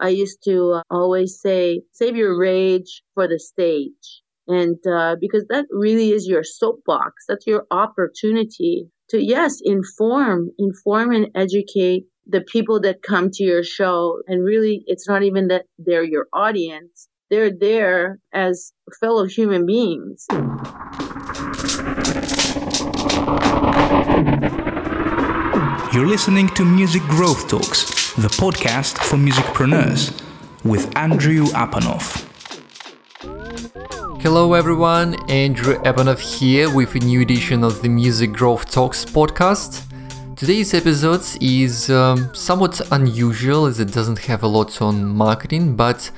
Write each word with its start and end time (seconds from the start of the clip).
I 0.00 0.08
used 0.08 0.42
to 0.44 0.72
uh, 0.72 0.82
always 0.90 1.40
say, 1.40 1.82
save 1.92 2.16
your 2.16 2.38
rage 2.38 3.02
for 3.14 3.28
the 3.28 3.38
stage. 3.38 4.22
And 4.46 4.76
uh, 4.86 5.16
because 5.20 5.46
that 5.48 5.66
really 5.70 6.10
is 6.10 6.26
your 6.26 6.44
soapbox, 6.44 7.24
that's 7.28 7.46
your 7.46 7.66
opportunity 7.70 8.88
to, 9.10 9.22
yes, 9.22 9.60
inform, 9.62 10.50
inform 10.58 11.12
and 11.12 11.28
educate 11.34 12.04
the 12.26 12.42
people 12.42 12.80
that 12.80 13.02
come 13.02 13.30
to 13.30 13.44
your 13.44 13.62
show. 13.62 14.18
And 14.26 14.44
really, 14.44 14.82
it's 14.86 15.08
not 15.08 15.22
even 15.22 15.48
that 15.48 15.64
they're 15.78 16.04
your 16.04 16.26
audience, 16.32 17.08
they're 17.30 17.50
there 17.50 18.18
as 18.32 18.72
fellow 19.00 19.24
human 19.24 19.64
beings. 19.64 20.26
You're 25.94 26.06
listening 26.06 26.48
to 26.50 26.64
Music 26.64 27.02
Growth 27.02 27.48
Talks, 27.48 28.03
the 28.16 28.28
podcast 28.28 28.96
for 28.98 29.16
musicpreneurs 29.16 30.22
with 30.64 30.96
Andrew 30.96 31.46
Apanov. 31.46 32.24
Hello 34.22 34.54
everyone, 34.54 35.16
Andrew 35.28 35.74
Apanov 35.82 36.20
here 36.20 36.72
with 36.72 36.94
a 36.94 37.00
new 37.00 37.22
edition 37.22 37.64
of 37.64 37.82
the 37.82 37.88
Music 37.88 38.32
Growth 38.32 38.70
Talks 38.70 39.04
podcast. 39.04 39.82
Today's 40.36 40.72
episode 40.74 41.24
is 41.40 41.90
um, 41.90 42.32
somewhat 42.32 42.80
unusual 42.92 43.66
as 43.66 43.80
it 43.80 43.90
doesn't 43.90 44.20
have 44.20 44.44
a 44.44 44.46
lot 44.46 44.80
on 44.80 45.04
marketing, 45.04 45.74
but 45.74 46.08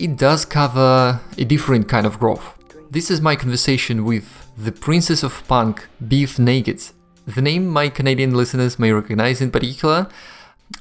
it 0.00 0.16
does 0.16 0.44
cover 0.44 1.20
a 1.38 1.44
different 1.44 1.88
kind 1.88 2.06
of 2.06 2.18
growth. 2.18 2.58
This 2.90 3.08
is 3.08 3.20
my 3.20 3.36
conversation 3.36 4.04
with 4.04 4.48
the 4.58 4.72
princess 4.72 5.22
of 5.22 5.46
punk, 5.46 5.86
Bif 6.08 6.40
Naked, 6.40 6.82
the 7.24 7.40
name 7.40 7.68
my 7.68 7.88
Canadian 7.88 8.34
listeners 8.34 8.80
may 8.80 8.90
recognize 8.90 9.40
in 9.40 9.52
particular. 9.52 10.08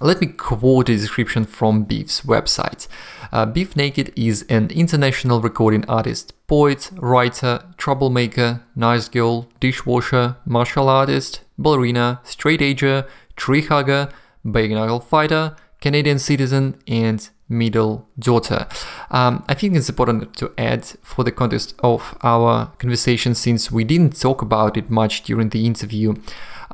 Let 0.02 0.20
me 0.20 0.28
quote 0.28 0.90
a 0.90 0.98
description 0.98 1.46
from 1.46 1.84
Bif's 1.84 2.22
website. 2.22 2.88
Uh, 3.32 3.46
Bif 3.46 3.76
Naked 3.76 4.12
is 4.16 4.44
an 4.50 4.70
international 4.72 5.42
recording 5.42 5.86
artist, 5.86 6.34
poet, 6.48 6.90
writer, 6.96 7.64
troublemaker, 7.78 8.62
nice 8.76 9.08
girl, 9.08 9.48
dishwasher, 9.60 10.38
martial 10.46 10.90
artist, 10.90 11.42
ballerina, 11.58 12.20
straight 12.24 12.62
edger, 12.62 13.08
tree 13.36 13.62
hugger, 13.62 14.10
big 14.50 14.74
fighter, 15.04 15.56
Canadian 15.82 16.18
citizen, 16.18 16.82
and 16.88 17.30
middle 17.48 18.08
daughter. 18.18 18.68
Um, 19.12 19.46
I 19.48 19.54
think 19.54 19.76
it's 19.76 19.90
important 19.90 20.36
to 20.38 20.52
add 20.58 20.84
for 21.04 21.24
the 21.24 21.32
context 21.32 21.76
of 21.84 22.18
our 22.24 22.72
conversation, 22.80 23.36
since 23.36 23.72
we 23.72 23.84
didn't 23.84 24.20
talk 24.20 24.42
about 24.42 24.78
it 24.78 24.90
much 24.90 25.24
during 25.24 25.50
the 25.50 25.66
interview, 25.66 26.16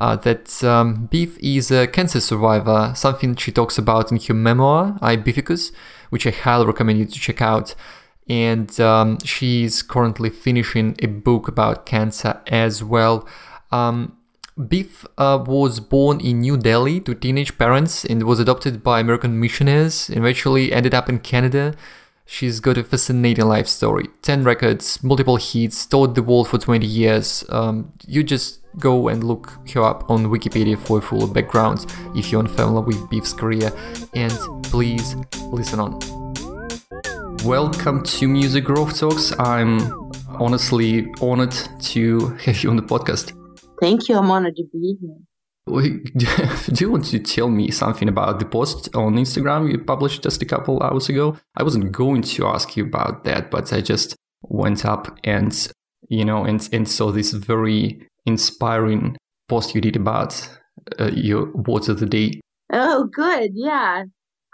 uh, 0.02 0.16
that 0.16 0.64
um, 0.64 1.06
Bif 1.06 1.38
is 1.38 1.70
a 1.70 1.86
cancer 1.86 2.18
survivor, 2.20 2.92
something 2.96 3.36
she 3.36 3.52
talks 3.52 3.78
about 3.78 4.10
in 4.10 4.18
her 4.18 4.34
memoir, 4.34 4.98
I 5.00 5.16
Bificus, 5.16 5.70
which 6.10 6.26
I 6.26 6.30
highly 6.30 6.66
recommend 6.66 6.98
you 6.98 7.04
to 7.04 7.20
check 7.20 7.40
out. 7.40 7.76
And 8.28 8.68
um, 8.80 9.18
she's 9.24 9.80
currently 9.80 10.28
finishing 10.28 10.96
a 11.00 11.06
book 11.06 11.46
about 11.46 11.86
cancer 11.86 12.40
as 12.48 12.82
well. 12.82 13.28
Um, 13.70 14.16
Bif 14.68 15.06
uh, 15.18 15.44
was 15.46 15.78
born 15.78 16.18
in 16.18 16.40
New 16.40 16.56
Delhi 16.56 16.98
to 17.02 17.14
teenage 17.14 17.56
parents 17.56 18.04
and 18.04 18.24
was 18.24 18.40
adopted 18.40 18.82
by 18.82 18.98
American 18.98 19.38
missionaries 19.38 20.08
and 20.08 20.18
eventually 20.18 20.72
ended 20.72 20.94
up 20.94 21.08
in 21.08 21.20
Canada. 21.20 21.76
She's 22.34 22.60
got 22.60 22.78
a 22.78 22.82
fascinating 22.82 23.44
life 23.44 23.68
story 23.68 24.08
10 24.22 24.42
records, 24.42 25.02
multiple 25.02 25.36
hits, 25.36 25.84
toured 25.84 26.14
the 26.14 26.22
world 26.22 26.48
for 26.48 26.56
20 26.56 26.86
years. 26.86 27.44
Um, 27.50 27.92
you 28.06 28.24
just 28.24 28.60
go 28.78 29.08
and 29.08 29.22
look 29.22 29.52
her 29.74 29.82
up 29.82 30.10
on 30.10 30.24
Wikipedia 30.28 30.78
for 30.78 31.00
a 31.00 31.02
full 31.02 31.26
background 31.26 31.94
if 32.16 32.32
you're 32.32 32.40
unfamiliar 32.40 32.80
with 32.80 33.10
Bif's 33.10 33.34
career. 33.34 33.70
And 34.14 34.32
please 34.62 35.14
listen 35.50 35.78
on. 35.78 35.98
Welcome 37.44 38.02
to 38.02 38.26
Music 38.26 38.64
Growth 38.64 38.98
Talks. 38.98 39.38
I'm 39.38 39.92
honestly 40.40 41.12
honored 41.20 41.54
to 41.80 42.28
have 42.46 42.64
you 42.64 42.70
on 42.70 42.76
the 42.76 42.82
podcast. 42.82 43.36
Thank 43.78 44.08
you. 44.08 44.16
I'm 44.16 44.30
honored 44.30 44.56
to 44.56 44.64
be 44.72 44.96
here. 45.02 45.16
Do 45.66 46.74
you 46.80 46.90
want 46.90 47.04
to 47.06 47.20
tell 47.20 47.48
me 47.48 47.70
something 47.70 48.08
about 48.08 48.40
the 48.40 48.44
post 48.44 48.88
on 48.94 49.14
Instagram 49.14 49.70
you 49.70 49.78
published 49.78 50.22
just 50.22 50.42
a 50.42 50.44
couple 50.44 50.82
hours 50.82 51.08
ago? 51.08 51.38
I 51.56 51.62
wasn't 51.62 51.92
going 51.92 52.22
to 52.22 52.46
ask 52.46 52.76
you 52.76 52.84
about 52.84 53.24
that, 53.24 53.50
but 53.50 53.72
I 53.72 53.80
just 53.80 54.16
went 54.42 54.84
up 54.84 55.16
and 55.22 55.72
you 56.08 56.24
know 56.24 56.44
and 56.44 56.68
and 56.72 56.88
saw 56.88 57.12
this 57.12 57.32
very 57.32 58.08
inspiring 58.26 59.16
post 59.48 59.74
you 59.74 59.80
did 59.80 59.96
about 59.96 60.48
uh, 60.98 61.10
your 61.14 61.52
words 61.52 61.88
of 61.88 62.00
the 62.00 62.06
day. 62.06 62.40
Oh, 62.72 63.04
good. 63.04 63.52
Yeah. 63.54 64.04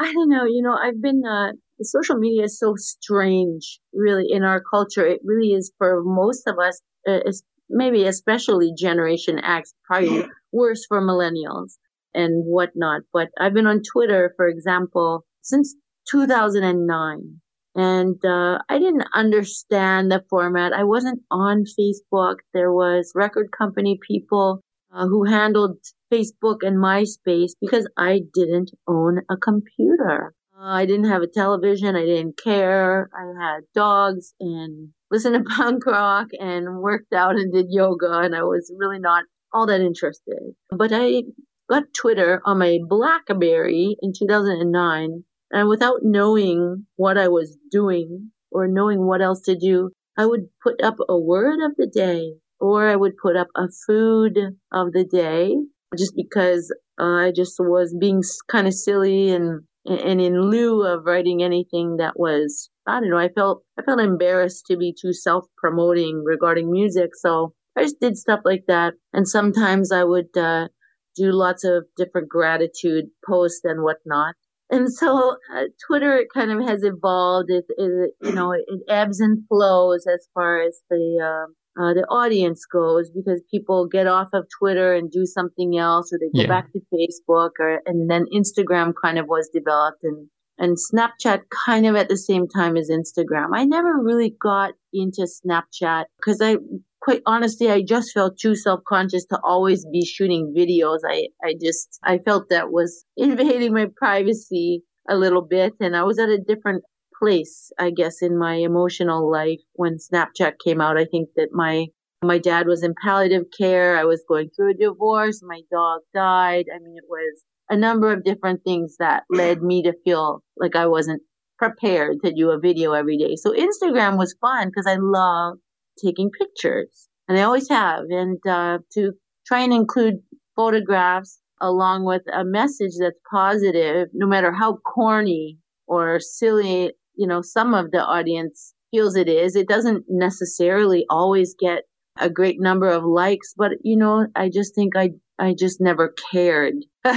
I 0.00 0.12
don't 0.12 0.28
know. 0.28 0.44
You 0.44 0.62
know, 0.62 0.76
I've 0.76 1.00
been 1.00 1.22
uh, 1.25 1.52
social 1.82 2.16
media 2.16 2.44
is 2.44 2.58
so 2.58 2.75
strange, 2.76 3.80
really, 3.92 4.26
in 4.30 4.44
our 4.44 4.60
culture. 4.60 5.06
It 5.06 5.20
really 5.25 5.52
is 5.52 5.72
for 5.78 6.02
most 6.04 6.46
of 6.46 6.58
us, 6.58 6.80
uh, 7.08 7.20
maybe 7.68 8.04
especially 8.04 8.72
Generation 8.76 9.38
X, 9.38 9.74
probably 9.84 10.26
worse 10.52 10.84
for 10.86 11.00
millennials 11.00 11.78
and 12.14 12.44
whatnot. 12.44 13.02
But 13.12 13.28
I've 13.38 13.54
been 13.54 13.66
on 13.66 13.82
Twitter, 13.82 14.32
for 14.36 14.48
example, 14.48 15.24
since 15.42 15.74
2009. 16.10 17.40
And 17.74 18.24
uh, 18.24 18.58
I 18.68 18.78
didn't 18.78 19.06
understand 19.14 20.10
the 20.10 20.24
format. 20.28 20.72
I 20.72 20.84
wasn't 20.84 21.20
on 21.30 21.64
Facebook. 21.78 22.36
There 22.52 22.72
was 22.72 23.12
record 23.14 23.52
company 23.56 24.00
people 24.04 24.62
uh, 24.92 25.06
who 25.06 25.24
handled 25.24 25.78
Facebook 26.12 26.58
and 26.62 26.78
MySpace 26.78 27.52
because 27.60 27.88
I 27.96 28.22
didn't 28.34 28.70
own 28.88 29.20
a 29.30 29.36
computer. 29.36 30.34
I 30.60 30.86
didn't 30.86 31.08
have 31.08 31.22
a 31.22 31.28
television. 31.28 31.94
I 31.94 32.04
didn't 32.04 32.38
care. 32.42 33.08
I 33.14 33.44
had 33.44 33.60
dogs 33.74 34.34
and 34.41 34.88
listened 35.10 35.34
to 35.34 35.54
punk 35.56 35.86
rock 35.86 36.28
and 36.38 36.80
worked 36.80 37.12
out 37.12 37.36
and 37.36 37.52
did 37.52 37.66
yoga. 37.69 38.19
And 38.19 38.34
I 38.34 38.42
was 38.42 38.72
really 38.76 38.98
not 38.98 39.24
all 39.52 39.66
that 39.66 39.80
interested. 39.80 40.54
But 40.70 40.91
I 40.92 41.22
got 41.70 41.84
Twitter 41.96 42.42
on 42.44 42.58
my 42.58 42.78
Blackberry 42.88 43.96
in 44.02 44.12
2009. 44.19 45.24
And 45.50 45.69
without 45.69 46.00
knowing 46.02 46.86
what 46.96 47.16
I 47.16 47.28
was 47.28 47.56
doing 47.70 48.32
or 48.50 48.66
knowing 48.66 49.06
what 49.06 49.22
else 49.22 49.42
to 49.42 49.56
do, 49.56 49.90
I 50.16 50.26
would 50.26 50.48
put 50.62 50.82
up 50.82 50.96
a 51.08 51.19
word 51.19 51.58
of 51.64 51.76
the 51.76 51.86
day 51.86 52.32
or 52.60 52.88
I 52.88 52.96
would 52.96 53.16
put 53.16 53.36
up 53.36 53.48
a 53.54 53.69
food 53.86 54.36
of 54.72 54.92
the 54.92 55.04
day 55.04 55.54
just 55.96 56.14
because 56.16 56.75
I 56.98 57.32
just 57.34 57.54
was 57.60 57.96
being 57.98 58.22
kind 58.50 58.66
of 58.66 58.75
silly 58.75 59.30
and 59.30 59.62
and 59.88 60.21
in 60.21 60.50
lieu 60.50 60.84
of 60.87 61.04
writing 61.04 61.43
anything 61.43 61.97
that 61.97 62.19
was 62.19 62.71
I 62.87 63.00
don't 63.00 63.10
know, 63.10 63.19
I 63.19 63.28
felt 63.28 63.62
I 63.78 63.82
felt 63.82 64.00
embarrassed 64.00 64.66
to 64.66 64.76
be 64.76 64.94
too 64.99 65.12
self-promoting 65.12 66.22
regarding 66.25 66.71
music, 66.71 67.10
so 67.15 67.54
I 67.76 67.82
just 67.82 68.00
did 68.00 68.16
stuff 68.16 68.41
like 68.44 68.65
that. 68.66 68.94
And 69.12 69.28
sometimes 69.28 69.93
I 69.93 70.04
would 70.04 70.37
uh, 70.37 70.69
do 71.15 71.32
lots 71.32 71.65
of 71.65 71.84
different 71.97 72.28
gratitude 72.28 73.06
posts 73.26 73.60
and 73.65 73.82
whatnot. 73.82 74.34
And 74.71 74.93
so 74.93 75.37
uh, 75.54 75.65
Twitter 75.87 76.26
kind 76.32 76.50
of 76.50 76.66
has 76.69 76.82
evolved. 76.82 77.50
It, 77.50 77.65
it, 77.76 78.10
you 78.20 78.32
know, 78.32 78.53
it 78.53 78.65
ebbs 78.88 79.20
and 79.20 79.47
flows 79.49 80.06
as 80.06 80.28
far 80.34 80.60
as 80.60 80.81
the 80.91 81.19
uh, 81.22 81.53
uh, 81.78 81.94
the 81.94 82.04
audience 82.10 82.64
goes 82.64 83.08
because 83.10 83.40
people 83.50 83.86
get 83.86 84.08
off 84.08 84.28
of 84.32 84.46
Twitter 84.58 84.94
and 84.94 85.10
do 85.10 85.24
something 85.24 85.78
else 85.78 86.12
or 86.12 86.18
they 86.18 86.26
go 86.26 86.42
yeah. 86.42 86.48
back 86.48 86.72
to 86.72 86.80
Facebook 86.92 87.50
or, 87.60 87.80
and 87.86 88.10
then 88.10 88.24
Instagram 88.34 88.92
kind 89.00 89.16
of 89.16 89.26
was 89.28 89.48
developed 89.52 90.02
and, 90.02 90.28
and 90.58 90.76
Snapchat 90.76 91.42
kind 91.66 91.86
of 91.86 91.94
at 91.94 92.08
the 92.08 92.16
same 92.16 92.48
time 92.48 92.76
as 92.76 92.90
Instagram. 92.90 93.50
I 93.54 93.64
never 93.64 93.94
really 93.96 94.34
got 94.42 94.74
into 94.92 95.22
Snapchat 95.22 96.06
because 96.18 96.40
I, 96.42 96.56
quite 97.00 97.22
honestly, 97.26 97.70
I 97.70 97.82
just 97.82 98.12
felt 98.12 98.38
too 98.38 98.56
self-conscious 98.56 99.26
to 99.26 99.38
always 99.44 99.86
be 99.86 100.04
shooting 100.04 100.52
videos. 100.56 100.98
I, 101.08 101.28
I 101.44 101.54
just, 101.62 102.00
I 102.02 102.18
felt 102.18 102.48
that 102.50 102.72
was 102.72 103.04
invading 103.16 103.72
my 103.72 103.86
privacy 103.96 104.82
a 105.08 105.16
little 105.16 105.42
bit 105.42 105.74
and 105.78 105.96
I 105.96 106.02
was 106.02 106.18
at 106.18 106.28
a 106.28 106.38
different 106.38 106.82
place, 107.19 107.73
I 107.79 107.91
guess, 107.91 108.23
in 108.23 108.38
my 108.38 108.55
emotional 108.55 109.31
life 109.31 109.61
when 109.75 109.97
Snapchat 109.99 110.55
came 110.65 110.81
out. 110.81 110.99
I 110.99 111.05
think 111.05 111.31
that 111.37 111.49
my 111.53 111.87
my 112.23 112.38
dad 112.38 112.67
was 112.67 112.82
in 112.82 112.94
palliative 113.03 113.44
care. 113.56 113.97
I 113.97 114.05
was 114.05 114.25
going 114.29 114.50
through 114.50 114.73
a 114.73 114.75
divorce. 114.75 115.41
My 115.43 115.61
dog 115.70 116.00
died. 116.12 116.67
I 116.75 116.79
mean, 116.79 116.97
it 116.97 117.05
was 117.09 117.44
a 117.70 117.76
number 117.76 118.12
of 118.12 118.25
different 118.25 118.65
things 118.65 118.97
that 118.99 119.23
led 119.31 119.62
me 119.62 119.82
to 119.82 119.93
feel 120.05 120.43
like 120.56 120.75
I 120.75 120.87
wasn't 120.87 121.23
prepared 121.59 122.17
to 122.25 122.32
do 122.32 122.50
a 122.50 122.59
video 122.59 122.93
every 122.93 123.19
day. 123.19 123.37
So 123.37 123.53
Instagram 123.53 124.17
was 124.17 124.35
fun 124.41 124.69
because 124.69 124.87
I 124.87 124.97
love 125.00 125.59
taking 126.03 126.31
pictures 126.31 127.09
and 127.29 127.38
I 127.38 127.43
always 127.43 127.69
have. 127.69 128.05
And 128.11 128.38
uh, 128.49 128.79
to 128.94 129.12
try 129.47 129.61
and 129.61 129.73
include 129.73 130.17
photographs 130.56 131.38
along 131.61 132.05
with 132.05 132.23
a 132.32 132.44
message 132.44 132.93
that's 132.99 133.19
positive, 133.31 134.09
no 134.12 134.26
matter 134.26 134.53
how 134.53 134.76
corny 134.76 135.59
or 135.87 136.20
silly 136.20 136.93
you 137.19 137.26
know, 137.26 137.43
some 137.43 137.75
of 137.75 137.91
the 137.91 137.99
audience 137.99 138.73
feels 138.91 139.17
it 139.17 139.29
is. 139.29 139.56
It 139.56 139.69
doesn't 139.69 140.05
necessarily 140.09 141.05
always 141.11 141.55
get 141.59 141.82
a 142.19 142.31
great 142.31 142.61
number 142.61 142.88
of 142.88 143.05
likes, 143.05 143.53
but 143.56 143.73
you 143.82 143.97
know, 143.97 144.26
I 144.35 144.49
just 144.49 144.75
think 144.75 144.97
I 144.97 145.11
I 145.38 145.55
just 145.59 145.81
never 145.81 146.15
cared 146.32 146.75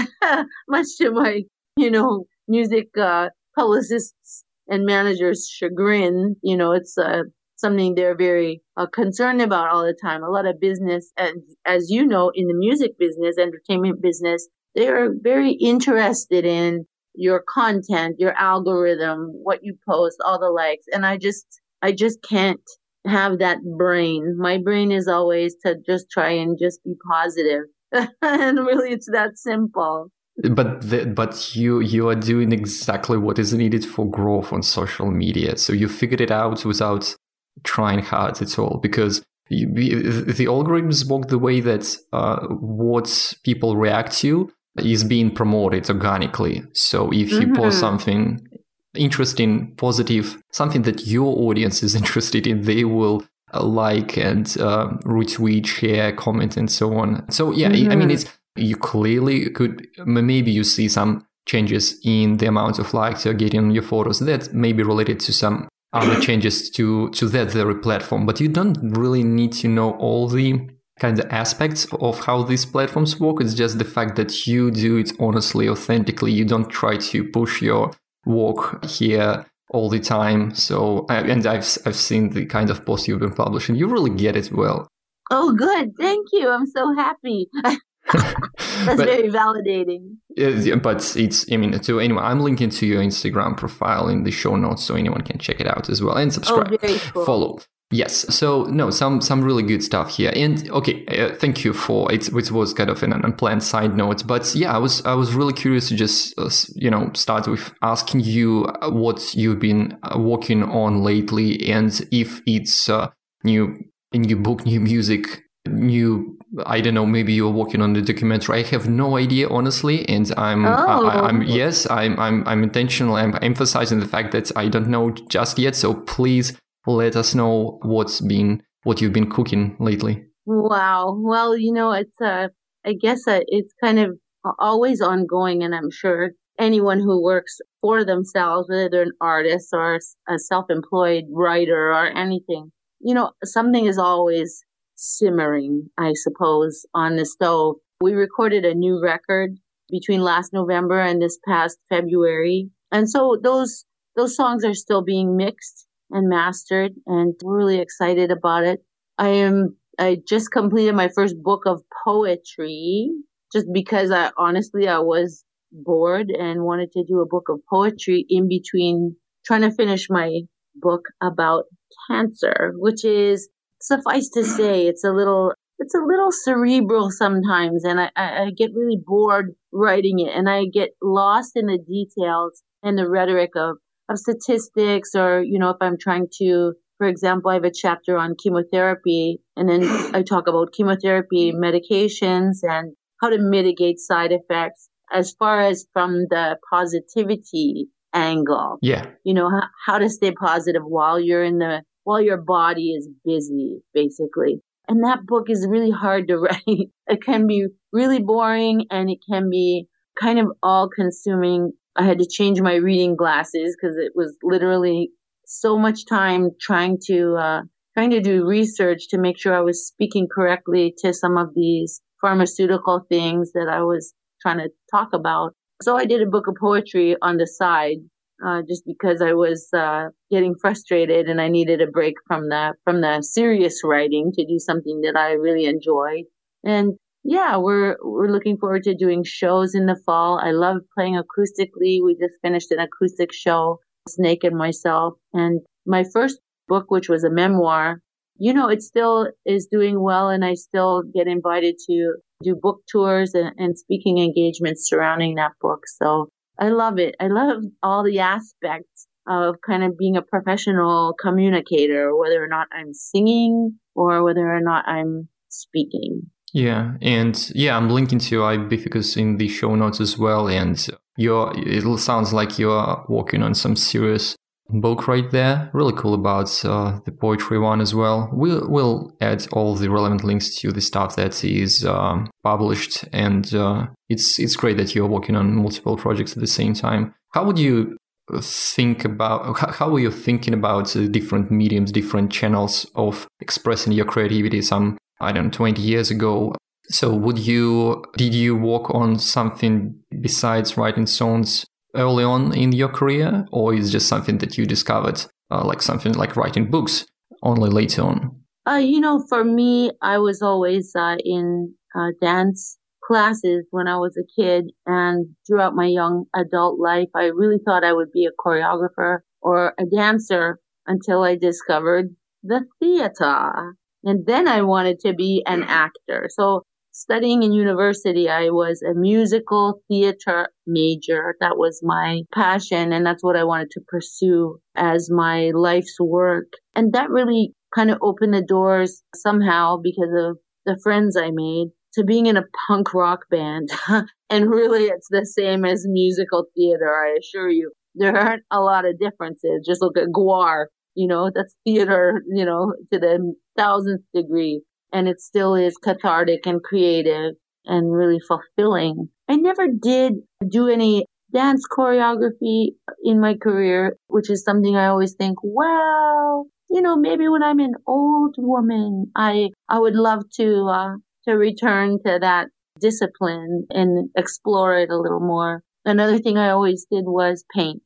much 0.67 0.87
to 0.97 1.11
my 1.11 1.43
you 1.77 1.91
know 1.91 2.25
music 2.47 2.89
uh, 2.97 3.29
publicists 3.57 4.43
and 4.67 4.85
managers' 4.85 5.47
chagrin. 5.47 6.35
You 6.41 6.57
know, 6.57 6.71
it's 6.71 6.97
uh, 6.97 7.23
something 7.55 7.95
they're 7.95 8.17
very 8.17 8.61
uh, 8.77 8.87
concerned 8.87 9.41
about 9.41 9.69
all 9.69 9.83
the 9.83 9.97
time. 10.01 10.23
A 10.23 10.29
lot 10.29 10.47
of 10.47 10.59
business, 10.59 11.11
and 11.17 11.41
as 11.65 11.89
you 11.89 12.05
know, 12.05 12.31
in 12.33 12.47
the 12.47 12.55
music 12.55 12.97
business, 12.97 13.37
entertainment 13.37 14.01
business, 14.01 14.47
they 14.75 14.87
are 14.87 15.09
very 15.21 15.51
interested 15.51 16.45
in 16.45 16.85
your 17.13 17.43
content, 17.47 18.15
your 18.19 18.33
algorithm, 18.33 19.31
what 19.43 19.59
you 19.63 19.75
post, 19.87 20.17
all 20.25 20.39
the 20.39 20.49
likes. 20.49 20.85
And 20.91 21.05
I 21.05 21.17
just, 21.17 21.45
I 21.81 21.91
just 21.91 22.19
can't 22.23 22.61
have 23.05 23.39
that 23.39 23.59
brain. 23.77 24.37
My 24.37 24.57
brain 24.57 24.91
is 24.91 25.07
always 25.07 25.55
to 25.65 25.75
just 25.85 26.09
try 26.09 26.31
and 26.31 26.57
just 26.59 26.83
be 26.83 26.93
positive. 27.09 27.63
and 28.21 28.57
really 28.59 28.91
it's 28.91 29.09
that 29.11 29.37
simple. 29.37 30.09
But 30.49 30.89
the, 30.89 31.05
but 31.05 31.55
you 31.55 31.81
you 31.81 32.07
are 32.07 32.15
doing 32.15 32.51
exactly 32.53 33.17
what 33.17 33.37
is 33.37 33.53
needed 33.53 33.85
for 33.85 34.09
growth 34.09 34.53
on 34.53 34.63
social 34.63 35.11
media. 35.11 35.57
So 35.57 35.73
you 35.73 35.89
figured 35.89 36.21
it 36.21 36.31
out 36.31 36.63
without 36.63 37.15
trying 37.63 37.99
hard 37.99 38.41
at 38.41 38.57
all 38.57 38.79
because 38.81 39.21
you, 39.49 39.67
the 39.67 40.45
algorithms 40.45 41.05
work 41.05 41.27
the 41.27 41.37
way 41.37 41.59
that 41.59 41.97
uh, 42.13 42.47
what 42.47 43.33
people 43.43 43.75
react 43.75 44.13
to 44.19 44.51
is 44.77 45.03
being 45.03 45.31
promoted 45.33 45.89
organically. 45.89 46.63
So 46.73 47.11
if 47.11 47.31
you 47.31 47.41
mm-hmm. 47.41 47.55
post 47.55 47.79
something 47.79 48.47
interesting, 48.95 49.75
positive, 49.75 50.41
something 50.51 50.83
that 50.83 51.07
your 51.07 51.37
audience 51.49 51.83
is 51.83 51.95
interested 52.01 52.47
in, 52.47 52.63
they 52.63 52.83
will 52.83 53.23
uh, 53.53 53.63
like 53.63 54.17
and 54.17 54.47
uh, 54.59 54.89
retweet, 55.03 55.65
share, 55.65 56.13
comment, 56.13 56.57
and 56.57 56.71
so 56.71 56.93
on. 56.97 57.29
So 57.31 57.51
yeah, 57.51 57.69
mm-hmm. 57.69 57.91
I 57.91 57.95
mean, 57.95 58.09
mm-hmm. 58.09 58.11
it's 58.11 58.25
you 58.55 58.75
clearly 58.75 59.49
could 59.49 59.87
maybe 60.05 60.51
you 60.51 60.63
see 60.63 60.89
some 60.89 61.25
changes 61.45 61.99
in 62.03 62.37
the 62.37 62.45
amount 62.45 62.79
of 62.79 62.93
likes 62.93 63.25
you're 63.25 63.33
getting 63.33 63.59
on 63.61 63.71
your 63.71 63.83
photos 63.83 64.19
that 64.19 64.53
may 64.53 64.73
be 64.73 64.83
related 64.83 65.19
to 65.19 65.33
some 65.33 65.67
other 65.93 66.19
changes 66.19 66.69
to 66.69 67.09
to 67.11 67.27
that 67.27 67.49
very 67.51 67.75
platform 67.75 68.25
but 68.25 68.39
you 68.39 68.47
don't 68.47 68.77
really 68.95 69.23
need 69.23 69.51
to 69.51 69.67
know 69.67 69.91
all 69.93 70.27
the 70.27 70.69
kind 71.01 71.19
of 71.19 71.25
aspects 71.31 71.87
of 71.99 72.23
how 72.25 72.43
these 72.43 72.65
platforms 72.65 73.19
work. 73.19 73.41
It's 73.41 73.55
just 73.55 73.79
the 73.79 73.91
fact 73.95 74.15
that 74.17 74.45
you 74.45 74.69
do 74.69 74.97
it 74.97 75.11
honestly 75.19 75.67
authentically. 75.67 76.31
You 76.31 76.45
don't 76.45 76.69
try 76.69 76.95
to 76.97 77.23
push 77.23 77.61
your 77.61 77.91
work 78.25 78.85
here 78.85 79.45
all 79.71 79.89
the 79.89 79.99
time. 79.99 80.53
So 80.53 81.05
and 81.09 81.45
i've 81.47 81.67
i've 81.85 82.01
seen 82.09 82.29
the 82.29 82.45
kind 82.45 82.69
of 82.69 82.85
posts 82.85 83.07
you've 83.07 83.25
been 83.27 83.33
publishing. 83.45 83.75
You 83.75 83.87
really 83.87 84.15
get 84.25 84.35
it 84.35 84.51
well. 84.51 84.87
Oh 85.31 85.53
good. 85.53 85.93
Thank 85.97 86.27
you. 86.33 86.47
I'm 86.49 86.67
so 86.67 86.93
happy. 86.95 87.49
That's 88.13 88.97
but, 88.97 89.07
very 89.07 89.29
validating. 89.29 90.17
Yeah, 90.35 90.75
but 90.75 91.15
it's, 91.15 91.49
I 91.51 91.57
mean, 91.57 91.81
so 91.81 91.99
anyway, 91.99 92.23
I'm 92.23 92.41
linking 92.41 92.71
to 92.71 92.85
your 92.85 93.01
Instagram 93.01 93.55
profile 93.55 94.09
in 94.09 94.23
the 94.23 94.31
show 94.31 94.55
notes 94.55 94.83
so 94.83 94.95
anyone 94.95 95.21
can 95.21 95.37
check 95.37 95.61
it 95.61 95.67
out 95.67 95.89
as 95.89 96.01
well 96.01 96.17
and 96.17 96.29
oh, 96.29 96.33
subscribe, 96.33 96.73
oh, 96.83 96.99
cool. 97.13 97.25
follow. 97.25 97.59
Yes. 97.91 98.33
So 98.33 98.63
no, 98.63 98.89
some 98.89 99.19
some 99.19 99.43
really 99.43 99.63
good 99.63 99.83
stuff 99.83 100.15
here. 100.15 100.31
And 100.33 100.69
okay, 100.71 101.05
uh, 101.07 101.35
thank 101.35 101.65
you 101.65 101.73
for 101.73 102.11
it. 102.11 102.29
It 102.29 102.51
was 102.51 102.73
kind 102.73 102.89
of 102.89 103.03
an 103.03 103.11
unplanned 103.11 103.63
side 103.63 103.97
note, 103.97 104.25
but 104.25 104.55
yeah, 104.55 104.73
I 104.73 104.77
was 104.77 105.05
I 105.05 105.13
was 105.13 105.33
really 105.33 105.53
curious 105.53 105.89
to 105.89 105.95
just 105.95 106.33
uh, 106.39 106.49
you 106.75 106.89
know 106.89 107.11
start 107.13 107.47
with 107.47 107.73
asking 107.81 108.21
you 108.21 108.65
uh, 108.81 108.89
what 108.89 109.35
you've 109.35 109.59
been 109.59 109.97
uh, 110.03 110.17
working 110.17 110.63
on 110.63 111.03
lately, 111.03 111.69
and 111.69 112.01
if 112.11 112.41
it's 112.45 112.87
uh, 112.87 113.09
new 113.43 113.77
new 114.13 114.37
book, 114.37 114.65
new 114.65 114.79
music, 114.79 115.43
new 115.67 116.37
I 116.65 116.79
don't 116.79 116.93
know, 116.93 117.05
maybe 117.05 117.33
you're 117.33 117.51
working 117.51 117.81
on 117.81 117.93
the 117.93 118.01
documentary. 118.01 118.59
I 118.59 118.63
have 118.69 118.89
no 118.89 119.17
idea, 119.17 119.47
honestly, 119.49 120.07
and 120.09 120.31
I'm, 120.35 120.65
oh. 120.65 120.69
I, 120.69 121.29
am 121.29 121.43
yes, 121.43 121.89
I'm, 121.89 122.19
I'm, 122.19 122.45
I'm 122.45 122.61
intentional. 122.61 123.15
I'm 123.15 123.37
emphasizing 123.41 124.01
the 124.01 124.07
fact 124.07 124.33
that 124.33 124.51
I 124.57 124.67
don't 124.67 124.89
know 124.89 125.11
just 125.29 125.57
yet. 125.57 125.77
So 125.77 125.93
please 125.93 126.57
let 126.87 127.15
us 127.15 127.35
know 127.35 127.79
what's 127.83 128.21
been, 128.21 128.63
what 128.83 129.01
you've 129.01 129.13
been 129.13 129.29
cooking 129.29 129.75
lately. 129.79 130.25
Wow. 130.45 131.15
Well, 131.19 131.57
you 131.57 131.71
know, 131.71 131.91
it's, 131.91 132.19
uh, 132.19 132.47
I 132.85 132.93
guess 132.93 133.27
uh, 133.27 133.41
it's 133.47 133.73
kind 133.83 133.99
of 133.99 134.17
always 134.59 135.01
ongoing, 135.01 135.61
and 135.63 135.75
I'm 135.75 135.91
sure 135.91 136.31
anyone 136.59 136.99
who 136.99 137.21
works 137.21 137.57
for 137.81 138.03
themselves, 138.03 138.69
whether 138.69 138.89
they're 138.89 139.03
an 139.03 139.11
artist 139.21 139.69
or 139.73 139.99
a 140.27 140.39
self-employed 140.39 141.25
writer 141.31 141.91
or 141.91 142.07
anything, 142.07 142.71
you 142.99 143.13
know, 143.13 143.31
something 143.43 143.85
is 143.85 143.97
always 143.97 144.63
simmering, 144.95 145.89
I 145.97 146.13
suppose, 146.13 146.85
on 146.93 147.15
the 147.15 147.25
stove. 147.25 147.75
We 148.01 148.13
recorded 148.13 148.65
a 148.65 148.75
new 148.75 149.01
record 149.01 149.57
between 149.89 150.21
last 150.21 150.53
November 150.53 150.99
and 150.99 151.21
this 151.21 151.37
past 151.47 151.77
February. 151.89 152.69
And 152.91 153.09
so 153.09 153.37
those, 153.41 153.85
those 154.15 154.35
songs 154.35 154.63
are 154.63 154.73
still 154.73 155.03
being 155.03 155.37
mixed 155.37 155.87
and 156.11 156.29
mastered 156.29 156.93
and 157.05 157.33
really 157.43 157.79
excited 157.79 158.31
about 158.31 158.63
it. 158.63 158.83
I 159.17 159.29
am, 159.29 159.75
I 159.99 160.17
just 160.27 160.51
completed 160.51 160.95
my 160.95 161.09
first 161.09 161.35
book 161.41 161.63
of 161.65 161.81
poetry 162.05 163.09
just 163.53 163.67
because 163.73 164.11
I 164.11 164.31
honestly, 164.37 164.87
I 164.87 164.99
was 164.99 165.43
bored 165.71 166.29
and 166.29 166.63
wanted 166.63 166.91
to 166.93 167.03
do 167.07 167.19
a 167.19 167.25
book 167.25 167.47
of 167.49 167.59
poetry 167.69 168.25
in 168.29 168.47
between 168.47 169.15
trying 169.45 169.61
to 169.61 169.71
finish 169.71 170.07
my 170.09 170.41
book 170.75 171.03
about 171.21 171.65
cancer, 172.09 172.73
which 172.77 173.03
is 173.03 173.49
suffice 173.81 174.29
to 174.29 174.43
say, 174.43 174.87
it's 174.87 175.03
a 175.03 175.11
little 175.11 175.53
it's 175.79 175.95
a 175.95 176.05
little 176.05 176.31
cerebral 176.31 177.09
sometimes, 177.09 177.83
and 177.83 177.99
I, 177.99 178.11
I, 178.15 178.51
get 178.55 178.69
really 178.75 178.99
bored 179.03 179.55
writing 179.73 180.19
it, 180.19 180.29
and 180.31 180.47
I 180.47 180.65
get 180.71 180.91
lost 181.01 181.53
in 181.55 181.65
the 181.65 181.79
details 181.79 182.61
and 182.83 182.97
the 182.97 183.09
rhetoric 183.09 183.51
of 183.55 183.77
of 184.11 184.19
statistics, 184.19 185.15
or 185.15 185.41
you 185.41 185.59
know, 185.59 185.69
if 185.69 185.77
I'm 185.81 185.97
trying 185.97 186.27
to, 186.39 186.73
for 186.97 187.07
example, 187.07 187.51
I 187.51 187.55
have 187.55 187.63
a 187.63 187.71
chapter 187.71 188.17
on 188.17 188.35
chemotherapy, 188.41 189.41
and 189.55 189.69
then 189.69 189.83
I 190.15 190.23
talk 190.23 190.47
about 190.47 190.73
chemotherapy 190.73 191.51
medications 191.51 192.59
and 192.63 192.93
how 193.21 193.29
to 193.29 193.37
mitigate 193.39 193.99
side 193.99 194.31
effects 194.31 194.89
as 195.11 195.33
far 195.37 195.61
as 195.61 195.85
from 195.93 196.25
the 196.29 196.57
positivity 196.71 197.89
angle. 198.13 198.77
Yeah. 198.81 199.07
You 199.23 199.33
know, 199.33 199.49
how, 199.49 199.63
how 199.85 199.99
to 199.99 200.09
stay 200.09 200.31
positive 200.31 200.83
while 200.85 201.19
you're 201.19 201.43
in 201.43 201.59
the 201.59 201.83
while 202.03 202.21
your 202.21 202.41
body 202.41 202.93
is 202.93 203.07
busy, 203.23 203.81
basically. 203.93 204.61
And 204.87 205.03
that 205.03 205.25
book 205.25 205.49
is 205.49 205.67
really 205.69 205.91
hard 205.91 206.27
to 206.27 206.37
write. 206.39 206.89
It 207.07 207.23
can 207.23 207.47
be 207.47 207.67
really 207.93 208.19
boring 208.19 208.85
and 208.89 209.09
it 209.09 209.19
can 209.29 209.49
be 209.49 209.87
kind 210.19 210.39
of 210.39 210.47
all 210.61 210.89
consuming. 210.89 211.73
I 211.95 212.03
had 212.03 212.19
to 212.19 212.27
change 212.27 212.61
my 212.61 212.75
reading 212.75 213.15
glasses 213.15 213.75
because 213.75 213.97
it 213.97 214.13
was 214.15 214.35
literally 214.43 215.11
so 215.45 215.77
much 215.77 216.05
time 216.05 216.51
trying 216.59 216.97
to, 217.07 217.35
uh, 217.35 217.61
trying 217.93 218.11
to 218.11 218.21
do 218.21 218.45
research 218.45 219.09
to 219.09 219.17
make 219.17 219.37
sure 219.37 219.53
I 219.53 219.61
was 219.61 219.87
speaking 219.87 220.27
correctly 220.33 220.95
to 220.99 221.13
some 221.13 221.37
of 221.37 221.53
these 221.53 222.01
pharmaceutical 222.21 223.05
things 223.09 223.51
that 223.53 223.67
I 223.69 223.81
was 223.81 224.13
trying 224.41 224.59
to 224.59 224.69
talk 224.91 225.09
about. 225.13 225.53
So 225.81 225.97
I 225.97 226.05
did 226.05 226.21
a 226.21 226.29
book 226.29 226.47
of 226.47 226.55
poetry 226.59 227.17
on 227.21 227.37
the 227.37 227.47
side 227.47 227.97
uh, 228.45 228.61
just 228.67 228.83
because 228.85 229.21
I 229.21 229.33
was 229.33 229.67
uh, 229.73 230.09
getting 230.31 230.55
frustrated 230.55 231.27
and 231.27 231.41
I 231.41 231.47
needed 231.47 231.81
a 231.81 231.87
break 231.87 232.15
from 232.27 232.49
the 232.49 232.73
from 232.83 233.01
the 233.01 233.21
serious 233.21 233.81
writing 233.83 234.31
to 234.33 234.45
do 234.45 234.59
something 234.59 235.01
that 235.01 235.15
I 235.15 235.33
really 235.33 235.65
enjoyed. 235.65 236.25
And 236.63 236.93
yeah, 237.23 237.57
we're 237.57 237.97
we're 238.03 238.31
looking 238.31 238.57
forward 238.57 238.83
to 238.83 238.95
doing 238.95 239.23
shows 239.23 239.75
in 239.75 239.85
the 239.85 239.99
fall. 240.05 240.39
I 240.39 240.51
love 240.51 240.77
playing 240.95 241.15
acoustically. 241.15 241.99
We 242.03 242.17
just 242.19 242.33
finished 242.41 242.71
an 242.71 242.79
acoustic 242.79 243.31
show, 243.31 243.79
Snake 244.09 244.43
and 244.43 244.57
myself, 244.57 245.13
and 245.33 245.61
my 245.85 246.03
first 246.11 246.39
book, 246.67 246.85
which 246.89 247.09
was 247.09 247.23
a 247.23 247.29
memoir. 247.29 248.01
You 248.37 248.53
know, 248.53 248.69
it 248.69 248.81
still 248.81 249.27
is 249.45 249.67
doing 249.71 250.01
well, 250.01 250.29
and 250.29 250.43
I 250.43 250.55
still 250.55 251.03
get 251.13 251.27
invited 251.27 251.75
to 251.87 252.15
do 252.43 252.55
book 252.55 252.81
tours 252.91 253.35
and, 253.35 253.51
and 253.57 253.77
speaking 253.77 254.17
engagements 254.17 254.89
surrounding 254.89 255.35
that 255.35 255.51
book. 255.61 255.81
So 256.01 256.29
I 256.59 256.69
love 256.69 256.97
it. 256.97 257.15
I 257.19 257.27
love 257.27 257.63
all 257.83 258.03
the 258.03 258.19
aspects 258.19 259.07
of 259.27 259.55
kind 259.63 259.83
of 259.83 259.97
being 259.97 260.17
a 260.17 260.23
professional 260.23 261.13
communicator, 261.21 262.15
whether 262.15 262.43
or 262.43 262.47
not 262.47 262.67
I'm 262.71 262.93
singing 262.93 263.77
or 263.93 264.23
whether 264.23 264.51
or 264.51 264.61
not 264.61 264.87
I'm 264.87 265.27
speaking. 265.49 266.31
Yeah, 266.53 266.93
and 267.01 267.51
yeah, 267.55 267.77
I'm 267.77 267.89
linking 267.89 268.19
to 268.19 268.43
I 268.43 268.57
Bificus 268.57 269.15
in 269.15 269.37
the 269.37 269.47
show 269.47 269.73
notes 269.75 270.01
as 270.01 270.17
well. 270.17 270.47
And 270.47 270.85
you're, 271.17 271.53
it 271.55 271.99
sounds 271.99 272.33
like 272.33 272.59
you're 272.59 273.05
working 273.07 273.41
on 273.41 273.53
some 273.55 273.75
serious 273.75 274.35
book 274.69 275.07
right 275.07 275.29
there. 275.31 275.69
Really 275.73 275.93
cool 275.93 276.13
about 276.13 276.63
uh, 276.65 276.99
the 277.05 277.11
poetry 277.11 277.59
one 277.59 277.81
as 277.81 277.93
well. 277.95 278.29
We'll, 278.33 278.67
we'll 278.69 279.15
add 279.21 279.47
all 279.51 279.75
the 279.75 279.89
relevant 279.89 280.23
links 280.23 280.55
to 280.59 280.71
the 280.71 280.81
stuff 280.81 281.15
that 281.15 281.43
is 281.43 281.85
um, 281.85 282.29
published, 282.43 283.05
and 283.13 283.53
uh, 283.53 283.87
it's 284.09 284.39
it's 284.39 284.55
great 284.55 284.77
that 284.77 284.95
you're 284.95 285.07
working 285.07 285.35
on 285.35 285.55
multiple 285.55 285.97
projects 285.97 286.33
at 286.33 286.39
the 286.39 286.47
same 286.47 286.73
time. 286.73 287.13
How 287.33 287.45
would 287.45 287.59
you 287.59 287.97
think 288.41 289.03
about 289.03 289.57
how 289.75 289.93
are 289.93 289.99
you 289.99 290.11
thinking 290.11 290.53
about 290.53 290.95
different 291.11 291.51
mediums, 291.51 291.91
different 291.91 292.31
channels 292.31 292.89
of 292.95 293.27
expressing 293.39 293.93
your 293.93 294.05
creativity? 294.05 294.61
Some 294.61 294.97
I 295.21 295.31
don't 295.31 295.45
know, 295.45 295.51
20 295.51 295.81
years 295.81 296.11
ago. 296.11 296.55
So 296.89 297.13
would 297.13 297.37
you 297.39 298.03
did 298.17 298.33
you 298.33 298.55
work 298.55 298.93
on 298.93 299.17
something 299.19 299.95
besides 300.19 300.77
writing 300.77 301.05
songs 301.05 301.65
early 301.95 302.23
on 302.23 302.53
in 302.53 302.71
your 302.71 302.89
career, 302.89 303.45
or 303.51 303.73
is 303.73 303.91
just 303.91 304.07
something 304.07 304.39
that 304.39 304.57
you 304.57 304.65
discovered, 304.65 305.23
uh, 305.51 305.63
like 305.63 305.81
something 305.81 306.13
like 306.13 306.35
writing 306.35 306.69
books, 306.69 307.05
only 307.43 307.69
later 307.69 308.03
on? 308.03 308.41
Uh, 308.67 308.75
you 308.75 308.99
know, 308.99 309.23
for 309.29 309.43
me, 309.43 309.91
I 310.01 310.17
was 310.17 310.41
always 310.41 310.91
uh, 310.95 311.17
in 311.23 311.73
uh, 311.95 312.09
dance 312.21 312.77
classes 313.03 313.65
when 313.71 313.87
I 313.87 313.97
was 313.97 314.15
a 314.17 314.41
kid, 314.41 314.71
and 314.85 315.27
throughout 315.47 315.75
my 315.75 315.85
young 315.85 316.25
adult 316.35 316.79
life, 316.79 317.09
I 317.15 317.25
really 317.25 317.59
thought 317.65 317.83
I 317.83 317.93
would 317.93 318.11
be 318.11 318.25
a 318.25 318.31
choreographer 318.39 319.19
or 319.41 319.73
a 319.79 319.85
dancer 319.85 320.59
until 320.87 321.23
I 321.23 321.35
discovered 321.35 322.15
the 322.43 322.65
theater. 322.79 323.75
And 324.03 324.25
then 324.25 324.47
I 324.47 324.61
wanted 324.61 324.99
to 325.01 325.13
be 325.13 325.43
an 325.45 325.61
mm. 325.61 325.67
actor. 325.67 326.27
So 326.29 326.63
studying 326.91 327.43
in 327.43 327.53
university, 327.53 328.29
I 328.29 328.49
was 328.49 328.81
a 328.81 328.93
musical 328.93 329.81
theater 329.87 330.49
major. 330.67 331.35
That 331.39 331.57
was 331.57 331.81
my 331.83 332.21
passion 332.33 332.93
and 332.93 333.05
that's 333.05 333.23
what 333.23 333.35
I 333.35 333.43
wanted 333.43 333.71
to 333.71 333.81
pursue 333.87 334.59
as 334.75 335.09
my 335.11 335.51
life's 335.53 335.97
work. 335.99 336.47
And 336.75 336.93
that 336.93 337.09
really 337.09 337.53
kind 337.73 337.89
of 337.89 337.99
opened 338.01 338.33
the 338.33 338.41
doors 338.41 339.01
somehow 339.15 339.77
because 339.81 340.11
of 340.17 340.37
the 340.65 340.79
friends 340.83 341.15
I 341.17 341.31
made 341.31 341.69
to 341.93 342.03
being 342.03 342.25
in 342.25 342.37
a 342.37 342.45
punk 342.67 342.93
rock 342.93 343.21
band. 343.29 343.69
and 344.29 344.49
really 344.49 344.85
it's 344.85 345.07
the 345.09 345.25
same 345.25 345.65
as 345.65 345.85
musical 345.87 346.45
theater, 346.55 346.89
I 346.89 347.17
assure 347.19 347.49
you. 347.49 347.71
There 347.95 348.15
aren't 348.15 348.43
a 348.51 348.61
lot 348.61 348.85
of 348.85 348.99
differences. 348.99 349.65
Just 349.65 349.81
look 349.81 349.97
at 349.97 350.07
GWAR 350.15 350.67
you 350.95 351.07
know, 351.07 351.31
that's 351.33 351.55
theater, 351.63 352.23
you 352.27 352.45
know, 352.45 352.73
to 352.91 352.99
the 352.99 353.33
thousandth 353.57 354.03
degree. 354.13 354.61
And 354.93 355.07
it 355.07 355.21
still 355.21 355.55
is 355.55 355.77
cathartic 355.77 356.45
and 356.45 356.61
creative 356.61 357.35
and 357.65 357.93
really 357.93 358.19
fulfilling. 358.19 359.09
I 359.29 359.35
never 359.37 359.67
did 359.67 360.13
do 360.47 360.67
any 360.67 361.05
dance 361.33 361.65
choreography 361.71 362.71
in 363.03 363.21
my 363.21 363.35
career, 363.35 363.95
which 364.07 364.29
is 364.29 364.43
something 364.43 364.75
I 364.75 364.87
always 364.87 365.13
think, 365.13 365.37
well, 365.43 366.47
you 366.69 366.81
know, 366.81 366.97
maybe 366.97 367.27
when 367.29 367.43
I'm 367.43 367.59
an 367.59 367.73
old 367.87 368.35
woman, 368.37 369.11
I, 369.15 369.49
I 369.69 369.79
would 369.79 369.95
love 369.95 370.23
to, 370.37 370.67
uh, 370.67 370.95
to 371.25 371.33
return 371.33 371.99
to 372.05 372.19
that 372.19 372.47
discipline 372.79 373.65
and 373.69 374.09
explore 374.17 374.75
it 374.77 374.89
a 374.89 374.97
little 374.97 375.19
more. 375.19 375.63
Another 375.85 376.19
thing 376.19 376.37
I 376.37 376.49
always 376.49 376.85
did 376.91 377.05
was 377.05 377.43
paint. 377.55 377.81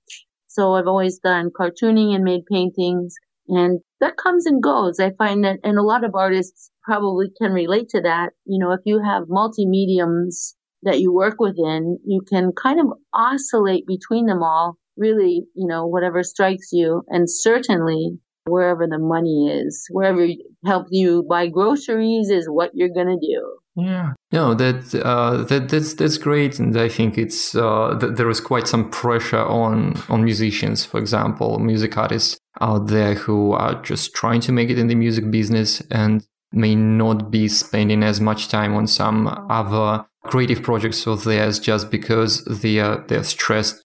So 0.55 0.73
I've 0.73 0.87
always 0.87 1.19
done 1.19 1.51
cartooning 1.59 2.15
and 2.15 2.23
made 2.23 2.45
paintings 2.45 3.15
and 3.47 3.79
that 4.01 4.17
comes 4.17 4.45
and 4.45 4.61
goes. 4.61 4.99
I 4.99 5.11
find 5.17 5.43
that, 5.43 5.59
and 5.63 5.77
a 5.77 5.83
lot 5.83 6.03
of 6.03 6.15
artists 6.15 6.71
probably 6.83 7.27
can 7.39 7.51
relate 7.51 7.89
to 7.89 8.01
that. 8.01 8.29
You 8.45 8.59
know, 8.59 8.71
if 8.71 8.81
you 8.85 9.01
have 9.03 9.23
multi 9.27 9.65
mediums 9.67 10.55
that 10.83 10.99
you 10.99 11.13
work 11.13 11.35
within, 11.39 11.97
you 12.05 12.21
can 12.27 12.51
kind 12.61 12.79
of 12.79 12.87
oscillate 13.13 13.85
between 13.87 14.25
them 14.25 14.43
all, 14.43 14.77
really, 14.97 15.45
you 15.55 15.67
know, 15.67 15.85
whatever 15.85 16.23
strikes 16.23 16.69
you. 16.71 17.03
And 17.09 17.29
certainly 17.29 18.19
wherever 18.45 18.87
the 18.87 18.99
money 18.99 19.49
is, 19.49 19.85
wherever 19.89 20.27
help 20.65 20.87
you 20.91 21.25
buy 21.27 21.47
groceries 21.47 22.29
is 22.29 22.47
what 22.47 22.71
you're 22.73 22.89
going 22.89 23.07
to 23.07 23.17
do. 23.19 23.83
Yeah. 23.83 24.13
No, 24.31 24.53
that 24.55 24.93
uh, 24.95 25.43
that 25.43 25.69
that's 25.69 25.93
that's 25.93 26.17
great, 26.17 26.59
and 26.59 26.75
I 26.75 26.89
think 26.89 27.17
it's 27.17 27.55
uh, 27.55 27.97
th- 27.99 28.15
there 28.15 28.29
is 28.29 28.41
quite 28.41 28.67
some 28.67 28.89
pressure 28.89 29.45
on 29.45 30.01
on 30.09 30.23
musicians, 30.23 30.83
for 30.83 30.99
example, 30.99 31.59
music 31.59 31.95
artists 31.95 32.37
out 32.59 32.87
there 32.87 33.13
who 33.13 33.51
are 33.51 33.81
just 33.83 34.13
trying 34.15 34.41
to 34.41 34.51
make 34.51 34.69
it 34.69 34.79
in 34.79 34.87
the 34.87 34.95
music 34.95 35.29
business 35.29 35.81
and 35.91 36.25
may 36.51 36.73
not 36.73 37.29
be 37.29 37.47
spending 37.47 38.01
as 38.01 38.19
much 38.19 38.47
time 38.47 38.73
on 38.73 38.87
some 38.87 39.27
other 39.49 40.05
creative 40.23 40.63
projects 40.63 41.05
of 41.05 41.23
theirs 41.23 41.59
just 41.59 41.91
because 41.91 42.43
they 42.45 42.79
are 42.79 43.05
they're 43.07 43.23
stressed 43.23 43.83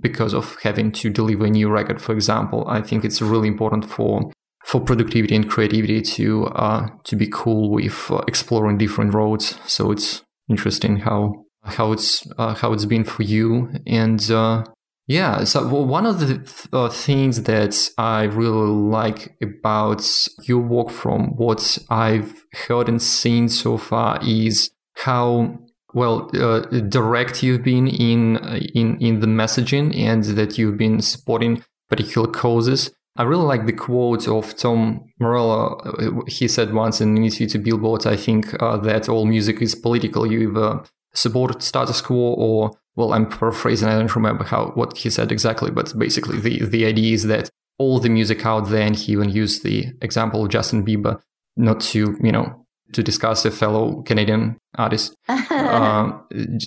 because 0.00 0.32
of 0.32 0.56
having 0.62 0.90
to 0.90 1.10
deliver 1.10 1.44
a 1.44 1.50
new 1.50 1.68
record, 1.68 2.00
for 2.00 2.12
example. 2.12 2.64
I 2.66 2.80
think 2.80 3.04
it's 3.04 3.20
really 3.20 3.48
important 3.48 3.84
for 3.84 4.30
for 4.66 4.80
productivity 4.80 5.36
and 5.36 5.48
creativity 5.48 6.02
to 6.02 6.46
uh, 6.48 6.88
to 7.04 7.16
be 7.16 7.28
cool 7.32 7.70
with 7.70 8.10
uh, 8.10 8.16
exploring 8.26 8.76
different 8.76 9.14
roads. 9.14 9.58
So 9.66 9.92
it's 9.92 10.22
interesting 10.48 10.98
how 10.98 11.46
how 11.64 11.92
it's 11.92 12.26
uh, 12.38 12.54
how 12.54 12.72
it's 12.72 12.84
been 12.84 13.04
for 13.04 13.22
you 13.22 13.70
and 13.86 14.30
uh, 14.30 14.64
yeah 15.06 15.44
so 15.44 15.66
one 15.66 16.06
of 16.06 16.20
the 16.20 16.68
uh, 16.72 16.88
things 16.88 17.42
that 17.42 17.90
i 17.98 18.22
really 18.24 18.70
like 18.70 19.36
about 19.42 20.02
your 20.44 20.60
work 20.60 20.90
from 20.90 21.36
what 21.36 21.78
i've 21.90 22.44
heard 22.66 22.88
and 22.88 23.02
seen 23.02 23.48
so 23.48 23.76
far 23.76 24.18
is 24.22 24.70
how 24.94 25.58
well 25.92 26.30
uh, 26.34 26.60
direct 26.88 27.42
you've 27.42 27.62
been 27.62 27.88
in 27.88 28.36
in 28.74 28.96
in 29.00 29.20
the 29.20 29.26
messaging 29.26 29.96
and 29.96 30.24
that 30.24 30.58
you've 30.58 30.76
been 30.76 31.00
supporting 31.00 31.62
particular 31.88 32.28
causes 32.28 32.90
I 33.18 33.22
really 33.22 33.44
like 33.44 33.66
the 33.66 33.72
quote 33.72 34.28
of 34.28 34.56
Tom 34.56 35.04
Morello. 35.18 36.24
He 36.26 36.48
said 36.48 36.74
once 36.74 37.00
in 37.00 37.16
an 37.16 37.24
interview 37.24 37.48
to 37.48 37.58
Billboard, 37.58 38.06
I 38.06 38.16
think, 38.16 38.60
uh, 38.62 38.76
that 38.78 39.08
all 39.08 39.24
music 39.24 39.62
is 39.62 39.74
political. 39.74 40.30
You 40.30 40.50
either 40.50 40.82
support 41.14 41.62
status 41.62 42.00
quo 42.00 42.16
or, 42.16 42.72
well, 42.94 43.14
I'm 43.14 43.28
paraphrasing. 43.28 43.88
I 43.88 43.98
don't 43.98 44.14
remember 44.14 44.44
how 44.44 44.72
what 44.74 44.98
he 44.98 45.10
said 45.10 45.32
exactly, 45.32 45.70
but 45.70 45.98
basically 45.98 46.38
the, 46.38 46.64
the 46.66 46.84
idea 46.84 47.14
is 47.14 47.24
that 47.24 47.48
all 47.78 47.98
the 48.00 48.10
music 48.10 48.44
out 48.44 48.68
there, 48.68 48.86
and 48.86 48.96
he 48.96 49.12
even 49.12 49.30
used 49.30 49.62
the 49.62 49.92
example 50.02 50.44
of 50.44 50.50
Justin 50.50 50.84
Bieber, 50.84 51.20
not 51.56 51.80
to, 51.80 52.16
you 52.22 52.32
know, 52.32 52.66
to 52.92 53.02
discuss 53.02 53.44
a 53.44 53.50
fellow 53.50 54.02
Canadian 54.02 54.58
artist, 54.76 55.14
uh, 55.28 56.12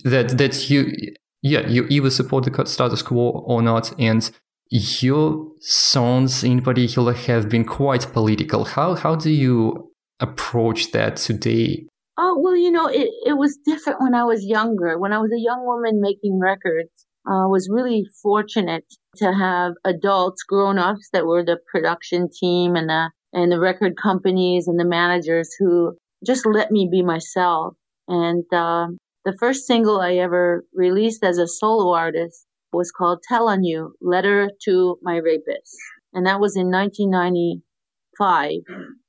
that, 0.03 0.35
that 0.37 0.69
you, 0.69 1.13
yeah, 1.41 1.67
you 1.67 1.85
either 1.89 2.09
support 2.09 2.43
the 2.45 2.65
status 2.65 3.01
quo 3.01 3.43
or 3.45 3.61
not. 3.61 3.93
And 3.99 4.29
your 4.69 5.47
songs 5.59 6.43
in 6.43 6.61
particular 6.61 7.13
have 7.13 7.49
been 7.49 7.65
quite 7.65 8.11
political. 8.13 8.65
How 8.65 8.95
how 8.95 9.15
do 9.15 9.31
you 9.31 9.91
approach 10.19 10.91
that 10.91 11.17
today? 11.17 11.87
Oh 12.17 12.37
well, 12.39 12.55
you 12.55 12.71
know, 12.71 12.87
it, 12.87 13.09
it 13.25 13.37
was 13.37 13.57
different 13.65 14.01
when 14.01 14.13
I 14.13 14.25
was 14.25 14.45
younger. 14.45 14.99
When 14.99 15.13
I 15.13 15.19
was 15.19 15.31
a 15.31 15.39
young 15.39 15.65
woman 15.65 16.01
making 16.01 16.39
records, 16.39 16.89
I 17.25 17.45
uh, 17.45 17.47
was 17.47 17.69
really 17.71 18.05
fortunate 18.21 18.85
to 19.17 19.33
have 19.33 19.73
adults, 19.85 20.43
grown 20.43 20.77
ups 20.77 21.09
that 21.13 21.25
were 21.25 21.43
the 21.43 21.57
production 21.71 22.29
team 22.29 22.75
and 22.75 22.89
the 22.89 23.11
and 23.33 23.51
the 23.51 23.59
record 23.59 23.93
companies 24.01 24.67
and 24.67 24.79
the 24.79 24.85
managers 24.85 25.49
who 25.57 25.95
just 26.25 26.45
let 26.45 26.71
me 26.71 26.87
be 26.91 27.03
myself. 27.03 27.75
And 28.07 28.43
uh, 28.51 28.87
the 29.25 29.37
first 29.39 29.67
single 29.67 30.01
I 30.01 30.15
ever 30.15 30.65
released 30.73 31.23
as 31.23 31.37
a 31.37 31.47
solo 31.47 31.93
artist 31.93 32.45
was 32.71 32.91
called 32.91 33.23
Tell 33.27 33.49
on 33.49 33.63
You, 33.63 33.93
Letter 34.01 34.51
to 34.65 34.97
My 35.01 35.17
Rapist. 35.17 35.75
And 36.13 36.25
that 36.25 36.39
was 36.39 36.55
in 36.55 36.71
1995. 36.71 38.51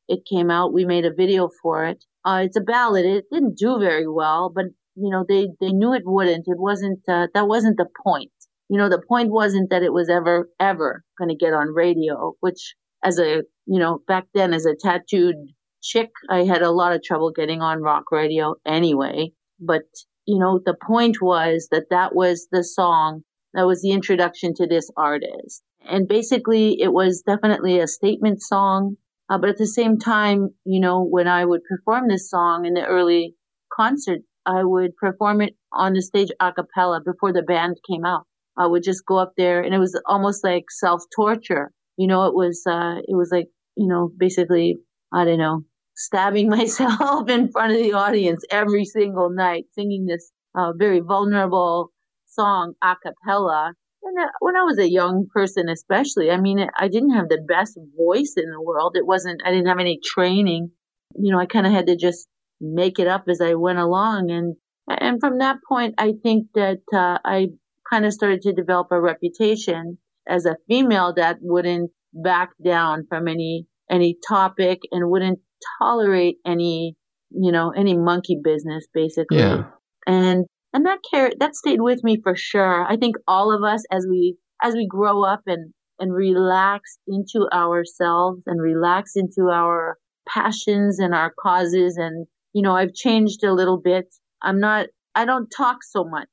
It 0.09 0.21
came 0.29 0.51
out. 0.51 0.73
We 0.73 0.85
made 0.85 1.05
a 1.05 1.15
video 1.15 1.49
for 1.63 1.85
it. 1.87 2.05
Uh, 2.25 2.43
it's 2.45 2.57
a 2.57 2.63
ballad. 2.63 3.07
It 3.07 3.25
didn't 3.33 3.57
do 3.57 3.79
very 3.79 4.09
well, 4.09 4.51
but 4.55 4.67
you 4.97 5.11
know, 5.11 5.25
they, 5.27 5.49
they 5.61 5.73
knew 5.73 5.95
it 5.95 6.03
wouldn't. 6.05 6.47
It 6.47 6.59
wasn't, 6.59 7.01
uh, 7.09 7.29
that 7.33 7.49
wasn't 7.49 7.77
the 7.77 7.87
point. 8.05 8.33
You 8.69 8.77
know, 8.77 8.89
the 8.89 9.03
point 9.09 9.31
wasn't 9.31 9.71
that 9.71 9.83
it 9.83 9.93
was 9.93 10.09
ever, 10.09 10.49
ever 10.59 11.05
going 11.19 11.29
to 11.29 11.37
get 11.37 11.53
on 11.55 11.75
radio, 11.75 12.35
which 12.41 12.75
as 13.03 13.19
a, 13.19 13.43
you 13.67 13.79
know, 13.79 14.01
back 14.07 14.27
then 14.35 14.53
as 14.53 14.67
a 14.67 14.75
tattooed 14.79 15.37
chick, 15.83 16.11
I 16.29 16.45
had 16.45 16.63
a 16.63 16.71
lot 16.71 16.93
of 16.93 17.03
trouble 17.03 17.31
getting 17.31 17.63
on 17.63 17.83
rock 17.83 18.13
radio 18.13 18.57
anyway. 18.67 19.33
But, 19.59 19.85
you 20.27 20.39
know, 20.39 20.61
the 20.65 20.77
point 20.87 21.23
was 21.23 21.69
that 21.71 21.87
that 21.91 22.15
was 22.15 22.49
the 22.53 22.63
song 22.63 23.23
that 23.55 23.67
was 23.67 23.83
the 23.83 23.91
introduction 23.91 24.55
to 24.55 24.67
this 24.67 24.91
artist. 24.97 25.63
And 25.89 26.07
basically, 26.07 26.81
it 26.81 26.93
was 26.93 27.23
definitely 27.27 27.81
a 27.81 27.87
statement 27.87 28.43
song. 28.43 28.97
Uh, 29.29 29.39
but 29.39 29.51
at 29.51 29.59
the 29.59 29.67
same 29.67 29.99
time, 29.99 30.51
you 30.65 30.81
know, 30.81 31.05
when 31.05 31.29
I 31.29 31.45
would 31.45 31.63
perform 31.65 32.09
this 32.09 32.29
song 32.29 32.67
in 32.67 32.75
the 32.75 32.85
early 32.85 33.35
concert, 33.73 34.21
I 34.45 34.65
would 34.65 34.97
perform 34.97 35.41
it 35.41 35.57
on 35.73 35.93
the 35.93 36.03
stage 36.03 36.31
a 36.41 36.53
cappella 36.53 37.01
before 37.05 37.33
the 37.33 37.43
band 37.43 37.77
came 37.89 38.05
out. 38.05 38.27
I 38.57 38.67
would 38.67 38.83
just 38.83 39.07
go 39.07 39.19
up 39.19 39.33
there 39.37 39.63
and 39.63 39.75
it 39.75 39.79
was 39.79 39.99
almost 40.07 40.43
like 40.45 40.65
self 40.71 41.03
torture. 41.15 41.71
You 41.97 42.07
know, 42.09 42.27
it 42.27 42.35
was, 42.35 42.63
uh, 42.67 42.97
it 43.07 43.15
was 43.15 43.31
like, 43.31 43.47
you 43.77 43.87
know, 43.87 44.11
basically, 44.17 44.79
I 45.13 45.25
don't 45.25 45.39
know, 45.39 45.65
stabbing 45.95 46.49
myself 46.57 47.29
in 47.29 47.51
front 47.51 47.73
of 47.73 47.79
the 47.79 47.93
audience 47.93 48.45
every 48.51 48.85
single 48.85 49.31
night, 49.31 49.67
singing 49.75 50.07
this 50.07 50.33
uh, 50.55 50.73
very 50.77 51.01
vulnerable, 51.01 51.93
song 52.31 52.75
a 52.83 52.95
cappella. 52.97 53.73
And 54.03 54.17
when 54.41 54.57
I 54.57 54.63
was 54.63 54.79
a 54.79 54.91
young 54.91 55.27
person, 55.33 55.69
especially, 55.69 56.31
I 56.31 56.41
mean, 56.41 56.67
I 56.79 56.89
didn't 56.89 57.15
have 57.15 57.29
the 57.29 57.45
best 57.47 57.79
voice 57.99 58.35
in 58.37 58.51
the 58.51 58.63
world. 58.63 58.97
It 58.97 59.07
wasn't, 59.07 59.43
I 59.45 59.51
didn't 59.51 59.67
have 59.67 59.79
any 59.79 60.01
training. 60.03 60.71
You 61.19 61.33
know, 61.33 61.39
I 61.39 61.47
kind 61.47 61.67
of 61.67 61.73
had 61.73 61.87
to 61.89 61.97
just 61.97 62.27
make 62.61 62.99
it 62.99 63.07
up 63.07 63.25
as 63.29 63.41
I 63.43 63.55
went 63.55 63.79
along. 63.79 64.31
And, 64.31 64.57
and 64.89 65.21
from 65.21 65.39
that 65.39 65.59
point, 65.69 65.97
I 65.99 66.15
think 66.23 66.47
that, 66.55 66.81
uh, 66.95 67.19
I 67.25 67.49
kind 67.91 68.07
of 68.07 68.13
started 68.15 68.41
to 68.43 68.55
develop 68.55 68.89
a 68.91 69.01
reputation 69.01 69.99
as 70.27 70.47
a 70.47 70.57
female 70.67 71.13
that 71.17 71.39
wouldn't 71.41 71.91
back 72.15 72.51
down 72.65 73.07
from 73.09 73.29
any, 73.29 73.67
any 73.91 74.17
topic 74.27 74.79
and 74.93 75.11
wouldn't 75.11 75.41
tolerate 75.83 76.37
any, 76.47 76.97
you 77.31 77.53
know, 77.53 77.71
any 77.77 77.99
monkey 77.99 78.39
business, 78.43 78.87
basically. 78.95 79.39
Yeah. 79.39 79.65
And 80.07 80.47
and 80.73 80.87
that 80.87 80.99
care 81.11 81.33
that 81.39 81.57
stayed 81.57 81.81
with 81.81 82.03
me 82.05 82.21
for 82.23 82.37
sure. 82.37 82.87
I 82.87 82.97
think 82.97 83.17
all 83.27 83.53
of 83.53 83.63
us 83.63 83.85
as 83.91 84.07
we 84.09 84.37
as 84.63 84.75
we 84.75 84.87
grow 84.87 85.25
up 85.25 85.43
and 85.47 85.73
and 85.99 86.15
relax 86.15 86.99
into 87.07 87.49
ourselves 87.53 88.43
and 88.47 88.61
relax 88.61 89.13
into 89.17 89.51
our 89.51 89.99
passions 90.29 90.99
and 90.99 91.15
our 91.15 91.33
causes 91.41 91.97
and 91.97 92.27
you 92.53 92.63
know 92.63 92.77
I've 92.77 92.95
changed 92.95 93.45
a 93.45 93.53
little 93.53 93.79
bit. 93.79 94.07
I'm 94.43 94.61
not 94.61 94.87
I 95.15 95.25
don't 95.25 95.49
talk 95.49 95.83
so 95.83 96.05
much. 96.05 96.29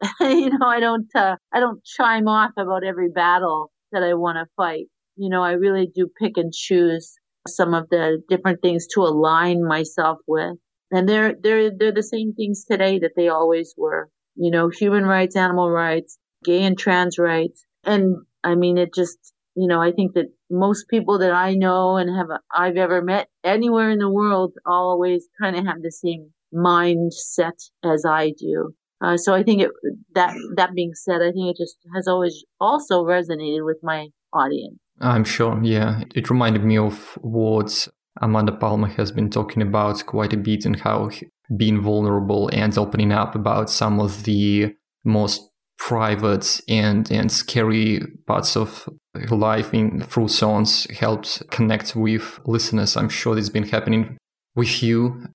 you 0.20 0.50
know, 0.50 0.66
I 0.66 0.80
don't 0.80 1.08
uh, 1.14 1.36
I 1.52 1.60
don't 1.60 1.84
chime 1.84 2.28
off 2.28 2.52
about 2.56 2.84
every 2.84 3.10
battle 3.10 3.70
that 3.92 4.02
I 4.02 4.14
want 4.14 4.36
to 4.36 4.46
fight. 4.56 4.86
You 5.16 5.28
know, 5.28 5.42
I 5.42 5.52
really 5.52 5.90
do 5.94 6.08
pick 6.18 6.36
and 6.36 6.52
choose 6.52 7.14
some 7.46 7.74
of 7.74 7.88
the 7.90 8.22
different 8.28 8.62
things 8.62 8.86
to 8.94 9.02
align 9.02 9.66
myself 9.66 10.18
with. 10.26 10.56
And 10.90 11.08
they're 11.08 11.34
they're 11.40 11.70
they're 11.76 11.92
the 11.92 12.02
same 12.02 12.34
things 12.34 12.64
today 12.64 12.98
that 12.98 13.12
they 13.16 13.28
always 13.28 13.74
were. 13.76 14.10
You 14.36 14.50
know, 14.50 14.68
human 14.68 15.04
rights, 15.04 15.36
animal 15.36 15.70
rights, 15.70 16.18
gay 16.44 16.62
and 16.62 16.78
trans 16.78 17.18
rights. 17.18 17.64
And 17.84 18.16
I 18.42 18.54
mean 18.54 18.78
it 18.78 18.94
just 18.94 19.32
you 19.56 19.66
know, 19.66 19.80
I 19.80 19.92
think 19.92 20.14
that 20.14 20.26
most 20.50 20.88
people 20.88 21.18
that 21.18 21.32
I 21.32 21.54
know 21.54 21.96
and 21.96 22.08
have 22.16 22.28
I've 22.54 22.76
ever 22.76 23.02
met 23.02 23.28
anywhere 23.44 23.90
in 23.90 23.98
the 23.98 24.10
world 24.10 24.54
always 24.64 25.26
kind 25.40 25.56
of 25.56 25.66
have 25.66 25.82
the 25.82 25.90
same 25.90 26.30
mindset 26.54 27.58
as 27.84 28.04
I 28.06 28.32
do. 28.38 28.74
Uh, 29.02 29.16
so 29.16 29.34
I 29.34 29.42
think 29.42 29.62
it, 29.62 29.70
that 30.14 30.34
that 30.56 30.74
being 30.74 30.92
said, 30.94 31.22
I 31.22 31.32
think 31.32 31.50
it 31.50 31.56
just 31.56 31.76
has 31.94 32.06
always 32.06 32.44
also 32.60 33.02
resonated 33.04 33.64
with 33.64 33.78
my 33.82 34.08
audience. 34.32 34.78
I'm 35.00 35.24
sure, 35.24 35.58
yeah. 35.62 36.02
It 36.14 36.28
reminded 36.28 36.62
me 36.64 36.76
of 36.76 37.18
what 37.22 37.88
Amanda 38.20 38.52
Palmer 38.52 38.88
has 38.88 39.10
been 39.10 39.30
talking 39.30 39.62
about 39.62 40.04
quite 40.06 40.32
a 40.32 40.36
bit 40.36 40.64
and 40.64 40.78
how 40.80 41.10
being 41.56 41.80
vulnerable 41.80 42.48
and 42.52 42.76
opening 42.76 43.12
up 43.12 43.34
about 43.34 43.70
some 43.70 43.98
of 43.98 44.24
the 44.24 44.74
most 45.04 45.50
private 45.78 46.60
and, 46.68 47.10
and 47.10 47.32
scary 47.32 48.00
parts 48.26 48.56
of 48.56 48.88
life 49.30 49.72
in 49.72 50.02
through 50.02 50.28
songs 50.28 50.86
helped 50.90 51.42
connect 51.50 51.96
with 51.96 52.38
listeners. 52.44 52.96
I'm 52.96 53.08
sure 53.08 53.36
it's 53.36 53.48
been 53.48 53.68
happening 53.68 54.18
with 54.54 54.82
you. 54.82 55.26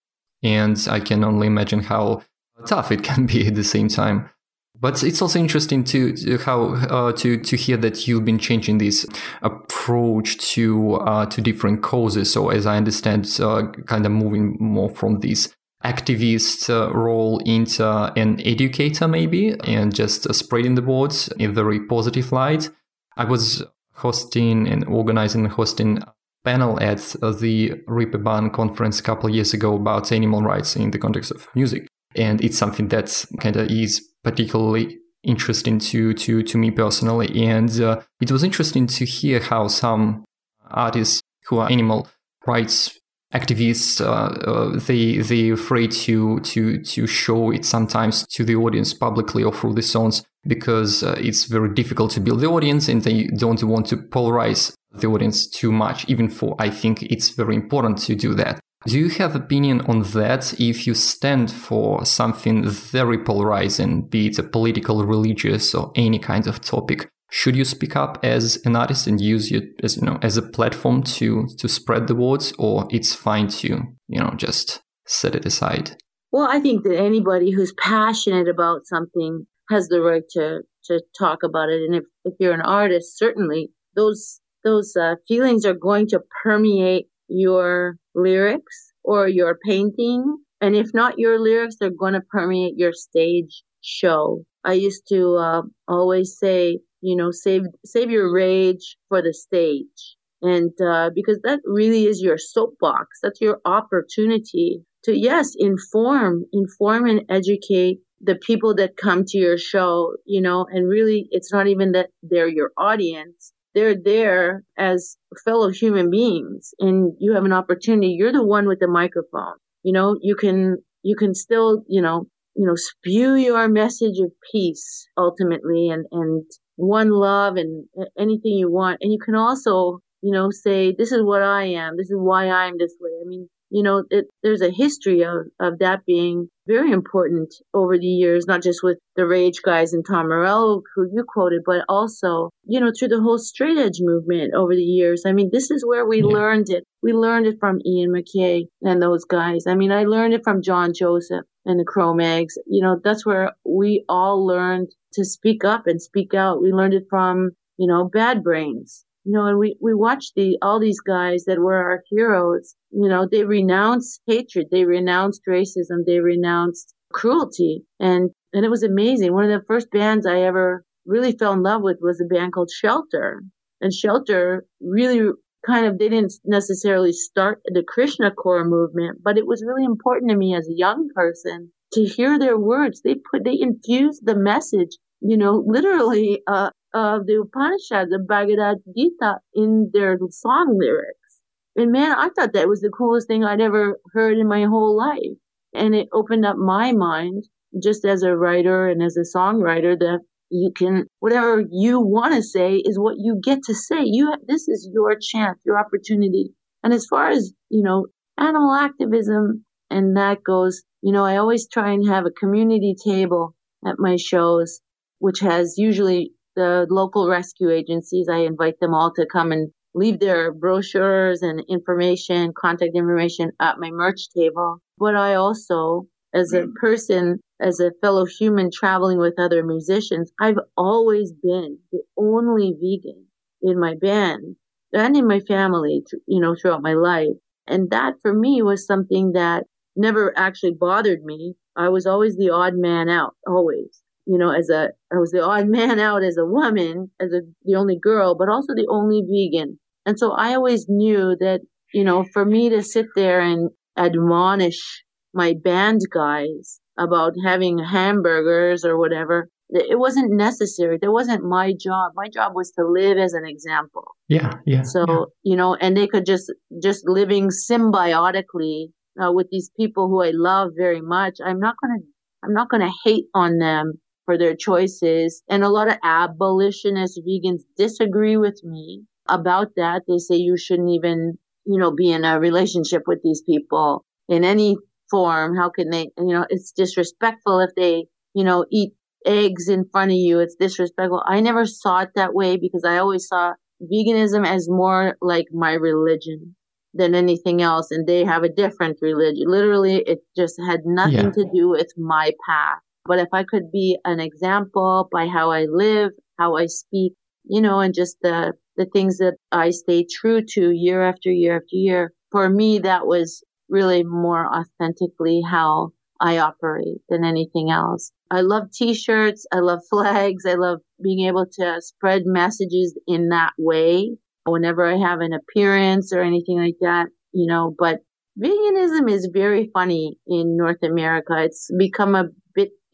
And 0.43 0.77
I 0.89 0.99
can 0.99 1.23
only 1.23 1.47
imagine 1.47 1.79
how 1.81 2.21
tough 2.67 2.91
it 2.91 3.03
can 3.03 3.25
be 3.25 3.47
at 3.47 3.55
the 3.55 3.63
same 3.63 3.87
time. 3.87 4.29
But 4.79 5.03
it's 5.03 5.21
also 5.21 5.39
interesting 5.39 5.83
to, 5.85 6.13
to 6.13 6.37
how 6.37 6.75
uh, 6.75 7.11
to 7.13 7.37
to 7.37 7.55
hear 7.55 7.77
that 7.77 8.07
you've 8.07 8.25
been 8.25 8.39
changing 8.39 8.77
this 8.77 9.05
approach 9.41 10.37
to 10.53 10.95
uh, 10.95 11.25
to 11.27 11.41
different 11.41 11.81
causes. 11.81 12.31
So 12.31 12.49
as 12.49 12.65
I 12.65 12.77
understand, 12.77 13.25
uh, 13.39 13.67
kind 13.85 14.05
of 14.05 14.11
moving 14.11 14.57
more 14.59 14.89
from 14.89 15.19
this 15.19 15.53
activist 15.83 16.69
uh, 16.69 16.91
role 16.93 17.39
into 17.45 17.85
an 18.15 18.41
educator 18.45 19.07
maybe, 19.07 19.55
and 19.63 19.95
just 19.95 20.27
uh, 20.27 20.33
spreading 20.33 20.75
the 20.75 20.81
words 20.81 21.29
in 21.39 21.51
a 21.51 21.53
very 21.53 21.79
positive 21.79 22.31
light. 22.31 22.69
I 23.17 23.23
was 23.23 23.63
hosting 23.93 24.67
and 24.67 24.83
organizing 24.85 25.45
and 25.45 25.53
hosting 25.53 25.99
panel 26.43 26.79
at 26.81 26.99
the 27.21 27.71
Reeperbahn 27.87 28.51
conference 28.51 28.99
a 28.99 29.03
couple 29.03 29.29
years 29.29 29.53
ago 29.53 29.75
about 29.75 30.11
animal 30.11 30.41
rights 30.41 30.75
in 30.75 30.91
the 30.91 30.99
context 30.99 31.31
of 31.31 31.47
music 31.55 31.87
and 32.15 32.41
it's 32.41 32.57
something 32.57 32.87
that 32.89 33.25
kind 33.39 33.55
of 33.55 33.69
is 33.69 34.01
particularly 34.25 34.97
interesting 35.23 35.79
to 35.79 36.13
to 36.13 36.43
to 36.43 36.57
me 36.57 36.71
personally. 36.71 37.29
And 37.47 37.71
uh, 37.79 38.01
it 38.19 38.31
was 38.31 38.43
interesting 38.43 38.87
to 38.87 39.05
hear 39.05 39.39
how 39.39 39.67
some 39.67 40.25
artists 40.71 41.21
who 41.47 41.59
are 41.59 41.71
animal 41.71 42.07
rights 42.45 42.99
activists 43.33 43.99
uh, 44.01 44.29
uh, 44.51 44.79
they 44.87 45.17
they 45.17 45.49
afraid 45.49 45.91
to 45.91 46.39
to 46.41 46.81
to 46.83 47.07
show 47.07 47.51
it 47.51 47.65
sometimes 47.65 48.25
to 48.27 48.43
the 48.43 48.55
audience 48.55 48.93
publicly 48.93 49.43
or 49.43 49.53
through 49.53 49.73
the 49.73 49.81
songs 49.81 50.23
because 50.47 51.03
uh, 51.03 51.15
it's 51.19 51.45
very 51.45 51.73
difficult 51.73 52.11
to 52.11 52.19
build 52.19 52.39
the 52.39 52.47
audience 52.47 52.87
and 52.87 53.03
they 53.03 53.23
don't 53.43 53.63
want 53.63 53.85
to 53.87 53.97
polarize 53.97 54.73
the 54.93 55.07
audience 55.07 55.47
too 55.47 55.71
much. 55.71 56.07
Even 56.07 56.29
for 56.29 56.55
i 56.59 56.69
think 56.69 57.03
it's 57.03 57.29
very 57.29 57.55
important 57.55 57.97
to 57.97 58.15
do 58.15 58.33
that 58.33 58.59
do 58.87 58.99
you 58.99 59.09
have 59.09 59.35
opinion 59.35 59.81
on 59.81 60.03
that? 60.13 60.53
If 60.59 60.85
you 60.85 60.93
stand 60.93 61.51
for 61.51 62.05
something 62.05 62.69
very 62.69 63.17
polarizing, 63.17 64.07
be 64.07 64.27
it 64.27 64.37
a 64.37 64.43
political, 64.43 65.03
religious, 65.05 65.73
or 65.73 65.91
any 65.95 66.19
kind 66.19 66.45
of 66.45 66.61
topic, 66.61 67.09
should 67.31 67.55
you 67.55 67.65
speak 67.65 67.95
up 67.95 68.19
as 68.23 68.63
an 68.63 68.75
artist 68.75 69.07
and 69.07 69.19
use 69.19 69.51
it 69.51 69.63
as 69.83 69.97
you 69.97 70.03
know 70.03 70.19
as 70.21 70.37
a 70.37 70.43
platform 70.43 71.01
to 71.03 71.47
to 71.57 71.67
spread 71.67 72.07
the 72.07 72.15
words, 72.15 72.53
or 72.59 72.87
it's 72.91 73.15
fine 73.15 73.47
to 73.47 73.81
you 74.07 74.19
know 74.19 74.33
just 74.37 74.81
set 75.07 75.33
it 75.33 75.45
aside? 75.45 75.97
Well, 76.31 76.47
I 76.47 76.59
think 76.59 76.83
that 76.83 76.97
anybody 76.97 77.51
who's 77.51 77.73
passionate 77.79 78.47
about 78.47 78.85
something 78.85 79.47
has 79.71 79.87
the 79.87 80.01
right 80.01 80.23
to 80.31 80.61
to 80.85 81.01
talk 81.17 81.39
about 81.41 81.69
it, 81.69 81.81
and 81.81 81.95
if 81.95 82.03
if 82.23 82.35
you're 82.39 82.53
an 82.53 82.61
artist, 82.61 83.17
certainly 83.17 83.71
those 83.95 84.39
those 84.63 84.95
uh, 84.95 85.15
feelings 85.27 85.65
are 85.65 85.73
going 85.73 86.07
to 86.09 86.21
permeate 86.43 87.07
your 87.27 87.97
lyrics 88.15 88.93
or 89.03 89.27
your 89.27 89.57
painting. 89.65 90.37
And 90.61 90.75
if 90.75 90.93
not 90.93 91.19
your 91.19 91.39
lyrics, 91.39 91.75
they're 91.79 91.89
going 91.89 92.13
to 92.13 92.21
permeate 92.21 92.75
your 92.77 92.93
stage 92.93 93.63
show. 93.81 94.43
I 94.63 94.73
used 94.73 95.07
to 95.09 95.35
uh, 95.35 95.61
always 95.87 96.37
say, 96.39 96.79
you 97.01 97.15
know, 97.15 97.31
save 97.31 97.63
save 97.85 98.09
your 98.09 98.33
rage 98.33 98.97
for 99.09 99.21
the 99.21 99.33
stage, 99.33 100.17
and 100.41 100.71
uh, 100.81 101.11
because 101.13 101.39
that 101.43 101.59
really 101.65 102.05
is 102.05 102.21
your 102.21 102.37
soapbox. 102.37 103.19
That's 103.21 103.41
your 103.41 103.59
opportunity 103.63 104.81
to 105.03 105.15
yes, 105.15 105.53
inform, 105.55 106.45
inform 106.51 107.05
and 107.05 107.21
educate 107.29 107.99
the 108.21 108.35
people 108.35 108.73
that 108.75 108.97
come 108.97 109.23
to 109.25 109.37
your 109.37 109.59
show. 109.59 110.15
You 110.25 110.41
know, 110.41 110.65
and 110.71 110.89
really, 110.89 111.27
it's 111.29 111.53
not 111.53 111.67
even 111.67 111.91
that 111.91 112.09
they're 112.23 112.47
your 112.47 112.71
audience 112.75 113.53
they're 113.75 113.95
there 114.01 114.63
as 114.77 115.17
fellow 115.43 115.69
human 115.69 116.09
beings 116.09 116.73
and 116.79 117.13
you 117.19 117.33
have 117.33 117.45
an 117.45 117.53
opportunity 117.53 118.15
you're 118.17 118.31
the 118.31 118.45
one 118.45 118.67
with 118.67 118.79
the 118.79 118.87
microphone 118.87 119.55
you 119.83 119.93
know 119.93 120.17
you 120.21 120.35
can 120.35 120.77
you 121.03 121.15
can 121.15 121.35
still 121.35 121.83
you 121.87 122.01
know 122.01 122.25
you 122.55 122.65
know 122.65 122.75
spew 122.75 123.35
your 123.35 123.67
message 123.67 124.17
of 124.19 124.31
peace 124.51 125.07
ultimately 125.17 125.89
and 125.89 126.05
and 126.11 126.43
one 126.77 127.09
love 127.09 127.55
and 127.55 127.85
anything 128.19 128.53
you 128.53 128.69
want. 128.69 128.97
And 129.01 129.11
you 129.11 129.19
can 129.23 129.35
also 129.35 129.99
you 130.21 130.31
know 130.31 130.49
say 130.51 130.93
this 130.97 131.11
is 131.11 131.21
what 131.21 131.41
i 131.41 131.63
am. 131.65 131.95
This 131.97 132.09
is 132.09 132.17
why 132.17 132.49
i'm 132.49 132.77
this 132.77 132.95
way. 132.99 133.11
I 133.23 133.27
mean 133.27 133.47
you 133.69 133.83
know, 133.83 134.03
it, 134.09 134.25
there's 134.43 134.61
a 134.61 134.71
history 134.71 135.23
of, 135.23 135.47
of 135.59 135.79
that 135.79 136.05
being 136.05 136.49
very 136.67 136.91
important 136.91 137.53
over 137.73 137.97
the 137.97 138.05
years, 138.05 138.45
not 138.47 138.63
just 138.63 138.81
with 138.83 138.97
the 139.15 139.27
Rage 139.27 139.61
guys 139.63 139.93
and 139.93 140.05
Tom 140.05 140.27
Morello, 140.27 140.81
who 140.95 141.07
you 141.11 141.23
quoted, 141.27 141.61
but 141.65 141.85
also, 141.87 142.49
you 142.65 142.79
know, 142.79 142.91
through 142.97 143.09
the 143.09 143.21
whole 143.21 143.37
straight 143.37 143.77
edge 143.77 143.99
movement 143.99 144.53
over 144.53 144.75
the 144.75 144.81
years. 144.81 145.23
I 145.25 145.31
mean, 145.31 145.49
this 145.51 145.71
is 145.71 145.85
where 145.85 146.05
we 146.05 146.19
yeah. 146.19 146.25
learned 146.25 146.69
it. 146.69 146.83
We 147.03 147.13
learned 147.13 147.47
it 147.47 147.57
from 147.59 147.79
Ian 147.85 148.11
MacKaye 148.11 148.65
and 148.81 149.01
those 149.01 149.25
guys. 149.25 149.65
I 149.67 149.75
mean, 149.75 149.91
I 149.91 150.03
learned 150.03 150.33
it 150.33 150.43
from 150.43 150.61
John 150.61 150.93
Joseph 150.93 151.45
and 151.65 151.79
the 151.79 151.85
Cro-Mags. 151.85 152.55
You 152.65 152.81
know, 152.81 152.99
that's 153.03 153.25
where 153.25 153.53
we 153.65 154.03
all 154.09 154.45
learned 154.45 154.89
to 155.13 155.23
speak 155.23 155.63
up 155.63 155.87
and 155.87 156.01
speak 156.01 156.33
out. 156.33 156.61
We 156.61 156.71
learned 156.71 156.93
it 156.93 157.05
from, 157.09 157.51
you 157.77 157.87
know, 157.87 158.09
Bad 158.11 158.43
Brains 158.43 159.04
you 159.25 159.31
know, 159.31 159.47
and 159.47 159.57
we, 159.57 159.75
we 159.81 159.93
watched 159.95 160.33
the, 160.35 160.57
all 160.61 160.79
these 160.79 160.99
guys 161.01 161.45
that 161.45 161.57
were 161.59 161.77
our 161.77 162.03
heroes, 162.09 162.75
you 162.91 163.09
know, 163.09 163.27
they 163.29 163.43
renounced 163.43 164.21
hatred. 164.27 164.67
They 164.71 164.85
renounced 164.85 165.41
racism. 165.49 166.05
They 166.05 166.19
renounced 166.19 166.93
cruelty. 167.11 167.83
And, 167.99 168.29
and 168.53 168.63
it 168.63 168.69
was 168.69 168.83
amazing. 168.83 169.33
One 169.33 169.43
of 169.43 169.49
the 169.49 169.65
first 169.65 169.89
bands 169.91 170.27
I 170.27 170.41
ever 170.41 170.85
really 171.07 171.31
fell 171.31 171.53
in 171.53 171.63
love 171.63 171.81
with 171.81 171.97
was 172.01 172.21
a 172.21 172.31
band 172.31 172.53
called 172.53 172.69
Shelter. 172.71 173.41
And 173.81 173.91
Shelter 173.91 174.65
really 174.79 175.31
kind 175.65 175.87
of, 175.87 175.97
they 175.97 176.09
didn't 176.09 176.33
necessarily 176.45 177.11
start 177.11 177.61
the 177.65 177.83
Krishna 177.85 178.29
core 178.29 178.63
movement, 178.63 179.19
but 179.23 179.39
it 179.39 179.47
was 179.47 179.65
really 179.65 179.85
important 179.85 180.29
to 180.29 180.37
me 180.37 180.55
as 180.55 180.67
a 180.69 180.77
young 180.77 181.09
person 181.15 181.71
to 181.93 182.05
hear 182.05 182.37
their 182.37 182.59
words. 182.59 183.01
They 183.01 183.15
put, 183.15 183.43
they 183.43 183.57
infused 183.59 184.21
the 184.23 184.35
message, 184.35 184.97
you 185.19 185.35
know, 185.35 185.63
literally, 185.65 186.43
uh, 186.45 186.69
of 186.95 187.25
the 187.25 187.41
Upanishads, 187.41 188.09
the 188.09 188.19
Bhagavad 188.25 188.77
Gita, 188.95 189.39
in 189.53 189.91
their 189.93 190.17
song 190.29 190.77
lyrics. 190.79 191.41
And 191.75 191.91
man, 191.91 192.15
I 192.17 192.29
thought 192.29 192.53
that 192.53 192.69
was 192.69 192.79
the 192.79 192.89
coolest 192.89 193.27
thing 193.27 193.43
I'd 193.43 193.59
ever 193.59 193.99
heard 194.13 194.37
in 194.37 194.47
my 194.47 194.63
whole 194.63 194.97
life. 194.97 195.37
And 195.73 195.93
it 195.93 196.07
opened 196.13 196.45
up 196.45 196.55
my 196.55 196.93
mind, 196.93 197.43
just 197.83 198.05
as 198.05 198.23
a 198.23 198.33
writer 198.33 198.87
and 198.87 199.03
as 199.03 199.17
a 199.17 199.37
songwriter, 199.37 199.99
that 199.99 200.19
you 200.49 200.71
can, 200.73 201.07
whatever 201.19 201.61
you 201.69 201.99
want 201.99 202.33
to 202.33 202.41
say 202.41 202.75
is 202.77 202.97
what 202.97 203.17
you 203.17 203.41
get 203.43 203.59
to 203.63 203.75
say. 203.75 204.03
You, 204.05 204.33
this 204.47 204.69
is 204.69 204.89
your 204.93 205.17
chance, 205.19 205.59
your 205.65 205.77
opportunity. 205.77 206.53
And 206.81 206.93
as 206.93 207.05
far 207.07 207.29
as, 207.29 207.51
you 207.69 207.83
know, 207.83 208.05
animal 208.39 208.73
activism 208.73 209.65
and 209.89 210.15
that 210.15 210.43
goes, 210.45 210.83
you 211.01 211.11
know, 211.11 211.25
I 211.25 211.37
always 211.37 211.67
try 211.67 211.91
and 211.91 212.07
have 212.07 212.25
a 212.25 212.31
community 212.31 212.95
table 213.03 213.53
at 213.85 213.95
my 213.99 214.15
shows, 214.15 214.79
which 215.19 215.41
has 215.41 215.75
usually 215.77 216.31
the 216.55 216.87
local 216.89 217.27
rescue 217.29 217.69
agencies. 217.69 218.27
I 218.29 218.39
invite 218.39 218.79
them 218.79 218.93
all 218.93 219.11
to 219.13 219.25
come 219.25 219.51
and 219.51 219.71
leave 219.93 220.19
their 220.19 220.51
brochures 220.51 221.41
and 221.41 221.63
information, 221.69 222.53
contact 222.57 222.91
information 222.95 223.51
at 223.61 223.79
my 223.79 223.91
merch 223.91 224.29
table. 224.35 224.79
But 224.97 225.15
I 225.15 225.35
also 225.35 226.07
as 226.35 226.51
a 226.51 226.63
hmm. 226.63 226.73
person, 226.79 227.39
as 227.61 227.79
a 227.79 227.91
fellow 228.01 228.25
human 228.25 228.69
traveling 228.69 229.17
with 229.17 229.39
other 229.39 229.63
musicians, 229.63 230.31
I've 230.39 230.59
always 230.75 231.31
been 231.31 231.79
the 231.91 232.01
only 232.17 232.73
vegan 232.73 233.25
in 233.61 233.79
my 233.79 233.95
band 233.95 234.57
and 234.93 235.15
in 235.15 235.27
my 235.27 235.39
family, 235.39 236.03
you 236.27 236.41
know, 236.41 236.55
throughout 236.55 236.81
my 236.81 236.93
life. 236.93 237.37
And 237.67 237.89
that 237.91 238.15
for 238.21 238.33
me 238.33 238.61
was 238.61 238.85
something 238.85 239.31
that 239.31 239.63
never 239.95 240.37
actually 240.37 240.73
bothered 240.73 241.23
me. 241.23 241.55
I 241.75 241.89
was 241.89 242.05
always 242.05 242.35
the 242.35 242.49
odd 242.49 242.75
man 242.75 243.09
out, 243.09 243.35
always. 243.47 244.01
You 244.25 244.37
know, 244.37 244.51
as 244.51 244.69
a, 244.69 244.89
I 245.13 245.17
was 245.17 245.31
the 245.31 245.43
odd 245.43 245.67
man 245.67 245.99
out 245.99 246.23
as 246.23 246.37
a 246.37 246.45
woman, 246.45 247.11
as 247.19 247.31
a, 247.31 247.41
the 247.63 247.75
only 247.75 247.97
girl, 247.99 248.35
but 248.35 248.49
also 248.49 248.73
the 248.73 248.87
only 248.89 249.21
vegan. 249.21 249.79
And 250.05 250.19
so 250.19 250.31
I 250.31 250.55
always 250.55 250.85
knew 250.87 251.35
that, 251.39 251.61
you 251.93 252.03
know, 252.03 252.25
for 252.33 252.45
me 252.45 252.69
to 252.69 252.83
sit 252.83 253.07
there 253.15 253.39
and 253.39 253.69
admonish 253.97 255.03
my 255.33 255.53
band 255.63 256.01
guys 256.13 256.79
about 256.97 257.33
having 257.45 257.77
hamburgers 257.77 258.85
or 258.85 258.97
whatever, 258.97 259.49
it 259.69 259.97
wasn't 259.97 260.31
necessary. 260.31 260.97
That 261.01 261.11
wasn't 261.11 261.43
my 261.43 261.73
job. 261.73 262.11
My 262.15 262.29
job 262.29 262.53
was 262.55 262.71
to 262.71 262.87
live 262.87 263.17
as 263.17 263.33
an 263.33 263.45
example. 263.45 264.15
Yeah, 264.27 264.53
yeah. 264.65 264.83
So 264.83 265.05
yeah. 265.07 265.23
you 265.43 265.55
know, 265.55 265.75
and 265.75 265.97
they 265.97 266.07
could 266.07 266.25
just 266.25 266.53
just 266.81 267.07
living 267.07 267.49
symbiotically 267.49 268.89
uh, 269.21 269.31
with 269.31 269.47
these 269.51 269.71
people 269.77 270.07
who 270.07 270.23
I 270.23 270.31
love 270.33 270.71
very 270.77 271.01
much. 271.01 271.37
I'm 271.43 271.59
not 271.59 271.75
gonna 271.81 271.99
I'm 272.43 272.53
not 272.53 272.69
gonna 272.69 272.91
hate 273.03 273.25
on 273.33 273.57
them 273.57 273.93
for 274.25 274.37
their 274.37 274.55
choices. 274.55 275.43
And 275.49 275.63
a 275.63 275.69
lot 275.69 275.87
of 275.87 275.97
abolitionist 276.03 277.21
vegans 277.27 277.61
disagree 277.77 278.37
with 278.37 278.61
me 278.63 279.03
about 279.27 279.69
that. 279.77 280.03
They 280.07 280.17
say 280.17 280.35
you 280.35 280.57
shouldn't 280.57 280.89
even 280.89 281.37
you 281.65 281.79
know 281.79 281.91
be 281.91 282.11
in 282.11 282.25
a 282.25 282.39
relationship 282.39 283.03
with 283.07 283.19
these 283.23 283.41
people 283.41 284.03
in 284.27 284.43
any 284.43 284.77
form. 285.09 285.55
How 285.55 285.69
can 285.69 285.89
they? 285.89 286.09
You 286.17 286.33
know, 286.33 286.45
it's 286.49 286.71
disrespectful 286.71 287.59
if 287.59 287.71
they 287.75 288.05
you 288.33 288.43
know 288.43 288.65
eat 288.71 288.93
eggs 289.25 289.69
in 289.69 289.85
front 289.91 290.11
of 290.11 290.17
you. 290.17 290.39
It's 290.39 290.55
disrespectful. 290.55 291.23
I 291.25 291.39
never 291.41 291.65
saw 291.65 292.01
it 292.01 292.09
that 292.15 292.33
way 292.33 292.57
because 292.57 292.83
I 292.85 292.97
always 292.97 293.27
saw 293.27 293.53
veganism 293.81 294.45
as 294.45 294.69
more 294.69 295.17
like 295.21 295.47
my 295.51 295.73
religion 295.73 296.55
than 296.93 297.13
anything 297.13 297.61
else. 297.61 297.91
And 297.91 298.07
they 298.07 298.23
have 298.23 298.43
a 298.43 298.49
different 298.49 298.99
religion. 299.01 299.43
Literally, 299.47 299.97
it 299.97 300.19
just 300.35 300.55
had 300.67 300.81
nothing 300.85 301.13
yeah. 301.25 301.31
to 301.31 301.49
do 301.53 301.69
with 301.69 301.91
my 301.97 302.31
path. 302.47 302.79
But 303.05 303.19
if 303.19 303.29
I 303.33 303.43
could 303.43 303.71
be 303.71 303.97
an 304.05 304.19
example 304.19 305.07
by 305.11 305.27
how 305.27 305.51
I 305.51 305.65
live, 305.69 306.11
how 306.39 306.55
I 306.55 306.65
speak, 306.65 307.13
you 307.43 307.61
know, 307.61 307.79
and 307.79 307.93
just 307.93 308.17
the, 308.21 308.53
the 308.77 308.85
things 308.85 309.17
that 309.19 309.35
I 309.51 309.69
stay 309.69 310.05
true 310.11 310.41
to 310.49 310.71
year 310.71 311.03
after 311.03 311.31
year 311.31 311.57
after 311.57 311.75
year, 311.75 312.11
for 312.31 312.49
me, 312.49 312.79
that 312.79 313.05
was 313.05 313.43
really 313.69 314.03
more 314.03 314.47
authentically 314.47 315.41
how 315.41 315.91
I 316.19 316.37
operate 316.39 316.99
than 317.09 317.23
anything 317.23 317.69
else. 317.69 318.11
I 318.31 318.41
love 318.41 318.71
t-shirts. 318.71 319.45
I 319.51 319.59
love 319.59 319.79
flags. 319.89 320.45
I 320.45 320.55
love 320.55 320.79
being 321.01 321.27
able 321.27 321.45
to 321.59 321.81
spread 321.81 322.23
messages 322.25 322.97
in 323.07 323.29
that 323.29 323.53
way 323.57 324.17
whenever 324.45 324.85
I 324.85 324.97
have 324.97 325.21
an 325.21 325.33
appearance 325.33 326.13
or 326.13 326.21
anything 326.21 326.59
like 326.59 326.77
that, 326.81 327.07
you 327.31 327.47
know, 327.47 327.75
but 327.77 327.99
veganism 328.39 329.09
is 329.09 329.29
very 329.33 329.69
funny 329.73 330.17
in 330.27 330.55
North 330.57 330.83
America. 330.83 331.33
It's 331.39 331.69
become 331.77 332.15
a 332.15 332.25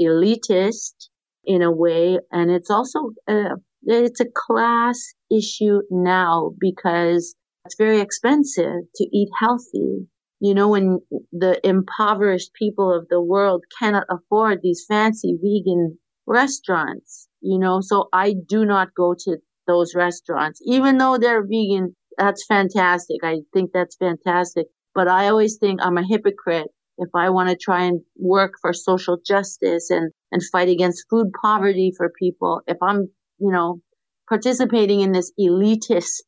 elitist 0.02 1.10
in 1.44 1.62
a 1.62 1.72
way. 1.72 2.20
And 2.32 2.52
it's 2.52 2.70
also, 2.70 3.12
a, 3.28 3.56
it's 3.84 4.20
a 4.20 4.26
class 4.36 5.14
issue 5.32 5.82
now 5.90 6.52
because 6.60 7.36
it's 7.66 7.76
very 7.78 8.00
expensive 8.00 8.82
to 8.96 9.04
eat 9.12 9.30
healthy 9.40 10.08
you 10.42 10.56
know, 10.56 10.70
when 10.70 11.00
the 11.32 11.60
impoverished 11.64 12.54
people 12.56 12.92
of 12.92 13.08
the 13.10 13.22
world 13.22 13.64
cannot 13.78 14.08
afford 14.10 14.60
these 14.62 14.84
fancy 14.88 15.38
vegan 15.40 16.00
restaurants, 16.26 17.28
you 17.42 17.60
know, 17.60 17.80
so 17.80 18.10
I 18.12 18.34
do 18.48 18.66
not 18.66 18.96
go 18.96 19.14
to 19.20 19.38
those 19.68 19.94
restaurants, 19.94 20.60
even 20.66 20.98
though 20.98 21.20
they're 21.20 21.46
vegan. 21.46 21.96
That's 22.18 22.44
fantastic. 22.46 23.18
I 23.24 23.42
think 23.54 23.70
that's 23.72 23.96
fantastic. 23.96 24.66
But 24.96 25.08
I 25.08 25.28
always 25.28 25.58
think 25.58 25.80
I'm 25.82 25.98
a 25.98 26.06
hypocrite 26.06 26.70
if 26.98 27.10
I 27.16 27.30
want 27.30 27.50
to 27.50 27.56
try 27.56 27.86
and 27.86 28.02
work 28.18 28.54
for 28.62 28.74
social 28.74 29.18
justice 29.26 29.90
and, 29.90 30.12
and 30.32 30.42
fight 30.52 30.70
against 30.70 31.06
food 31.10 31.28
poverty 31.42 31.92
for 31.96 32.12
people. 32.20 32.62
If 32.68 32.78
I'm, 32.82 33.10
you 33.40 33.52
know, 33.52 33.82
participating 34.30 35.02
in 35.02 35.12
this 35.12 35.32
elitist 35.40 36.24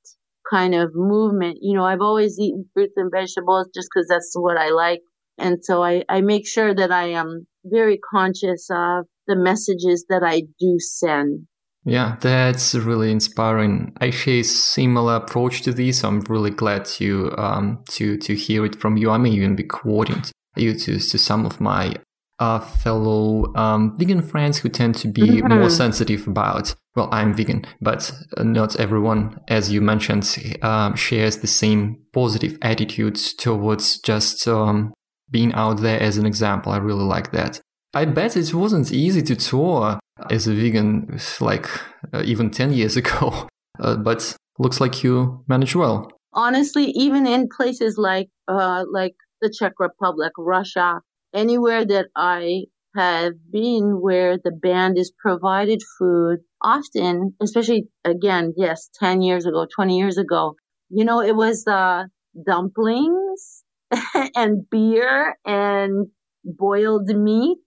kind 0.50 0.76
of 0.76 0.92
movement. 0.94 1.60
You 1.62 1.78
know, 1.78 1.86
I've 1.86 2.02
always 2.02 2.38
eaten 2.40 2.66
fruits 2.74 2.94
and 2.98 3.12
vegetables 3.12 3.70
just 3.74 3.88
because 3.94 4.08
that's 4.10 4.34
what 4.36 4.58
I 4.58 4.70
like. 4.70 5.00
And 5.38 5.64
so 5.64 5.84
I, 5.84 6.04
I 6.10 6.22
make 6.22 6.48
sure 6.48 6.76
that 6.76 6.92
I 6.92 7.12
am 7.12 7.48
very 7.66 7.98
conscious 8.14 8.68
of 8.70 9.06
the 9.28 9.36
messages 9.36 10.06
that 10.10 10.22
I 10.24 10.44
do 10.60 10.78
send. 10.80 11.48
Yeah, 11.86 12.18
that's 12.22 12.76
really 12.76 13.12
inspiring. 13.12 13.94
I 14.00 14.10
share 14.10 14.40
a 14.40 14.44
similar 14.44 15.16
approach 15.16 15.64
to 15.64 15.74
this. 15.74 16.04
I'm 16.04 16.22
really 16.22 16.52
glad 16.52 16.86
to 16.98 17.34
um, 17.38 17.84
to 17.92 18.18
to 18.18 18.36
hear 18.36 18.66
it 18.66 18.80
from 18.80 18.96
you. 18.96 19.10
I 19.12 19.18
may 19.18 19.32
even 19.32 19.56
be 19.56 19.64
quoting 19.64 20.24
you 20.56 20.74
to, 20.74 21.00
to 21.00 21.18
some 21.18 21.46
of 21.46 21.60
my 21.60 21.94
uh, 22.40 22.60
fellow 22.60 23.54
um, 23.56 23.96
vegan 23.98 24.22
friends 24.22 24.58
who 24.58 24.70
tend 24.70 24.96
to 24.96 25.08
be 25.08 25.22
mm-hmm. 25.22 25.60
more 25.60 25.70
sensitive 25.70 26.28
about 26.28 26.76
well 26.96 27.08
i'm 27.12 27.34
vegan 27.34 27.64
but 27.80 28.12
not 28.40 28.76
everyone 28.80 29.40
as 29.48 29.72
you 29.72 29.80
mentioned 29.80 30.38
um, 30.62 30.96
shares 30.96 31.38
the 31.38 31.48
same 31.48 31.98
positive 32.12 32.58
attitudes 32.62 33.34
towards 33.34 34.00
just 34.00 34.48
um, 34.48 34.94
being 35.34 35.52
out 35.56 35.82
there 35.82 36.00
as 36.00 36.18
an 36.18 36.26
example. 36.26 36.72
I 36.72 36.78
really 36.78 37.04
like 37.04 37.32
that. 37.32 37.60
I 37.94 38.06
bet 38.06 38.38
it 38.38 38.54
wasn't 38.54 38.92
easy 38.94 39.22
to 39.24 39.36
tour 39.36 40.00
as 40.30 40.48
a 40.48 40.54
vegan 40.54 41.20
like 41.42 41.68
uh, 42.14 42.22
even 42.24 42.52
10 42.52 42.72
years 42.72 42.96
ago 43.02 43.48
uh, 43.80 43.98
but 43.98 44.36
looks 44.60 44.80
like 44.80 45.04
you 45.04 45.44
managed 45.48 45.76
well. 45.76 46.10
Honestly 46.34 46.86
even 46.92 47.28
in 47.28 47.50
places 47.50 47.98
like 47.98 48.30
uh, 48.48 48.86
like 48.92 49.16
the 49.44 49.52
czech 49.60 49.74
republic 49.88 50.32
russia 50.38 50.90
anywhere 51.34 51.86
that 51.86 52.08
I 52.16 52.66
have 52.96 53.34
been 53.52 54.00
where 54.00 54.38
the 54.38 54.52
band 54.52 54.98
is 54.98 55.12
provided 55.20 55.82
food, 55.98 56.40
often, 56.62 57.34
especially 57.42 57.88
again, 58.06 58.54
yes, 58.56 58.90
10 59.00 59.22
years 59.22 59.46
ago, 59.46 59.66
20 59.76 59.98
years 59.98 60.18
ago, 60.18 60.56
you 60.90 61.04
know, 61.04 61.22
it 61.22 61.36
was, 61.36 61.66
uh, 61.68 62.04
dumplings 62.46 63.64
and 64.36 64.70
beer 64.70 65.36
and 65.46 66.08
boiled 66.44 67.08
meat. 67.08 67.58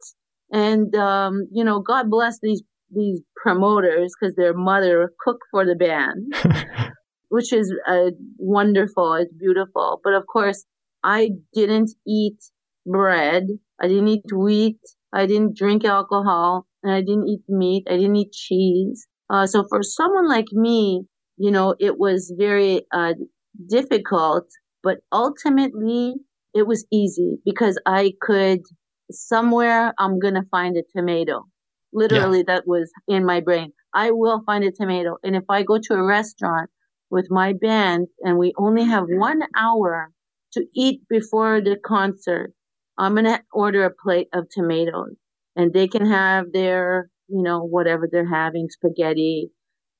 And, 0.53 0.95
um, 0.95 1.49
you 1.51 1.65
know, 1.65 1.81
God 1.81 2.09
bless 2.09 2.39
these, 2.41 2.62
these 2.95 3.21
promoters 3.37 4.12
because 4.19 4.37
their 4.37 4.55
mother 4.55 5.12
cooked 5.25 5.43
for 5.51 5.67
the 5.67 5.75
band, 5.75 6.33
which 7.29 7.53
is 7.53 7.75
uh, 7.89 8.11
wonderful. 8.39 9.15
It's 9.15 9.33
beautiful. 9.35 10.01
But 10.05 10.15
of 10.15 10.25
course, 10.33 10.65
I 11.07 11.31
didn't 11.55 11.92
eat 12.07 12.38
bread. 12.85 13.47
I 13.81 13.87
didn't 13.87 14.09
eat 14.09 14.33
wheat. 14.33 14.81
I 15.12 15.27
didn't 15.27 15.57
drink 15.57 15.85
alcohol. 15.85 16.66
And 16.83 16.92
I 16.92 17.01
didn't 17.01 17.29
eat 17.29 17.42
meat. 17.49 17.85
I 17.88 17.97
didn't 17.97 18.16
eat 18.16 18.33
cheese. 18.33 19.07
Uh, 19.31 19.47
so 19.47 19.64
for 19.69 19.83
someone 19.85 20.29
like 20.29 20.53
me, 20.53 21.05
you 21.37 21.53
know, 21.53 21.77
it 21.79 21.97
was 21.99 22.35
very 22.37 22.87
uh, 22.92 23.14
difficult, 23.69 24.47
but 24.83 24.99
ultimately 25.12 26.14
it 26.55 26.66
was 26.66 26.85
easy 26.92 27.38
because 27.45 27.79
I 27.87 28.12
could 28.21 28.61
somewhere 29.12 29.95
I'm 29.99 30.19
gonna 30.19 30.45
find 30.51 30.77
a 30.77 30.83
tomato. 30.97 31.47
Literally, 31.92 32.38
yeah. 32.38 32.55
that 32.55 32.66
was 32.66 32.90
in 33.07 33.25
my 33.25 33.40
brain. 33.40 33.73
I 33.95 34.11
will 34.11 34.42
find 34.45 34.64
a 34.64 34.73
tomato. 34.73 35.19
And 35.23 35.37
if 35.37 35.45
I 35.49 35.62
go 35.62 35.79
to 35.79 35.95
a 35.95 36.03
restaurant 36.03 36.71
with 37.11 37.29
my 37.31 37.53
band 37.53 38.09
and 38.23 38.38
we 38.38 38.53
only 38.59 38.85
have 38.85 39.05
one 39.09 39.42
hour 39.57 40.12
to 40.53 40.65
eat 40.75 41.03
before 41.09 41.61
the 41.61 41.77
concert, 41.85 42.53
I'm 42.99 43.15
going 43.15 43.27
to 43.27 43.43
order 43.53 43.85
a 43.85 43.91
plate 43.91 44.29
of 44.33 44.49
tomatoes 44.51 45.15
and 45.55 45.73
they 45.73 45.89
can 45.89 46.07
have 46.07 46.53
their, 46.53 47.11
you 47.29 47.43
know, 47.43 47.63
whatever 47.63 48.09
they're 48.11 48.29
having, 48.29 48.69
spaghetti, 48.71 49.51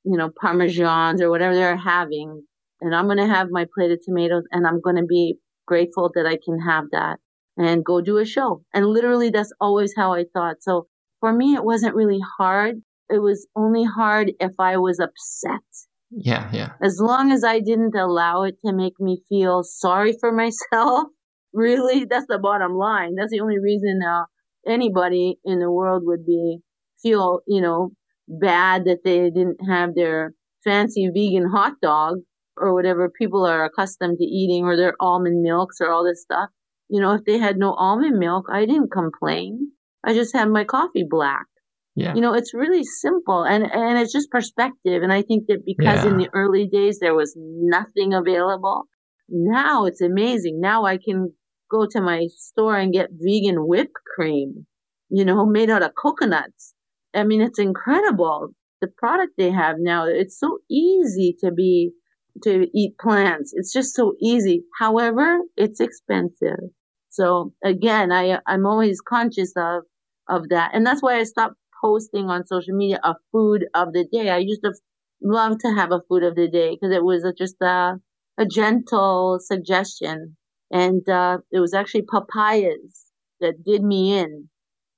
you 0.05 0.17
know, 0.17 0.31
parmesans 0.31 1.21
or 1.21 1.31
whatever 1.31 1.55
they're 1.55 1.77
having. 1.77 2.43
And 2.81 2.95
I'm 2.95 3.07
going 3.07 3.19
to 3.19 3.27
have 3.27 3.49
my 3.51 3.67
plate 3.75 3.91
of 3.91 4.01
tomatoes 4.05 4.45
and 4.53 4.67
I'm 4.67 4.81
going 4.81 4.97
to 4.97 5.05
be 5.07 5.37
grateful 5.67 6.11
that 6.15 6.27
I 6.27 6.39
can 6.45 6.61
have 6.61 6.85
that 6.93 7.19
and 7.57 7.85
go 7.85 8.01
do 8.01 8.19
a 8.19 8.25
show. 8.25 8.63
And 8.73 8.87
literally 8.87 9.31
that's 9.31 9.53
always 9.61 9.95
how 9.97 10.13
I 10.13 10.25
thought. 10.33 10.57
So 10.61 10.87
for 11.21 11.33
me, 11.33 11.55
it 11.55 11.65
wasn't 11.65 11.95
really 11.95 12.21
hard. 12.39 12.77
It 13.09 13.19
was 13.19 13.47
only 13.57 13.85
hard 13.85 14.33
if 14.41 14.53
I 14.59 14.77
was 14.77 15.01
upset. 15.01 15.63
Yeah, 16.11 16.51
yeah. 16.53 16.73
As 16.83 16.99
long 17.01 17.33
as 17.33 17.45
I 17.45 17.61
didn't 17.61 17.95
allow 17.97 18.43
it 18.45 18.57
to 18.65 18.73
make 18.73 18.99
me 19.01 19.23
feel 19.29 19.63
sorry 19.63 20.13
for 20.19 20.33
myself 20.33 21.09
Really, 21.55 22.05
that's 22.05 22.27
the 22.29 22.39
bottom 22.39 22.75
line. 22.75 23.15
That's 23.15 23.31
the 23.31 23.41
only 23.41 23.59
reason 23.59 24.01
uh, 24.07 24.25
anybody 24.67 25.39
in 25.43 25.59
the 25.59 25.71
world 25.71 26.03
would 26.05 26.27
be 26.27 26.59
feel, 27.03 27.41
you 27.47 27.63
know, 27.63 27.93
bad 28.29 28.85
that 28.85 29.05
they 29.05 29.31
didn't 29.31 29.59
have 29.67 29.95
their 29.95 30.35
fancy 30.65 31.09
vegan 31.09 31.49
hot 31.51 31.75
dog 31.81 32.17
or 32.59 32.75
whatever 32.75 33.09
people 33.09 33.47
are 33.47 33.65
accustomed 33.65 34.19
to 34.19 34.25
eating 34.25 34.65
or 34.65 34.77
their 34.77 34.95
almond 35.01 35.41
milks 35.43 35.79
or 35.81 35.91
all 35.91 36.05
this 36.05 36.21
stuff. 36.21 36.51
You 36.89 37.01
know, 37.01 37.13
if 37.15 37.25
they 37.25 37.39
had 37.39 37.57
no 37.57 37.73
almond 37.73 38.19
milk, 38.19 38.47
I 38.53 38.67
didn't 38.67 38.93
complain. 38.93 39.71
I 40.05 40.13
just 40.13 40.35
had 40.35 40.51
my 40.51 40.65
coffee 40.65 41.07
black. 41.09 41.47
Yeah. 41.97 42.15
You 42.15 42.21
know, 42.21 42.35
it's 42.35 42.55
really 42.55 42.85
simple 42.85 43.43
and, 43.45 43.65
and 43.65 43.99
it's 43.99 44.13
just 44.13 44.31
perspective. 44.31 45.03
And 45.03 45.13
I 45.13 45.23
think 45.23 45.47
that 45.49 45.65
because 45.67 46.05
Yeah. 46.05 46.11
in 46.11 46.19
the 46.19 46.29
early 46.35 46.69
days 46.69 46.99
there 47.01 47.15
was 47.15 47.35
nothing 47.39 48.15
available, 48.15 48.85
now 49.29 49.87
it's 49.87 50.03
amazing. 50.03 50.61
Now 50.61 50.85
I 50.85 50.99
can 50.99 51.33
go 51.71 51.87
to 51.91 52.01
my 52.01 52.27
store 52.37 52.77
and 52.77 52.93
get 52.93 53.09
vegan 53.13 53.67
whipped 53.67 53.97
cream, 54.15 54.67
you 55.09 55.25
know, 55.25 55.47
made 55.59 55.71
out 55.71 55.83
of 55.83 55.93
coconuts. 55.95 56.75
I 57.15 57.25
mean, 57.25 57.41
it's 57.41 57.59
incredible. 57.59 58.51
The 58.83 58.89
product 58.99 59.33
they 59.39 59.51
have 59.51 59.77
now, 59.79 60.07
it's 60.07 60.39
so 60.39 60.59
easy 60.71 61.35
to 61.41 61.51
be, 61.51 61.93
to 62.45 62.67
eat 62.75 62.99
plants. 63.01 63.53
It's 63.55 63.73
just 63.73 63.95
so 63.95 64.15
easy. 64.21 64.65
However, 64.79 65.39
it's 65.57 65.81
expensive. 65.81 66.61
So 67.09 67.55
again, 67.65 68.13
I, 68.13 68.39
I'm 68.47 68.67
always 68.67 69.01
conscious 69.01 69.53
of, 69.57 69.85
of 70.29 70.51
that. 70.51 70.73
And 70.75 70.87
that's 70.87 71.03
why 71.03 71.19
I 71.19 71.25
stopped 71.25 71.57
posting 71.87 72.27
on 72.31 72.47
social 72.47 72.77
media 72.83 72.99
a 73.05 73.15
food 73.33 73.67
of 73.75 73.93
the 73.93 74.05
day. 74.17 74.29
I 74.31 74.39
used 74.39 74.63
to 74.65 74.73
love 75.23 75.59
to 75.65 75.71
have 75.79 75.93
a 75.93 76.03
food 76.09 76.23
of 76.25 76.35
the 76.35 76.49
day 76.49 76.71
because 76.75 76.95
it 76.95 77.05
was 77.05 77.25
a, 77.25 77.33
just 77.33 77.57
a, 77.63 77.79
a 78.39 78.47
gentle 78.47 79.39
suggestion. 79.53 80.37
And, 80.71 81.09
uh, 81.09 81.39
it 81.57 81.61
was 81.61 81.75
actually 81.75 82.03
papayas 82.03 82.93
that 83.41 83.65
did 83.65 83.83
me 83.83 84.19
in 84.19 84.49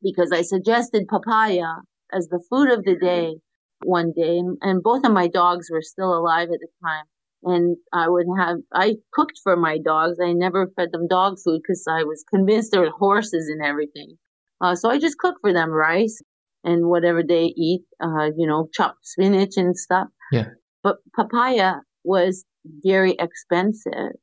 because 0.03 0.31
I 0.33 0.43
suggested 0.43 1.09
papaya 1.09 1.71
as 2.13 2.29
the 2.29 2.43
food 2.49 2.71
of 2.71 2.85
the 2.85 2.97
day 2.97 3.37
one 3.85 4.13
day. 4.17 4.39
And, 4.39 4.59
and 4.63 4.83
both 4.83 5.05
of 5.05 5.13
my 5.13 5.29
dogs 5.29 5.69
were 5.71 5.83
still 5.83 6.13
alive 6.17 6.49
at 6.53 6.61
the 6.61 6.69
time. 6.85 7.05
And 7.45 7.77
I 7.93 8.09
would 8.09 8.27
have, 8.39 8.59
I 8.73 8.97
cooked 9.13 9.39
for 9.43 9.57
my 9.57 9.79
dogs. 9.79 10.19
I 10.23 10.33
never 10.33 10.69
fed 10.77 10.89
them 10.93 11.07
dog 11.09 11.37
food 11.45 11.61
because 11.63 11.85
I 11.89 12.03
was 12.03 12.25
convinced 12.29 12.73
there 12.73 12.81
were 12.81 12.91
horses 12.91 13.49
and 13.49 13.65
everything. 13.65 14.17
Uh, 14.61 14.75
so 14.75 14.91
I 14.91 14.99
just 14.99 15.19
cooked 15.19 15.39
for 15.41 15.53
them 15.53 15.71
rice 15.71 16.21
and 16.65 16.87
whatever 16.87 17.23
they 17.27 17.45
eat, 17.57 17.83
uh, 18.03 18.31
you 18.37 18.47
know, 18.47 18.69
chopped 18.73 19.07
spinach 19.07 19.57
and 19.57 19.77
stuff. 19.77 20.09
Yeah. 20.33 20.47
But 20.83 20.97
papaya 21.17 21.75
was 22.05 22.45
very 22.85 23.17
expensive. 23.19 24.17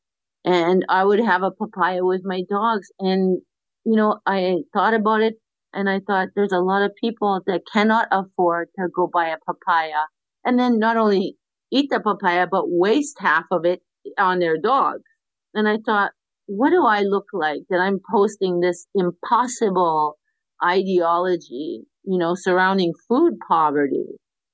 And 0.43 0.86
I 0.89 1.04
would 1.04 1.19
have 1.19 1.43
a 1.43 1.52
papaya 1.52 2.06
with 2.06 2.21
my 2.24 2.43
dogs. 2.50 2.88
And, 3.00 3.41
you 3.86 3.95
know, 3.95 4.19
I 4.26 4.58
thought 4.74 4.93
about 4.93 5.21
it 5.21 5.36
and 5.74 5.89
I 5.89 6.00
thought 6.06 6.30
there's 6.36 6.52
a 6.52 6.60
lot 6.60 6.84
of 6.84 6.91
people 7.02 7.41
that 7.48 7.62
cannot 7.71 8.08
afford 8.12 8.69
to 8.80 8.88
go 8.95 9.10
buy 9.12 9.28
a 9.30 9.38
papaya 9.45 10.06
and 10.45 10.60
then 10.60 10.80
not 10.80 10.98
only 10.98 11.36
eat 11.71 11.89
the 11.89 12.00
papaya, 12.00 12.48
but 12.50 12.65
waste 12.67 13.17
half 13.19 13.45
of 13.52 13.65
it 13.65 13.82
on 14.17 14.39
their 14.39 14.58
dogs. 14.58 15.04
And 15.54 15.67
I 15.67 15.78
thought, 15.86 16.12
what 16.45 16.69
do 16.69 16.86
I 16.86 17.02
look 17.02 17.26
like 17.34 17.62
that 17.69 17.80
I'm 17.80 18.00
posting 18.12 18.60
this 18.60 18.88
impossible 18.93 20.17
ideology, 20.63 21.82
you 22.06 22.18
know, 22.18 22.36
surrounding 22.36 22.94
food 23.08 23.34
poverty 23.48 24.06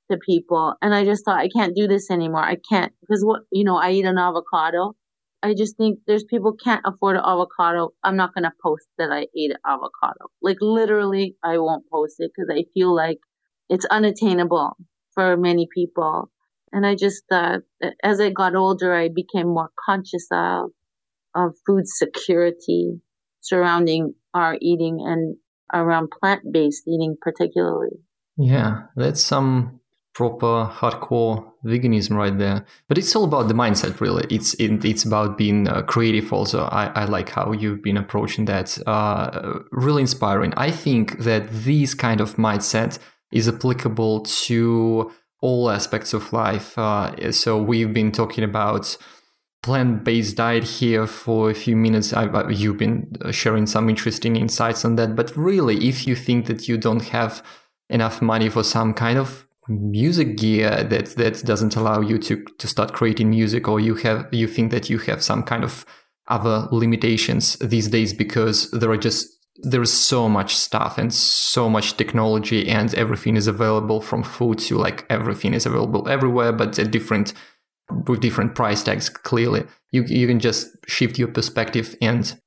to 0.10 0.18
people? 0.18 0.74
And 0.82 0.94
I 0.94 1.06
just 1.06 1.26
thought, 1.26 1.40
I 1.40 1.50
can't 1.50 1.76
do 1.76 1.88
this 1.88 2.10
anymore. 2.10 2.44
I 2.44 2.58
can't, 2.70 2.92
because 3.02 3.24
what, 3.24 3.42
you 3.52 3.64
know, 3.64 3.78
I 3.78 3.92
eat 3.92 4.06
an 4.06 4.18
avocado. 4.18 4.94
I 5.44 5.56
just 5.56 5.76
think 5.76 6.00
there's 6.06 6.24
people 6.24 6.54
can't 6.54 6.86
afford 6.86 7.16
an 7.16 7.24
avocado. 7.26 7.90
I'm 8.04 8.16
not 8.16 8.34
going 8.34 8.44
to 8.44 8.52
post 8.64 8.88
that 8.98 9.10
I 9.12 9.28
ate 9.36 9.52
an 9.52 9.58
avocado. 9.66 10.30
Like 10.42 10.58
literally, 10.62 11.36
I 11.44 11.58
won't 11.58 11.90
post 11.92 12.16
it 12.20 12.32
because 12.36 12.50
I 12.56 12.66
feel 12.74 12.96
like 12.96 13.18
it's 13.68 13.86
unattainable 13.86 14.78
for 15.16 15.36
many 15.38 15.68
people. 15.74 16.30
And 16.72 16.86
I 16.86 16.96
just, 16.96 17.24
uh, 17.32 17.60
as 18.04 18.20
I 18.22 18.30
got 18.30 18.56
older, 18.56 18.94
I 18.94 19.10
became 19.10 19.48
more 19.48 19.72
conscious 19.84 20.28
of, 20.32 20.70
of 21.34 21.54
food 21.66 21.88
security 21.88 23.02
surrounding 23.42 24.14
our 24.34 24.58
eating 24.62 25.00
and 25.02 25.36
around 25.74 26.10
plant-based 26.20 26.88
eating 26.88 27.16
particularly. 27.22 27.98
Yeah, 28.38 28.84
that's 28.96 29.24
some 29.24 29.80
proper 30.14 30.70
hardcore 30.70 31.50
veganism 31.66 32.16
right 32.18 32.38
there. 32.38 32.66
But 32.88 32.98
it's 32.98 33.16
all 33.16 33.24
about 33.24 33.48
the 33.48 33.54
mindset, 33.54 34.02
really. 34.02 34.26
It's 34.30 34.54
it, 34.56 34.84
it's 34.84 35.04
about 35.04 35.38
being 35.38 35.68
uh, 35.68 35.84
creative. 35.84 36.34
Also, 36.34 36.64
I, 36.64 36.88
I 36.88 37.06
like 37.06 37.30
how 37.30 37.52
you've 37.54 37.82
been 37.82 37.98
approaching 37.98 38.46
that. 38.46 38.78
Uh, 38.86 39.60
really 39.72 40.02
inspiring. 40.02 40.54
I 40.58 40.72
think 40.72 41.20
that 41.20 41.48
this 41.50 41.94
kind 41.94 42.20
of 42.20 42.36
mindset 42.36 43.00
is 43.32 43.48
applicable 43.48 44.22
to 44.22 45.12
all 45.42 45.72
aspects 45.72 46.14
of 46.14 46.34
life. 46.34 46.78
Uh, 46.78 47.32
so 47.32 47.62
we've 47.62 47.94
been 47.94 48.12
talking 48.12 48.44
about 48.44 48.98
plant-based 49.63 50.36
diet 50.38 50.63
here 50.63 51.06
for 51.06 51.50
a 51.50 51.54
few 51.54 51.76
minutes. 51.76 52.13
I, 52.13 52.50
you've 52.50 52.78
been 52.78 53.15
uh, 53.21 53.32
sharing 53.32 53.67
some 53.67 53.89
interesting 53.89 54.36
insights 54.36 54.84
on 54.84 54.95
that. 54.95 55.15
But 55.15 55.36
really, 55.38 55.88
if 55.88 56.08
you 56.08 56.15
think 56.15 56.47
that 56.47 56.67
you 56.67 56.78
don't 56.78 57.04
have 57.10 57.43
enough 57.89 58.21
money 58.21 58.50
for 58.50 58.63
some 58.63 58.93
kind 58.93 59.17
of 59.17 59.47
music 59.67 60.38
gear 60.38 60.84
that 60.84 61.15
that 61.15 61.43
doesn't 61.45 61.76
allow 61.76 62.02
you 62.02 62.17
to 62.17 62.43
to 62.58 62.67
start 62.67 62.93
creating 62.93 63.30
music 63.30 63.67
or 63.67 63.80
you 63.80 63.95
have 63.95 64.28
you 64.32 64.47
think 64.47 64.71
that 64.71 64.89
you 64.89 64.97
have 64.97 65.21
some 65.21 65.43
kind 65.43 65.63
of 65.63 65.86
other 66.28 66.67
limitations 66.71 67.58
these 67.60 67.88
days 67.88 68.13
because 68.13 68.69
there 68.71 68.89
are 68.89 68.97
just 68.97 69.28
there 69.63 69.82
is 69.82 69.93
so 69.93 70.28
much 70.28 70.56
stuff 70.56 70.97
and 70.97 71.13
so 71.13 71.69
much 71.69 71.95
technology 71.95 72.67
and 72.67 72.93
everything 72.95 73.38
is 73.38 73.47
available 73.47 74.02
from 74.02 74.24
food 74.24 74.58
to 74.58 74.78
like 74.78 75.06
everything 75.10 75.54
is 75.54 75.65
available 75.65 76.08
everywhere 76.10 76.52
but 76.52 76.80
at 76.80 76.89
different 76.89 77.34
with 78.08 78.22
different 78.22 78.56
price 78.56 78.84
tags 78.84 79.10
clearly 79.10 79.64
you 79.92 80.04
you 80.04 80.28
can 80.28 80.40
just 80.40 80.70
shift 80.88 81.18
your 81.20 81.28
perspective 81.28 81.96
and 82.02 82.40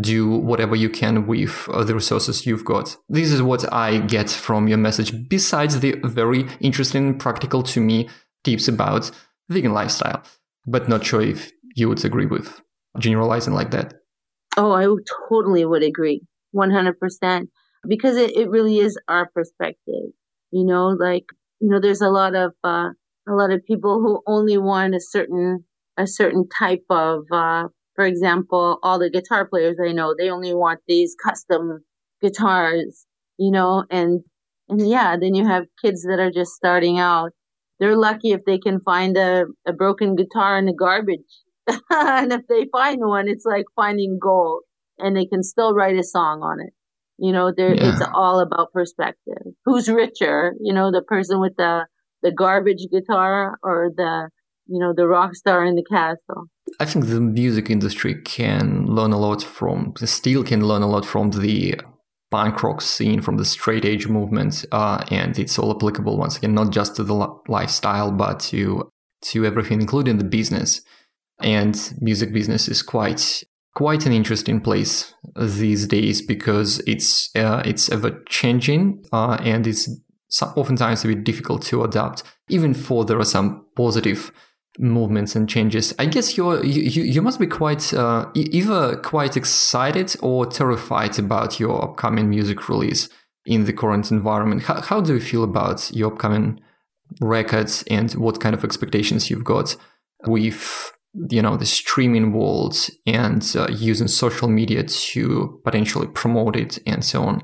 do 0.00 0.28
whatever 0.28 0.76
you 0.76 0.88
can 0.88 1.26
with 1.26 1.66
the 1.66 1.94
resources 1.94 2.46
you've 2.46 2.64
got. 2.64 2.96
This 3.08 3.32
is 3.32 3.42
what 3.42 3.70
I 3.72 3.98
get 3.98 4.30
from 4.30 4.68
your 4.68 4.78
message, 4.78 5.28
besides 5.28 5.80
the 5.80 5.96
very 6.04 6.46
interesting 6.60 7.08
and 7.08 7.20
practical 7.20 7.62
to 7.64 7.80
me 7.80 8.08
tips 8.44 8.68
about 8.68 9.10
vegan 9.48 9.72
lifestyle. 9.72 10.22
But 10.66 10.88
not 10.88 11.04
sure 11.04 11.20
if 11.20 11.50
you 11.74 11.88
would 11.88 12.04
agree 12.04 12.26
with 12.26 12.60
generalizing 12.98 13.54
like 13.54 13.72
that. 13.72 13.94
Oh, 14.56 14.72
I 14.72 14.86
totally 15.28 15.64
would 15.64 15.82
agree. 15.82 16.22
100%. 16.54 17.48
Because 17.88 18.16
it, 18.16 18.36
it 18.36 18.48
really 18.48 18.78
is 18.78 18.96
our 19.08 19.28
perspective. 19.34 20.12
You 20.52 20.64
know, 20.64 20.88
like, 20.88 21.24
you 21.60 21.68
know, 21.68 21.80
there's 21.80 22.02
a 22.02 22.10
lot 22.10 22.36
of, 22.36 22.52
uh, 22.62 22.90
a 23.28 23.32
lot 23.32 23.52
of 23.52 23.64
people 23.64 24.00
who 24.00 24.22
only 24.26 24.58
want 24.58 24.94
a 24.94 25.00
certain, 25.00 25.64
a 25.96 26.06
certain 26.06 26.48
type 26.48 26.84
of, 26.90 27.24
uh, 27.32 27.68
for 27.94 28.04
example, 28.04 28.78
all 28.82 28.98
the 28.98 29.10
guitar 29.10 29.46
players 29.46 29.76
I 29.84 29.92
know, 29.92 30.14
they 30.16 30.30
only 30.30 30.54
want 30.54 30.80
these 30.88 31.14
custom 31.22 31.84
guitars, 32.20 33.06
you 33.38 33.50
know, 33.50 33.84
and, 33.90 34.20
and 34.68 34.88
yeah, 34.88 35.16
then 35.16 35.34
you 35.34 35.46
have 35.46 35.64
kids 35.82 36.02
that 36.02 36.18
are 36.20 36.30
just 36.30 36.52
starting 36.52 36.98
out. 36.98 37.32
They're 37.78 37.96
lucky 37.96 38.32
if 38.32 38.44
they 38.44 38.58
can 38.58 38.80
find 38.80 39.16
a, 39.16 39.44
a 39.66 39.72
broken 39.72 40.14
guitar 40.16 40.56
in 40.56 40.66
the 40.66 40.72
garbage. 40.72 41.20
and 41.90 42.32
if 42.32 42.46
they 42.48 42.66
find 42.72 43.00
one, 43.00 43.28
it's 43.28 43.44
like 43.44 43.66
finding 43.76 44.18
gold 44.20 44.62
and 44.98 45.16
they 45.16 45.26
can 45.26 45.42
still 45.42 45.74
write 45.74 45.98
a 45.98 46.02
song 46.04 46.42
on 46.42 46.60
it. 46.60 46.72
You 47.18 47.32
know, 47.32 47.52
there, 47.56 47.74
Yeah. 47.74 47.90
it's 47.90 48.02
all 48.14 48.40
about 48.40 48.72
perspective. 48.72 49.42
Who's 49.64 49.88
richer? 49.88 50.54
You 50.60 50.72
know, 50.72 50.90
the 50.90 51.02
person 51.02 51.40
with 51.40 51.54
the, 51.56 51.86
the 52.22 52.32
garbage 52.32 52.86
guitar 52.92 53.58
or 53.62 53.90
the, 53.96 54.28
you 54.66 54.78
know, 54.78 54.92
the 54.94 55.06
rock 55.06 55.34
star 55.34 55.64
in 55.64 55.74
the 55.74 55.84
castle. 55.84 56.46
I 56.80 56.84
think 56.84 57.06
the 57.06 57.20
music 57.20 57.70
industry 57.70 58.14
can 58.22 58.86
learn 58.86 59.12
a 59.12 59.18
lot 59.18 59.42
from, 59.42 59.94
still 60.04 60.44
can 60.44 60.66
learn 60.66 60.82
a 60.82 60.88
lot 60.88 61.04
from 61.04 61.30
the 61.30 61.80
punk 62.30 62.62
rock 62.62 62.80
scene, 62.80 63.20
from 63.20 63.36
the 63.36 63.44
straight 63.44 63.84
edge 63.84 64.08
movement, 64.08 64.64
uh, 64.72 65.04
and 65.10 65.38
it's 65.38 65.58
all 65.58 65.70
applicable 65.70 66.16
once 66.16 66.38
again, 66.38 66.54
not 66.54 66.72
just 66.72 66.96
to 66.96 67.04
the 67.04 67.14
lifestyle, 67.46 68.10
but 68.10 68.40
to 68.40 68.90
to 69.22 69.44
everything, 69.44 69.80
including 69.80 70.18
the 70.18 70.24
business. 70.24 70.80
And 71.40 71.76
music 72.00 72.32
business 72.32 72.68
is 72.68 72.82
quite 72.82 73.44
quite 73.74 74.06
an 74.06 74.12
interesting 74.12 74.60
place 74.60 75.14
these 75.36 75.86
days 75.86 76.22
because 76.22 76.80
it's 76.86 77.34
uh, 77.36 77.62
it's 77.64 77.90
ever 77.90 78.22
changing 78.28 79.04
uh, 79.12 79.38
and 79.40 79.66
it's 79.66 79.88
oftentimes 80.40 81.04
a 81.04 81.08
bit 81.08 81.24
difficult 81.24 81.62
to 81.62 81.84
adapt, 81.84 82.22
even 82.48 82.74
for 82.74 83.04
there 83.04 83.18
are 83.18 83.24
some 83.24 83.66
positive 83.76 84.32
movements 84.78 85.36
and 85.36 85.48
changes. 85.48 85.94
I 85.98 86.06
guess 86.06 86.36
you're 86.36 86.64
you, 86.64 87.02
you 87.02 87.22
must 87.22 87.38
be 87.38 87.46
quite 87.46 87.92
uh, 87.92 88.30
either 88.34 88.96
quite 88.96 89.36
excited 89.36 90.16
or 90.22 90.46
terrified 90.46 91.18
about 91.18 91.60
your 91.60 91.82
upcoming 91.84 92.30
music 92.30 92.68
release 92.68 93.08
in 93.44 93.64
the 93.64 93.72
current 93.72 94.10
environment. 94.10 94.62
How 94.62 94.80
how 94.80 95.00
do 95.00 95.14
you 95.14 95.20
feel 95.20 95.44
about 95.44 95.90
your 95.92 96.12
upcoming 96.12 96.60
records 97.20 97.84
and 97.90 98.10
what 98.12 98.40
kind 98.40 98.54
of 98.54 98.64
expectations 98.64 99.28
you've 99.28 99.44
got 99.44 99.76
with 100.26 100.92
you 101.28 101.42
know 101.42 101.56
the 101.56 101.66
streaming 101.66 102.32
world 102.32 102.88
and 103.06 103.54
uh, 103.56 103.68
using 103.70 104.08
social 104.08 104.48
media 104.48 104.82
to 104.84 105.60
potentially 105.64 106.06
promote 106.06 106.56
it 106.56 106.78
and 106.86 107.04
so 107.04 107.22
on? 107.22 107.42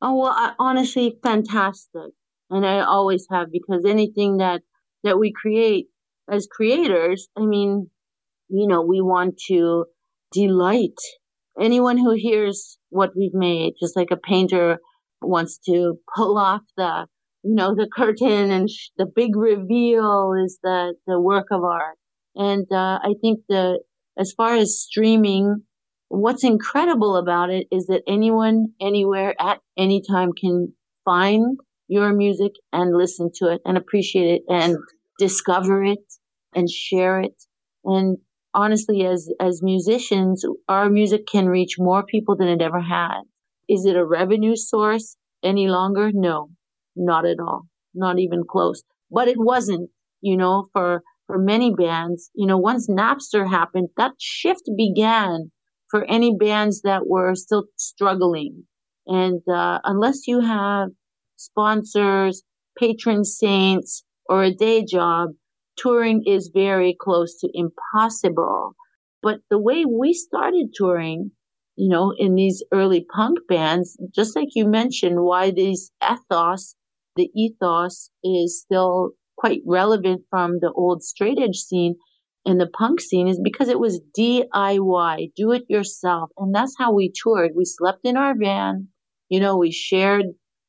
Oh 0.00 0.16
well, 0.16 0.32
I, 0.32 0.52
honestly, 0.58 1.18
fantastic, 1.22 2.12
and 2.50 2.66
I 2.66 2.80
always 2.80 3.26
have 3.30 3.48
because 3.52 3.84
anything 3.84 4.38
that 4.38 4.62
that 5.04 5.18
we 5.18 5.32
create 5.32 5.86
as 6.30 6.46
creators, 6.50 7.28
I 7.36 7.42
mean, 7.42 7.90
you 8.48 8.66
know, 8.66 8.82
we 8.82 9.00
want 9.00 9.38
to 9.48 9.86
delight 10.32 10.98
anyone 11.60 11.98
who 11.98 12.14
hears 12.14 12.78
what 12.90 13.10
we've 13.16 13.34
made, 13.34 13.74
just 13.80 13.96
like 13.96 14.10
a 14.10 14.16
painter 14.16 14.78
wants 15.20 15.58
to 15.66 15.98
pull 16.16 16.38
off 16.38 16.62
the, 16.76 17.06
you 17.42 17.54
know, 17.54 17.74
the 17.74 17.88
curtain 17.92 18.50
and 18.50 18.70
sh- 18.70 18.90
the 18.96 19.06
big 19.06 19.36
reveal 19.36 20.32
is 20.44 20.58
the, 20.62 20.94
the 21.06 21.20
work 21.20 21.48
of 21.50 21.64
art. 21.64 21.96
And, 22.34 22.66
uh, 22.70 22.98
I 23.02 23.14
think 23.20 23.40
the, 23.48 23.80
as 24.16 24.32
far 24.36 24.54
as 24.54 24.80
streaming, 24.80 25.62
what's 26.08 26.44
incredible 26.44 27.16
about 27.16 27.50
it 27.50 27.66
is 27.72 27.86
that 27.86 28.02
anyone, 28.06 28.68
anywhere, 28.80 29.34
at 29.40 29.60
any 29.76 30.02
time 30.08 30.30
can 30.32 30.72
find 31.04 31.58
your 31.88 32.12
music 32.14 32.52
and 32.72 32.96
listen 32.96 33.30
to 33.36 33.52
it 33.52 33.60
and 33.64 33.76
appreciate 33.76 34.30
it 34.36 34.42
and 34.48 34.76
discover 35.18 35.82
it 35.82 36.04
and 36.54 36.70
share 36.70 37.20
it. 37.20 37.42
And 37.84 38.18
honestly, 38.54 39.04
as, 39.04 39.28
as 39.40 39.62
musicians, 39.62 40.44
our 40.68 40.88
music 40.90 41.26
can 41.26 41.46
reach 41.46 41.76
more 41.78 42.04
people 42.04 42.36
than 42.36 42.48
it 42.48 42.62
ever 42.62 42.80
had. 42.80 43.22
Is 43.68 43.84
it 43.84 43.96
a 43.96 44.04
revenue 44.04 44.56
source 44.56 45.16
any 45.42 45.68
longer? 45.68 46.10
No, 46.12 46.50
not 46.94 47.26
at 47.26 47.40
all. 47.40 47.62
Not 47.94 48.18
even 48.18 48.44
close. 48.48 48.82
But 49.10 49.28
it 49.28 49.38
wasn't, 49.38 49.90
you 50.20 50.36
know, 50.36 50.68
for, 50.72 51.02
for 51.26 51.38
many 51.38 51.72
bands, 51.74 52.30
you 52.34 52.46
know, 52.46 52.58
once 52.58 52.88
Napster 52.88 53.48
happened, 53.48 53.88
that 53.96 54.12
shift 54.18 54.62
began 54.76 55.50
for 55.90 56.04
any 56.04 56.36
bands 56.38 56.82
that 56.82 57.06
were 57.06 57.34
still 57.34 57.64
struggling. 57.76 58.64
And, 59.06 59.40
uh, 59.50 59.78
unless 59.84 60.26
you 60.26 60.40
have 60.40 60.88
sponsors, 61.38 62.42
patron 62.78 63.24
saints, 63.24 64.04
or 64.28 64.44
a 64.44 64.54
day 64.54 64.84
job, 64.84 65.30
touring 65.76 66.22
is 66.26 66.50
very 66.52 66.94
close 67.00 67.38
to 67.40 67.48
impossible. 67.54 68.74
But 69.22 69.40
the 69.50 69.58
way 69.58 69.84
we 69.84 70.12
started 70.12 70.74
touring, 70.74 71.32
you 71.76 71.88
know, 71.88 72.12
in 72.16 72.34
these 72.34 72.62
early 72.72 73.04
punk 73.04 73.38
bands, 73.48 73.96
just 74.14 74.36
like 74.36 74.48
you 74.54 74.66
mentioned, 74.66 75.22
why 75.22 75.50
these 75.50 75.90
ethos, 76.02 76.76
the 77.16 77.30
ethos 77.34 78.10
is 78.22 78.60
still 78.60 79.12
quite 79.36 79.62
relevant 79.66 80.22
from 80.30 80.58
the 80.60 80.72
old 80.72 81.02
straight 81.02 81.38
edge 81.38 81.56
scene 81.56 81.96
and 82.44 82.60
the 82.60 82.66
punk 82.66 83.00
scene 83.00 83.28
is 83.28 83.38
because 83.42 83.68
it 83.68 83.78
was 83.78 84.00
DIY, 84.14 85.32
do 85.36 85.52
it 85.52 85.64
yourself. 85.68 86.30
And 86.38 86.54
that's 86.54 86.74
how 86.78 86.92
we 86.92 87.12
toured. 87.12 87.52
We 87.54 87.64
slept 87.64 88.00
in 88.04 88.16
our 88.16 88.34
van. 88.34 88.88
You 89.28 89.40
know, 89.40 89.56
we 89.58 89.70
shared 89.70 90.26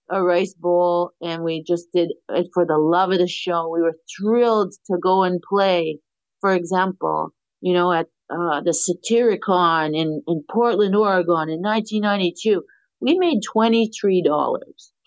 a 0.09 0.23
rice 0.23 0.53
bowl 0.53 1.11
and 1.21 1.43
we 1.43 1.63
just 1.63 1.87
did 1.93 2.11
it 2.29 2.47
for 2.53 2.65
the 2.65 2.77
love 2.77 3.11
of 3.11 3.19
the 3.19 3.27
show. 3.27 3.69
We 3.69 3.81
were 3.81 3.97
thrilled 4.17 4.73
to 4.87 4.97
go 5.01 5.23
and 5.23 5.41
play, 5.41 5.99
for 6.41 6.53
example, 6.53 7.29
you 7.61 7.73
know, 7.73 7.91
at 7.91 8.07
uh, 8.29 8.61
the 8.61 8.73
Satyricon 8.73 9.95
in, 9.95 10.21
in 10.27 10.43
Portland, 10.49 10.95
Oregon 10.95 11.49
in 11.49 11.61
1992. 11.61 12.63
We 13.01 13.17
made 13.17 13.39
$23, 13.55 14.23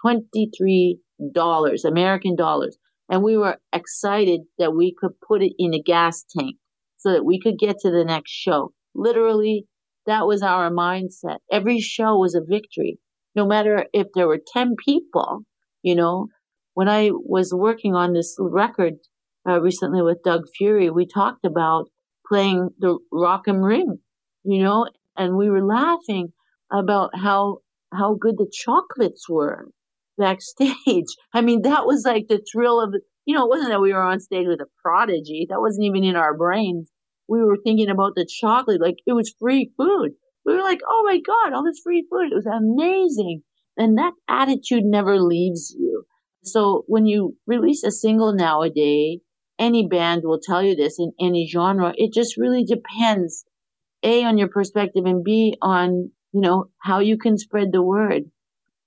$23 0.05 1.85
American 1.85 2.37
dollars. 2.37 2.79
And 3.09 3.23
we 3.23 3.37
were 3.37 3.59
excited 3.75 4.43
that 4.59 4.75
we 4.75 4.95
could 4.99 5.12
put 5.21 5.43
it 5.43 5.53
in 5.59 5.75
a 5.75 5.83
gas 5.83 6.25
tank 6.35 6.57
so 6.97 7.12
that 7.12 7.25
we 7.25 7.38
could 7.41 7.59
get 7.59 7.81
to 7.81 7.91
the 7.91 8.05
next 8.05 8.31
show. 8.31 8.73
Literally, 8.95 9.67
that 10.07 10.27
was 10.27 10.43
our 10.43 10.71
mindset. 10.71 11.38
Every 11.51 11.81
show 11.81 12.17
was 12.17 12.35
a 12.35 12.41
victory 12.41 12.99
no 13.35 13.47
matter 13.47 13.87
if 13.92 14.09
there 14.14 14.29
were 14.29 14.40
10 14.53 14.77
people, 14.85 15.42
you 15.83 15.95
know, 15.95 16.29
when 16.75 16.88
I 16.88 17.11
was 17.12 17.53
working 17.53 17.95
on 17.95 18.12
this 18.12 18.37
record 18.38 18.95
uh, 19.49 19.61
recently 19.61 20.03
with 20.03 20.23
Doug 20.25 20.42
Fury, 20.57 20.90
we 20.90 21.07
talked 21.07 21.45
about 21.45 21.88
playing 22.27 22.71
the 22.79 22.99
Rock 23.11 23.49
am 23.49 23.61
Ring, 23.61 23.99
you 24.45 24.62
know, 24.62 24.87
and 25.16 25.37
we 25.37 25.51
were 25.51 25.64
laughing 25.64 26.33
about 26.71 27.11
how, 27.14 27.59
how 27.92 28.14
good 28.14 28.37
the 28.38 28.51
chocolates 28.51 29.29
were 29.29 29.68
backstage. 30.16 30.77
I 31.35 31.40
mean, 31.42 31.62
that 31.62 31.87
was 31.87 32.05
like 32.07 32.29
the 32.29 32.42
thrill 32.51 32.81
of, 32.81 32.95
you 33.27 33.35
know, 33.35 33.45
it 33.45 33.51
wasn't 33.51 33.71
that 33.71 33.81
we 33.81 33.92
were 33.92 34.03
on 34.03 34.21
stage 34.21 34.47
with 34.47 34.61
a 34.61 34.66
prodigy. 34.83 35.47
That 35.49 35.61
wasn't 35.61 35.85
even 35.87 36.05
in 36.05 36.16
our 36.16 36.37
brains. 36.37 36.90
We 37.29 37.42
were 37.42 37.59
thinking 37.62 37.88
about 37.88 38.14
the 38.14 38.27
chocolate, 38.27 38.81
like 38.81 38.97
it 39.07 39.12
was 39.12 39.35
free 39.38 39.73
food 39.77 40.12
we 40.44 40.55
were 40.55 40.62
like, 40.62 40.81
oh 40.88 41.02
my 41.05 41.20
God, 41.24 41.52
all 41.52 41.64
this 41.64 41.81
free 41.83 42.07
food. 42.11 42.33
It 42.33 42.35
was 42.35 42.46
amazing. 42.46 43.42
And 43.76 43.98
that 43.98 44.12
attitude 44.28 44.85
never 44.85 45.20
leaves 45.20 45.74
you. 45.78 46.05
So 46.44 46.85
when 46.87 47.07
you 47.07 47.37
release 47.46 47.85
a 47.85 47.90
single 47.90 48.35
nowadays, 48.35 49.20
any 49.59 49.87
band 49.87 50.22
will 50.24 50.40
tell 50.42 50.62
you 50.62 50.74
this 50.74 50.98
in 50.98 51.12
any 51.20 51.48
genre. 51.48 51.92
It 51.96 52.12
just 52.12 52.37
really 52.37 52.64
depends, 52.64 53.44
A, 54.02 54.24
on 54.24 54.38
your 54.38 54.48
perspective 54.48 55.05
and 55.07 55.22
B, 55.22 55.57
on, 55.62 56.11
you 56.33 56.40
know, 56.40 56.70
how 56.78 56.98
you 56.98 57.16
can 57.16 57.38
spread 57.38 57.68
the 57.70 57.83
word. 57.83 58.24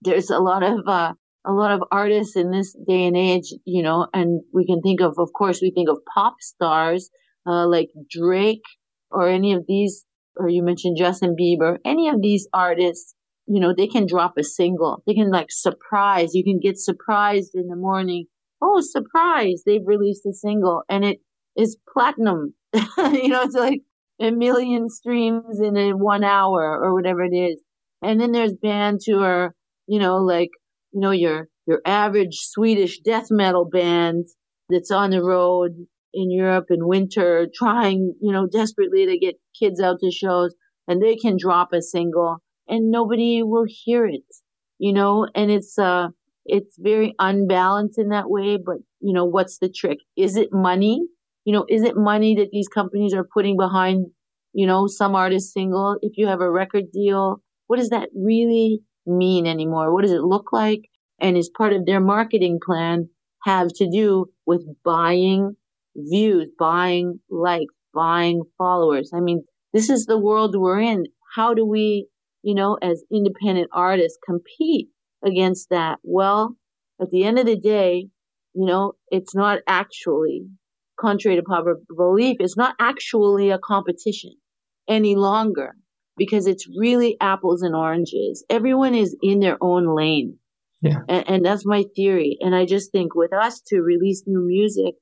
There's 0.01 0.29
a 0.29 0.39
lot 0.39 0.63
of, 0.63 0.87
uh, 0.87 1.13
a 1.47 1.53
lot 1.53 1.71
of 1.71 1.83
artists 1.91 2.35
in 2.35 2.51
this 2.51 2.75
day 2.87 3.05
and 3.05 3.15
age, 3.15 3.53
you 3.65 3.83
know, 3.83 4.07
and 4.13 4.41
we 4.51 4.65
can 4.65 4.81
think 4.81 4.99
of, 4.99 5.15
of 5.17 5.31
course, 5.31 5.61
we 5.61 5.71
think 5.71 5.89
of 5.89 5.99
pop 6.13 6.35
stars, 6.41 7.09
uh, 7.47 7.67
like 7.67 7.89
Drake 8.09 8.63
or 9.11 9.29
any 9.29 9.53
of 9.53 9.63
these 9.67 10.04
or 10.37 10.49
you 10.49 10.63
mentioned 10.63 10.97
Justin 10.97 11.35
Bieber, 11.39 11.77
any 11.85 12.09
of 12.09 12.21
these 12.21 12.47
artists, 12.53 13.13
you 13.47 13.59
know, 13.59 13.73
they 13.75 13.87
can 13.87 14.07
drop 14.07 14.33
a 14.37 14.43
single. 14.43 15.03
They 15.05 15.13
can 15.13 15.31
like 15.31 15.47
surprise. 15.49 16.33
You 16.33 16.43
can 16.43 16.59
get 16.59 16.77
surprised 16.77 17.51
in 17.53 17.67
the 17.67 17.75
morning. 17.75 18.25
Oh, 18.61 18.81
surprise. 18.81 19.63
They've 19.65 19.85
released 19.85 20.25
a 20.25 20.33
single 20.33 20.83
and 20.89 21.05
it 21.05 21.19
is 21.55 21.77
platinum. 21.91 22.53
you 22.73 23.29
know, 23.29 23.43
it's 23.43 23.55
like 23.55 23.81
a 24.19 24.31
million 24.31 24.89
streams 24.89 25.59
in 25.59 25.77
a 25.77 25.91
one 25.91 26.23
hour 26.23 26.79
or 26.81 26.93
whatever 26.93 27.23
it 27.23 27.35
is. 27.35 27.61
And 28.01 28.19
then 28.19 28.31
there's 28.31 28.53
bands 28.53 29.05
who 29.05 29.21
are, 29.21 29.53
you 29.87 29.99
know, 29.99 30.17
like, 30.17 30.49
you 30.91 30.99
know, 31.01 31.11
your, 31.11 31.47
your 31.67 31.81
average 31.85 32.37
Swedish 32.41 32.99
death 32.99 33.27
metal 33.29 33.65
band 33.65 34.25
that's 34.69 34.91
on 34.91 35.11
the 35.11 35.23
road 35.23 35.85
in 36.15 36.31
Europe 36.31 36.67
in 36.69 36.87
winter, 36.87 37.47
trying, 37.53 38.13
you 38.21 38.31
know, 38.31 38.47
desperately 38.47 39.05
to 39.05 39.19
get 39.19 39.35
kids 39.59 39.79
out 39.81 39.97
to 40.01 40.11
shows 40.11 40.55
and 40.87 41.01
they 41.01 41.15
can 41.15 41.37
drop 41.37 41.73
a 41.73 41.81
single 41.81 42.37
and 42.67 42.89
nobody 42.89 43.43
will 43.43 43.65
hear 43.67 44.05
it, 44.05 44.23
you 44.79 44.93
know, 44.93 45.27
and 45.35 45.51
it's, 45.51 45.77
uh, 45.77 46.07
it's 46.45 46.77
very 46.79 47.13
unbalanced 47.19 47.99
in 47.99 48.09
that 48.09 48.29
way. 48.29 48.57
But, 48.63 48.77
you 49.01 49.13
know, 49.13 49.25
what's 49.25 49.59
the 49.59 49.69
trick? 49.69 49.99
Is 50.15 50.35
it 50.37 50.49
money? 50.51 51.01
You 51.43 51.53
know, 51.53 51.65
is 51.69 51.83
it 51.83 51.95
money 51.95 52.35
that 52.35 52.49
these 52.51 52.67
companies 52.67 53.13
are 53.13 53.27
putting 53.31 53.57
behind, 53.57 54.07
you 54.53 54.65
know, 54.65 54.87
some 54.87 55.15
artist 55.15 55.53
single? 55.53 55.97
If 56.01 56.13
you 56.17 56.27
have 56.27 56.41
a 56.41 56.49
record 56.51 56.85
deal, 56.91 57.41
what 57.67 57.77
does 57.77 57.89
that 57.89 58.09
really 58.15 58.79
mean 59.05 59.45
anymore? 59.45 59.93
What 59.93 60.03
does 60.03 60.11
it 60.11 60.21
look 60.23 60.51
like? 60.51 60.81
And 61.19 61.37
is 61.37 61.49
part 61.55 61.73
of 61.73 61.85
their 61.85 62.01
marketing 62.01 62.59
plan 62.65 63.09
have 63.43 63.69
to 63.75 63.89
do 63.89 64.25
with 64.45 64.65
buying 64.83 65.55
views, 65.95 66.49
buying 66.57 67.19
likes, 67.29 67.73
buying 67.93 68.43
followers. 68.57 69.11
I 69.13 69.19
mean, 69.19 69.43
this 69.73 69.89
is 69.89 70.05
the 70.05 70.19
world 70.19 70.55
we're 70.57 70.81
in. 70.81 71.05
How 71.35 71.53
do 71.53 71.65
we, 71.65 72.07
you 72.43 72.55
know, 72.55 72.77
as 72.81 73.03
independent 73.11 73.69
artists 73.73 74.17
compete 74.25 74.89
against 75.23 75.69
that? 75.69 75.99
Well, 76.03 76.55
at 77.01 77.09
the 77.11 77.23
end 77.23 77.39
of 77.39 77.45
the 77.45 77.59
day, 77.59 78.07
you 78.53 78.65
know, 78.65 78.93
it's 79.09 79.35
not 79.35 79.59
actually, 79.67 80.43
contrary 80.99 81.37
to 81.37 81.43
popular 81.43 81.77
belief, 81.95 82.37
it's 82.39 82.57
not 82.57 82.75
actually 82.79 83.49
a 83.49 83.59
competition 83.59 84.31
any 84.87 85.15
longer 85.15 85.75
because 86.17 86.47
it's 86.47 86.67
really 86.77 87.17
apples 87.19 87.61
and 87.61 87.75
oranges. 87.75 88.45
Everyone 88.49 88.95
is 88.95 89.15
in 89.21 89.39
their 89.39 89.57
own 89.61 89.93
lane. 89.95 90.37
Yeah. 90.81 90.99
And, 91.09 91.29
and 91.29 91.45
that's 91.45 91.65
my 91.65 91.83
theory. 91.95 92.37
And 92.39 92.55
I 92.55 92.65
just 92.65 92.91
think 92.91 93.15
with 93.15 93.33
us 93.33 93.61
to 93.67 93.81
release 93.81 94.23
new 94.25 94.45
music, 94.45 94.95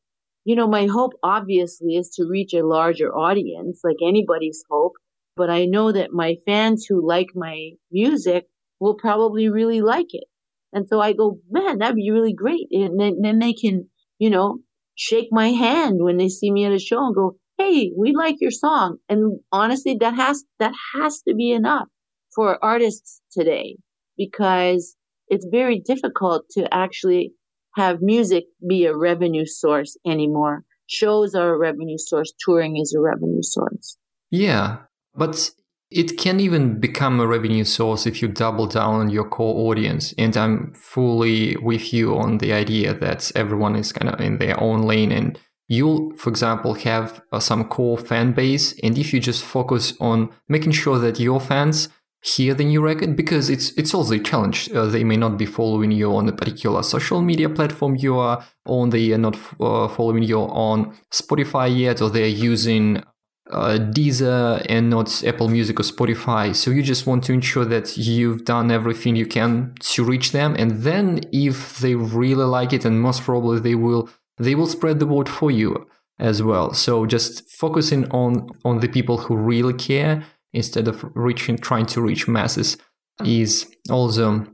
you 0.46 0.56
know, 0.56 0.68
my 0.68 0.88
hope 0.88 1.14
obviously 1.24 1.96
is 1.96 2.10
to 2.16 2.26
reach 2.26 2.54
a 2.54 2.66
larger 2.66 3.14
audience, 3.16 3.82
like 3.84 3.98
anybody's 4.06 4.64
hope. 4.70 4.94
But 5.36 5.50
I 5.50 5.66
know 5.66 5.92
that 5.92 6.12
my 6.12 6.36
fans 6.46 6.86
who 6.88 7.08
like 7.08 7.30
my 7.34 7.72
music 7.92 8.46
will 8.80 8.96
probably 8.96 9.50
really 9.50 9.82
like 9.82 10.14
it. 10.14 10.26
And 10.74 10.88
so 10.88 11.00
I 11.00 11.14
go, 11.14 11.40
man, 11.50 11.78
that'd 11.80 11.96
be 11.96 12.12
really 12.12 12.34
great. 12.34 12.68
And 12.72 13.00
then, 13.00 13.22
then 13.22 13.40
they 13.40 13.54
can, 13.54 13.90
you 14.20 14.30
know, 14.30 14.60
shake 14.96 15.30
my 15.32 15.50
hand 15.50 16.04
when 16.04 16.18
they 16.18 16.30
see 16.30 16.52
me 16.52 16.66
at 16.66 16.72
a 16.72 16.80
show 16.80 17.06
and 17.06 17.16
go, 17.16 17.38
Hey, 17.58 17.92
we 17.98 18.14
like 18.14 18.36
your 18.42 18.52
song. 18.52 18.98
And 19.08 19.40
honestly, 19.52 19.96
that 20.00 20.16
has, 20.16 20.44
that 20.60 20.74
has 20.96 21.22
to 21.28 21.36
be 21.36 21.52
enough 21.52 21.88
for 22.36 22.64
artists 22.64 23.22
today 23.32 23.78
because 24.18 24.96
it's 25.28 25.48
very 25.50 25.80
difficult 25.80 26.46
to 26.52 26.72
actually 26.74 27.34
have 27.76 28.02
music 28.02 28.46
be 28.68 28.86
a 28.86 28.96
revenue 28.96 29.46
source 29.46 29.98
anymore. 30.06 30.64
Shows 30.88 31.34
are 31.36 31.54
a 31.54 31.58
revenue 31.58 31.98
source, 31.98 32.34
touring 32.44 32.78
is 32.78 32.94
a 32.94 33.00
revenue 33.00 33.42
source. 33.42 33.98
Yeah, 34.32 34.78
but 35.16 35.52
it 35.90 36.18
can 36.18 36.40
even 36.40 36.80
become 36.80 37.20
a 37.20 37.28
revenue 37.28 37.64
source 37.64 38.08
if 38.08 38.22
you 38.22 38.28
double 38.28 38.66
down 38.66 38.96
on 38.96 39.10
your 39.10 39.28
core 39.30 39.70
audience. 39.70 40.14
And 40.18 40.36
I'm 40.36 40.74
fully 40.74 41.56
with 41.58 41.94
you 41.94 42.18
on 42.18 42.40
the 42.40 42.52
idea 42.52 42.94
that 42.96 43.32
everyone 43.36 43.76
is 43.76 43.94
kind 43.94 44.14
of 44.14 44.20
in 44.20 44.40
their 44.40 44.60
own 44.60 44.84
lane 44.84 45.12
and 45.12 45.40
you'll, 45.68 46.14
for 46.16 46.30
example, 46.30 46.74
have 46.74 47.22
uh, 47.32 47.40
some 47.40 47.66
core 47.66 47.98
fan 47.98 48.34
base. 48.34 48.78
And 48.82 48.98
if 48.98 49.14
you 49.14 49.20
just 49.20 49.44
focus 49.44 49.94
on 50.00 50.32
making 50.50 50.72
sure 50.72 51.00
that 51.00 51.20
your 51.20 51.40
fans 51.40 51.90
hear 52.24 52.54
the 52.54 52.64
new 52.64 52.82
record, 52.82 53.16
because 53.16 53.50
it's 53.50 53.72
it's 53.78 53.94
also 53.94 54.16
a 54.16 54.20
challenge. 54.20 54.72
Uh, 54.72 54.86
they 54.86 55.04
may 55.04 55.18
not 55.18 55.38
be 55.38 55.46
following 55.46 55.92
you 55.92 56.16
on 56.16 56.30
a 56.30 56.32
particular 56.32 56.82
social 56.82 57.22
media 57.22 57.50
platform 57.50 57.96
you 57.98 58.18
are 58.18 58.44
on. 58.66 58.90
They 58.90 59.12
are 59.12 59.18
not 59.18 59.36
uh, 59.60 59.90
following 59.90 60.24
you 60.24 60.40
on 60.40 60.96
Spotify 61.12 61.68
yet, 61.78 62.02
or 62.02 62.10
they're 62.10 62.28
using 62.28 63.04
uh, 63.52 63.78
Deezer 63.92 64.66
and 64.70 64.90
not 64.90 65.24
Apple 65.26 65.50
Music 65.50 65.80
or 65.80 65.84
Spotify. 65.84 66.56
So 66.56 66.72
you 66.72 66.82
just 66.82 67.06
want 67.06 67.26
to 67.26 67.34
ensure 67.34 67.66
that 67.66 67.98
you've 67.98 68.46
done 68.46 68.72
everything 68.72 69.18
you 69.18 69.26
can 69.26 69.76
to 69.92 70.04
reach 70.06 70.32
them, 70.32 70.56
and 70.58 70.84
then 70.84 71.20
if 71.34 71.80
they 71.80 71.96
really 71.96 72.46
like 72.46 72.72
it, 72.72 72.86
and 72.86 73.02
most 73.02 73.24
probably 73.24 73.60
they 73.60 73.76
will 73.76 74.10
they 74.38 74.56
will 74.56 74.68
spread 74.68 75.00
the 75.00 75.06
word 75.06 75.28
for 75.28 75.52
you 75.52 75.88
as 76.20 76.42
well. 76.42 76.74
So 76.74 77.06
just 77.06 77.52
focusing 77.52 78.10
on 78.12 78.50
on 78.64 78.80
the 78.80 78.88
people 78.88 79.18
who 79.18 79.36
really 79.36 79.74
care 79.74 80.24
instead 80.54 80.88
of 80.88 81.04
reaching 81.16 81.58
trying 81.58 81.86
to 81.88 82.02
reach 82.02 82.28
masses 82.28 82.78
is 83.26 83.70
also 83.90 84.46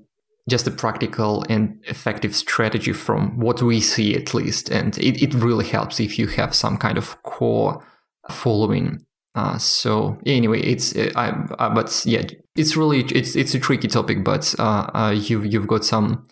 just 0.49 0.67
a 0.67 0.71
practical 0.71 1.45
and 1.49 1.79
effective 1.85 2.35
strategy 2.35 2.91
from 2.91 3.39
what 3.39 3.61
we 3.61 3.79
see 3.79 4.15
at 4.15 4.33
least. 4.33 4.69
And 4.69 4.97
it, 4.97 5.21
it 5.21 5.33
really 5.35 5.65
helps 5.65 5.99
if 5.99 6.17
you 6.17 6.27
have 6.27 6.55
some 6.55 6.77
kind 6.77 6.97
of 6.97 7.21
core 7.23 7.85
following. 8.29 9.05
Uh, 9.35 9.57
so 9.57 10.17
anyway 10.25 10.59
it's 10.59 10.95
uh, 10.95 11.11
I, 11.15 11.29
uh, 11.59 11.73
but 11.73 12.01
yeah 12.03 12.23
it's 12.55 12.75
really 12.75 13.01
it's 13.01 13.35
it's 13.35 13.53
a 13.53 13.59
tricky 13.59 13.87
topic 13.87 14.23
but 14.23 14.55
uh, 14.57 14.89
uh 14.93 15.15
you've 15.15 15.45
you've 15.45 15.67
got 15.67 15.85
some 15.85 16.25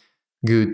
good 0.44 0.70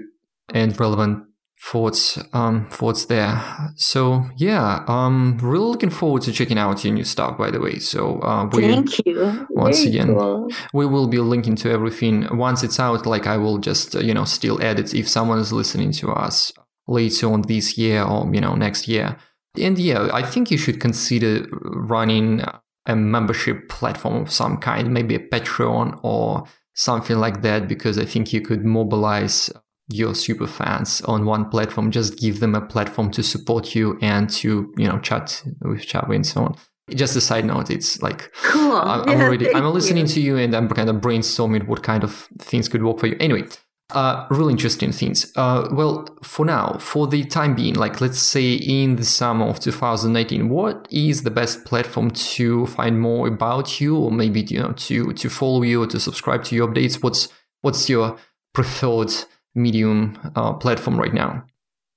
and 0.53 0.79
relevant 0.79 1.25
thoughts 1.63 2.19
um 2.33 2.67
thoughts 2.69 3.05
there. 3.05 3.41
So 3.77 4.25
yeah 4.35 4.83
um 4.87 5.37
really 5.41 5.65
looking 5.65 5.89
forward 5.89 6.21
to 6.23 6.31
checking 6.33 6.57
out 6.57 6.83
your 6.83 6.93
new 6.93 7.05
stuff 7.05 7.37
by 7.37 7.51
the 7.51 7.59
way. 7.59 7.79
So 7.79 8.19
uh 8.19 8.49
we, 8.51 8.63
thank 8.63 9.05
you. 9.05 9.47
once 9.49 9.77
Very 9.83 9.89
again 9.89 10.07
cool. 10.15 10.49
we 10.73 10.85
will 10.85 11.07
be 11.07 11.19
linking 11.19 11.55
to 11.57 11.71
everything. 11.71 12.27
Once 12.37 12.63
it's 12.63 12.79
out 12.79 13.05
like 13.05 13.27
i 13.27 13.37
will 13.37 13.59
just 13.59 13.95
uh, 13.95 13.99
you 13.99 14.13
know 14.13 14.25
still 14.25 14.61
edit 14.61 14.93
if 14.93 15.07
someone 15.07 15.39
is 15.39 15.53
listening 15.53 15.91
to 15.93 16.11
us 16.11 16.51
later 16.87 17.31
on 17.31 17.43
this 17.43 17.77
year 17.77 18.03
or 18.03 18.29
you 18.33 18.41
know 18.41 18.55
next 18.55 18.87
year. 18.87 19.15
And 19.57 19.77
yeah 19.79 20.09
i 20.11 20.23
think 20.23 20.51
you 20.51 20.57
should 20.57 20.81
consider 20.81 21.45
running 21.51 22.41
a 22.85 22.95
membership 22.95 23.69
platform 23.69 24.23
of 24.23 24.31
some 24.31 24.57
kind 24.57 24.93
maybe 24.93 25.15
a 25.15 25.19
patreon 25.19 25.97
or 26.03 26.43
something 26.73 27.17
like 27.17 27.43
that 27.43 27.67
because 27.67 27.99
i 27.99 28.03
think 28.03 28.33
you 28.33 28.41
could 28.41 28.65
mobilize 28.65 29.49
your 29.93 30.15
super 30.15 30.47
fans 30.47 31.01
on 31.01 31.25
one 31.25 31.49
platform 31.49 31.91
just 31.91 32.17
give 32.17 32.39
them 32.39 32.55
a 32.55 32.61
platform 32.61 33.11
to 33.11 33.23
support 33.23 33.75
you 33.75 33.97
and 34.01 34.29
to 34.29 34.73
you 34.77 34.87
know 34.87 34.99
chat 34.99 35.43
with 35.61 35.81
Chavi 35.81 36.15
and 36.15 36.25
so 36.25 36.43
on 36.45 36.55
just 36.89 37.15
a 37.15 37.21
side 37.21 37.45
note 37.45 37.69
it's 37.69 38.01
like 38.01 38.31
cool. 38.43 38.75
i'm, 38.75 39.07
yeah, 39.07 39.23
already 39.23 39.53
i'm 39.55 39.65
listening 39.73 40.05
you. 40.05 40.13
to 40.13 40.21
you 40.21 40.37
and 40.37 40.53
i'm 40.53 40.67
kind 40.67 40.89
of 40.89 40.97
brainstorming 40.97 41.65
what 41.67 41.81
kind 41.81 42.03
of 42.03 42.27
things 42.39 42.67
could 42.67 42.83
work 42.83 42.99
for 42.99 43.07
you 43.07 43.15
anyway 43.19 43.43
uh, 43.93 44.25
really 44.31 44.53
interesting 44.53 44.91
things. 44.91 45.31
Uh, 45.35 45.67
well, 45.71 46.07
for 46.23 46.45
now, 46.45 46.77
for 46.79 47.05
the 47.05 47.23
time 47.25 47.53
being, 47.53 47.75
like 47.75 48.01
let's 48.01 48.17
say 48.17 48.53
in 48.53 48.95
the 48.95 49.05
summer 49.05 49.45
of 49.45 49.59
2019, 49.59 50.49
what 50.49 50.87
is 50.89 51.23
the 51.23 51.29
best 51.29 51.63
platform 51.65 52.09
to 52.09 52.65
find 52.67 52.99
more 52.99 53.27
about 53.27 53.79
you, 53.79 53.95
or 53.95 54.11
maybe 54.11 54.41
you 54.41 54.59
know 54.59 54.71
to 54.71 55.13
to 55.13 55.29
follow 55.29 55.61
you 55.61 55.83
or 55.83 55.87
to 55.87 55.99
subscribe 55.99 56.43
to 56.45 56.55
your 56.55 56.67
updates? 56.67 57.03
What's 57.03 57.27
what's 57.61 57.87
your 57.87 58.17
preferred 58.53 59.13
medium 59.55 60.17
uh, 60.35 60.53
platform 60.53 60.99
right 60.99 61.13
now? 61.13 61.45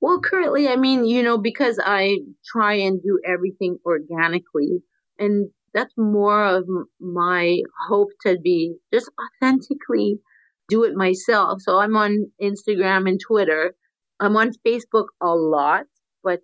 Well, 0.00 0.20
currently, 0.20 0.68
I 0.68 0.76
mean, 0.76 1.04
you 1.04 1.22
know, 1.22 1.38
because 1.38 1.80
I 1.82 2.18
try 2.44 2.74
and 2.74 3.02
do 3.02 3.18
everything 3.26 3.78
organically, 3.84 4.82
and 5.18 5.50
that's 5.72 5.94
more 5.96 6.44
of 6.44 6.64
my 7.00 7.58
hope 7.88 8.10
to 8.22 8.38
be 8.38 8.76
just 8.92 9.10
authentically 9.42 10.20
do 10.68 10.84
it 10.84 10.94
myself. 10.94 11.60
So 11.62 11.78
I'm 11.78 11.96
on 11.96 12.30
Instagram 12.42 13.08
and 13.08 13.20
Twitter. 13.20 13.74
I'm 14.20 14.36
on 14.36 14.52
Facebook 14.66 15.06
a 15.20 15.34
lot, 15.34 15.84
but 16.22 16.40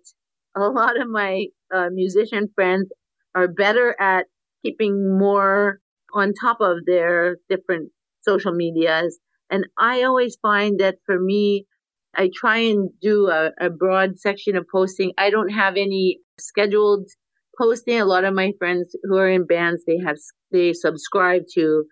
a 0.55 0.61
lot 0.69 0.99
of 0.99 1.09
my 1.09 1.47
uh, 1.73 1.89
musician 1.91 2.47
friends 2.55 2.89
are 3.35 3.47
better 3.47 3.95
at 3.99 4.27
keeping 4.63 5.17
more 5.17 5.79
on 6.13 6.33
top 6.39 6.57
of 6.61 6.85
their 6.85 7.37
different 7.49 7.91
social 8.21 8.53
medias 8.53 9.19
and 9.49 9.65
I 9.77 10.03
always 10.03 10.37
find 10.41 10.79
that 10.79 10.95
for 11.05 11.19
me, 11.19 11.65
I 12.15 12.29
try 12.35 12.57
and 12.57 12.89
do 13.01 13.27
a, 13.29 13.51
a 13.59 13.69
broad 13.69 14.19
section 14.19 14.55
of 14.55 14.65
posting. 14.71 15.13
I 15.17 15.29
don't 15.29 15.49
have 15.49 15.75
any 15.77 16.19
scheduled 16.39 17.07
posting. 17.59 17.99
A 17.99 18.05
lot 18.05 18.23
of 18.25 18.33
my 18.33 18.51
friends 18.59 18.95
who 19.03 19.17
are 19.17 19.29
in 19.29 19.45
bands, 19.45 19.83
they 19.85 19.97
have, 20.05 20.17
they 20.51 20.73
subscribe 20.73 21.43
to 21.55 21.85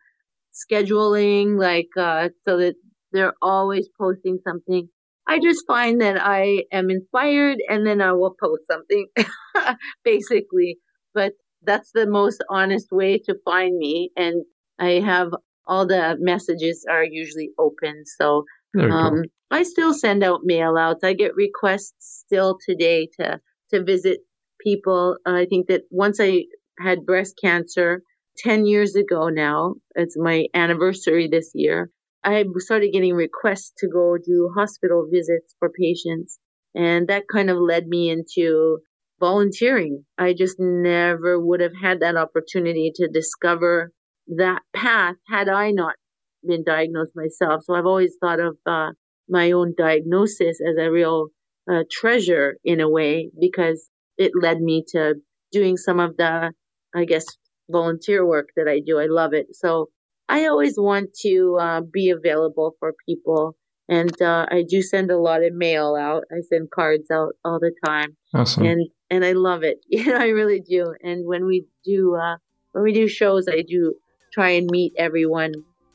scheduling, 0.54 1.60
like, 1.60 1.89
uh, 1.97 2.30
so 2.47 2.58
that 2.58 2.76
they're 3.12 3.34
always 3.41 3.89
posting 3.99 4.39
something. 4.47 4.89
I 5.28 5.39
just 5.39 5.66
find 5.68 6.02
that 6.02 6.18
I 6.20 6.64
am 6.72 6.89
inspired 6.89 7.58
and 7.70 7.86
then 7.86 8.02
I 8.02 8.14
will 8.14 8.36
post 8.41 8.64
something, 8.70 9.08
basically. 10.04 10.78
But 11.14 11.34
that's 11.64 11.91
the 11.93 12.08
most 12.08 12.43
honest 12.49 12.88
way 12.91 13.20
to 13.20 13.36
find 13.45 13.78
me. 13.78 14.12
And 14.16 14.43
I 14.80 14.99
have 15.06 15.30
all 15.68 15.86
the 15.88 16.18
messages 16.20 16.86
are 16.89 17.03
usually 17.03 17.49
open. 17.57 18.03
So 18.20 18.45
um, 18.91 19.24
I 19.51 19.64
still 19.64 19.93
send 19.93 20.24
out 20.24 20.41
mail 20.43 20.78
outs. 20.78 21.03
I 21.03 21.14
get 21.14 21.36
requests 21.36 22.24
still 22.26 22.57
today 22.66 23.09
to 23.20 23.39
to 23.72 23.84
visit 23.84 24.20
people. 24.59 25.18
I 25.26 25.45
think 25.45 25.68
that 25.68 25.84
once 25.89 26.20
I 26.20 26.45
had 26.80 27.05
breast 27.05 27.36
cancer 27.41 28.01
10 28.38 28.66
years 28.66 28.95
ago 28.95 29.30
now, 29.30 29.76
it's 29.95 30.16
my 30.18 30.47
anniversary 30.53 31.28
this 31.28 31.51
year. 31.53 31.89
I 32.24 32.45
started 32.57 32.93
getting 32.93 33.16
requests 33.16 33.74
to 33.80 33.88
go 33.88 34.18
do 34.18 34.51
hospital 34.55 35.07
visits 35.12 35.55
for 35.59 35.70
patients. 35.70 36.39
And 36.76 37.07
that 37.07 37.24
kind 37.32 37.49
of 37.49 37.57
led 37.57 37.88
me 37.88 38.09
into 38.09 38.80
volunteering. 39.20 40.05
I 40.18 40.34
just 40.34 40.57
never 40.59 41.39
would 41.39 41.59
have 41.59 41.76
had 41.82 41.99
that 41.99 42.16
opportunity 42.16 42.91
to 42.95 43.07
discover 43.07 43.91
that 44.28 44.61
path 44.76 45.15
had 45.28 45.49
I 45.49 45.72
not 45.72 45.95
been 46.43 46.63
diagnosed 46.63 47.11
myself. 47.15 47.63
So 47.63 47.76
I've 47.76 47.86
always 47.86 48.15
thought 48.19 48.39
of 48.39 48.57
uh, 48.65 48.91
my 49.30 49.51
own 49.51 49.74
diagnosis 49.78 50.59
as 50.61 50.76
a 50.80 50.91
real 50.91 51.28
uh, 51.72 51.84
treasure 51.91 52.57
in 52.63 52.80
a 52.80 52.89
way 52.89 53.30
because 53.39 53.89
it 54.17 54.32
led 54.39 54.59
me 54.61 54.84
to 54.89 55.15
doing 55.51 55.78
some 55.78 55.99
of 55.99 56.17
the, 56.17 56.51
I 56.95 57.05
guess, 57.05 57.26
volunteer 57.69 58.26
work 58.26 58.49
that 58.55 58.67
I 58.67 58.80
do. 58.86 58.99
I 58.99 59.07
love 59.07 59.34
it. 59.34 59.47
So 59.55 59.89
I 60.28 60.45
always 60.45 60.76
want 60.78 61.13
to 61.22 61.57
uh, 61.59 61.82
be 61.82 62.09
available 62.09 62.76
for 62.80 62.93
people. 63.07 63.55
And 63.89 64.22
uh, 64.22 64.45
I 64.49 64.63
do 64.67 64.82
send 64.82 65.11
a 65.11 65.17
lot 65.17 65.43
of 65.43 65.53
mail 65.53 65.95
out. 65.99 66.24
I 66.32 66.41
send 66.49 66.72
cards 66.72 67.11
out 67.11 67.34
all 67.43 67.59
the 67.59 67.74
time. 67.86 68.15
Awesome. 68.34 68.65
And 68.65 68.88
and 69.09 69.26
I 69.26 69.34
love 69.34 69.63
it. 69.63 69.80
You 69.89 70.05
know, 70.05 70.17
I 70.17 70.28
really 70.28 70.61
do. 70.61 70.93
And 71.03 71.28
when 71.28 71.45
we 71.45 71.65
do 71.84 72.15
uh, 72.15 72.38
when 72.72 72.84
we 72.86 72.93
do 72.93 73.09
shows, 73.09 73.47
I 73.49 73.63
do 73.67 73.95
try 74.32 74.50
and 74.50 74.70
meet 74.72 74.94
everyone 74.98 75.54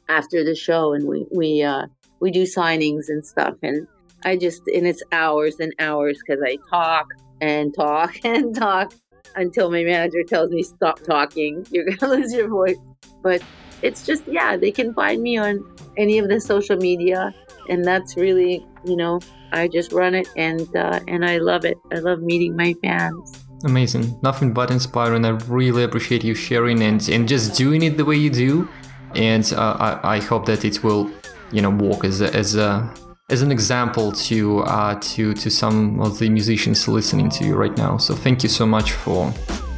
after 0.09 0.45
the 0.45 0.55
show 0.55 0.93
and 0.93 1.07
we 1.07 1.27
we 1.35 1.63
uh 1.63 1.87
we 2.21 2.31
do 2.31 2.45
signings 2.45 3.09
and 3.09 3.25
stuff 3.25 3.55
and 3.63 3.87
I 4.25 4.37
just 4.37 4.63
and 4.67 4.87
it's 4.87 5.03
hours 5.13 5.61
and 5.61 5.73
hours 5.79 6.19
because 6.25 6.43
I 6.45 6.59
talk 6.71 7.07
and 7.41 7.75
talk 7.75 8.15
and 8.25 8.55
talk 8.55 8.93
until 9.35 9.71
my 9.71 9.85
manager 9.85 10.23
tells 10.27 10.51
me 10.51 10.63
stop 10.63 11.01
talking. 11.01 11.67
You're 11.71 11.85
gonna 11.85 12.15
lose 12.17 12.33
your 12.33 12.49
voice. 12.49 12.79
But 13.23 13.43
it's 13.83 14.07
just 14.07 14.23
yeah 14.27 14.57
they 14.57 14.71
can 14.71 14.95
find 14.95 15.23
me 15.23 15.37
on 15.37 15.63
any 15.97 16.19
of 16.19 16.29
the 16.29 16.41
social 16.41 16.77
media 16.77 17.33
and 17.69 17.85
that's 17.85 18.17
really 18.17 18.65
you 18.85 18.97
know 18.97 19.21
I 19.53 19.69
just 19.69 19.93
run 19.93 20.15
it 20.15 20.29
and 20.37 20.75
uh, 20.75 21.01
and 21.07 21.25
I 21.25 21.39
love 21.39 21.65
it. 21.65 21.77
I 21.93 21.97
love 21.97 22.21
meeting 22.21 22.57
my 22.57 22.75
fans 22.83 23.46
Amazing. 23.65 24.19
Nothing 24.23 24.53
but 24.53 24.71
inspiring. 24.71 25.25
I 25.25 25.31
really 25.49 25.83
appreciate 25.83 26.23
you 26.23 26.35
sharing 26.35 26.83
and, 26.83 27.07
and 27.09 27.27
just 27.27 27.57
doing 27.57 27.83
it 27.83 27.97
the 27.97 28.05
way 28.05 28.17
you 28.17 28.31
do. 28.31 28.69
And 29.15 29.51
uh, 29.55 29.99
I, 30.03 30.17
I 30.17 30.21
hope 30.21 30.47
that 30.47 30.65
it 30.65 30.85
will, 30.85 31.11
you 31.51 31.63
know, 31.63 31.71
work 31.71 32.05
as 32.05 32.21
a, 32.21 32.35
as 32.35 32.55
a 32.57 32.93
as 33.29 33.43
an 33.43 33.51
example 33.51 34.13
to 34.13 34.61
uh, 34.61 34.95
to 35.01 35.35
to 35.35 35.51
some 35.51 36.01
of 36.01 36.19
the 36.19 36.29
musicians 36.29 36.87
listening 36.87 37.29
to 37.31 37.45
you 37.45 37.57
right 37.57 37.77
now. 37.77 37.97
So 37.97 38.15
thank 38.15 38.43
you 38.43 38.49
so 38.49 38.67
much 38.67 38.93
for 38.93 39.33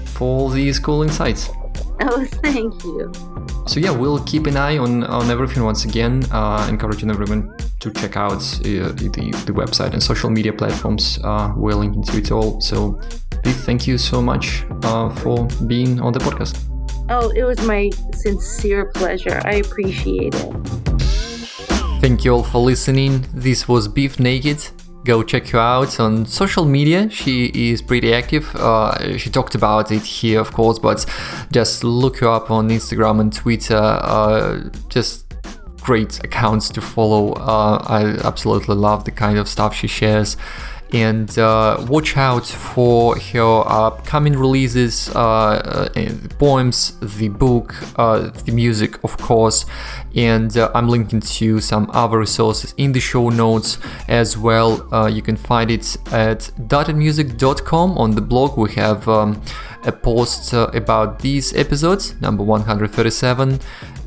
for 0.05 0.25
all 0.25 0.49
these 0.49 0.79
cool 0.79 1.03
insights. 1.03 1.49
Oh, 2.01 2.25
thank 2.43 2.85
you. 2.85 3.13
So 3.67 3.81
yeah, 3.81 3.91
we'll 3.91 4.23
keep 4.25 4.47
an 4.47 4.57
eye 4.57 4.79
on 4.79 5.05
on 5.05 5.31
everything 5.31 5.63
once 5.63 5.85
again, 5.85 6.25
uh, 6.33 6.67
encouraging 6.69 7.11
everyone 7.11 7.55
to 7.81 7.93
check 7.93 8.17
out 8.17 8.43
uh, 8.43 8.91
the, 8.93 9.09
the 9.47 9.53
website 9.53 9.93
and 9.93 10.03
social 10.03 10.31
media 10.31 10.53
platforms. 10.53 11.19
Uh, 11.23 11.53
we're 11.57 11.75
linking 11.75 12.03
to 12.03 12.19
it 12.19 12.33
all. 12.33 12.61
So 12.61 13.01
thank 13.45 13.87
you 13.87 13.99
so 13.99 14.21
much 14.23 14.65
uh, 14.83 15.11
for 15.11 15.47
being 15.67 16.01
on 16.01 16.13
the 16.13 16.19
podcast. 16.21 16.65
Oh, 17.11 17.31
it 17.31 17.45
was 17.45 17.61
my 17.67 17.91
sincere 18.13 18.87
pleasure. 18.93 19.41
I 19.45 19.55
appreciate 19.55 20.35
it. 20.35 20.55
Thank 22.01 22.25
you 22.25 22.35
all 22.35 22.43
for 22.43 22.59
listening. 22.59 23.25
This 23.35 23.67
was 23.67 23.89
Bif 23.89 24.21
Naked. 24.21 24.59
go 25.05 25.23
check 25.23 25.49
her 25.49 25.59
out 25.59 25.99
on 26.01 26.27
social 26.27 26.65
media. 26.67 27.09
She 27.11 27.47
is 27.55 27.81
pretty 27.81 28.13
active. 28.13 28.55
Uh, 28.55 29.17
she 29.17 29.31
talked 29.31 29.55
about 29.55 29.91
it 29.91 30.03
here, 30.03 30.39
of 30.41 30.53
course, 30.53 30.79
but 30.79 31.07
just 31.51 31.83
look 31.83 32.19
her 32.19 32.29
up 32.29 32.51
on 32.51 32.69
Instagram 32.69 33.21
and 33.21 33.33
Twitter. 33.33 33.77
Uh, 33.77 34.69
just 34.89 35.35
great 35.81 36.23
accounts 36.25 36.69
to 36.71 36.81
follow. 36.83 37.33
Uh, 37.33 37.83
I 37.87 38.27
absolutely 38.27 38.75
love 38.77 39.05
the 39.05 39.11
kind 39.11 39.39
of 39.39 39.49
stuff 39.49 39.75
she 39.75 39.87
shares 39.87 40.37
and 40.93 41.39
uh, 41.39 41.85
watch 41.89 42.17
out 42.17 42.47
for 42.47 43.19
her 43.19 43.63
upcoming 43.67 44.39
releases 44.39 45.11
uh, 45.15 45.19
uh 45.19 45.89
the 45.95 46.35
poems 46.39 46.99
the 47.01 47.29
book 47.29 47.75
uh, 47.97 48.31
the 48.45 48.53
music 48.53 49.03
of 49.05 49.17
course. 49.19 49.67
And 50.15 50.57
uh, 50.57 50.71
i'm 50.75 50.89
linking 50.89 51.21
to 51.21 51.61
some 51.61 51.91
other 51.93 52.19
resources 52.19 52.75
in 52.77 52.93
the 52.93 53.01
show 53.01 53.29
notes 53.29 53.79
as 54.09 54.37
well. 54.37 54.71
You 55.11 55.23
can 55.23 55.37
find 55.37 55.71
it 55.71 55.97
at 56.13 56.51
dottedmusic.com 56.59 57.99
on 57.99 58.11
the 58.13 58.21
blog 58.21 58.57
we 58.57 58.73
have 58.73 59.09
um, 59.09 59.43
a 59.85 59.93
post 59.93 60.53
about 60.53 61.21
these 61.21 61.55
episodes 61.55 62.21
number 62.21 62.43
137 62.43 63.61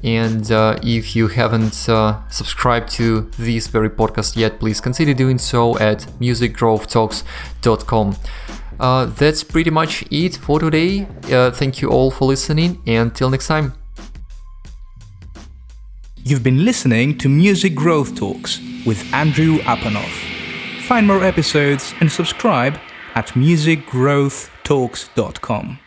and 0.03 0.51
uh, 0.51 0.77
if 0.83 1.15
you 1.15 1.27
haven't 1.27 1.87
uh, 1.87 2.27
subscribed 2.29 2.89
to 2.93 3.29
this 3.37 3.67
very 3.67 3.89
podcast 3.89 4.35
yet, 4.35 4.59
please 4.59 4.81
consider 4.81 5.13
doing 5.13 5.37
so 5.37 5.77
at 5.79 5.99
musicgrowthtalks.com. 6.19 8.15
Uh, 8.79 9.05
that's 9.05 9.43
pretty 9.43 9.69
much 9.69 10.03
it 10.09 10.37
for 10.37 10.59
today. 10.59 11.07
Uh, 11.31 11.51
thank 11.51 11.81
you 11.81 11.89
all 11.89 12.09
for 12.09 12.25
listening, 12.25 12.81
and 12.87 13.13
till 13.15 13.29
next 13.29 13.45
time. 13.47 13.73
You've 16.23 16.43
been 16.43 16.65
listening 16.65 17.17
to 17.19 17.29
Music 17.29 17.75
Growth 17.75 18.15
Talks 18.15 18.59
with 18.85 19.13
Andrew 19.13 19.59
Apanov. 19.59 20.09
Find 20.83 21.07
more 21.07 21.23
episodes 21.23 21.93
and 21.99 22.11
subscribe 22.11 22.79
at 23.15 23.27
musicgrowthtalks.com. 23.29 25.79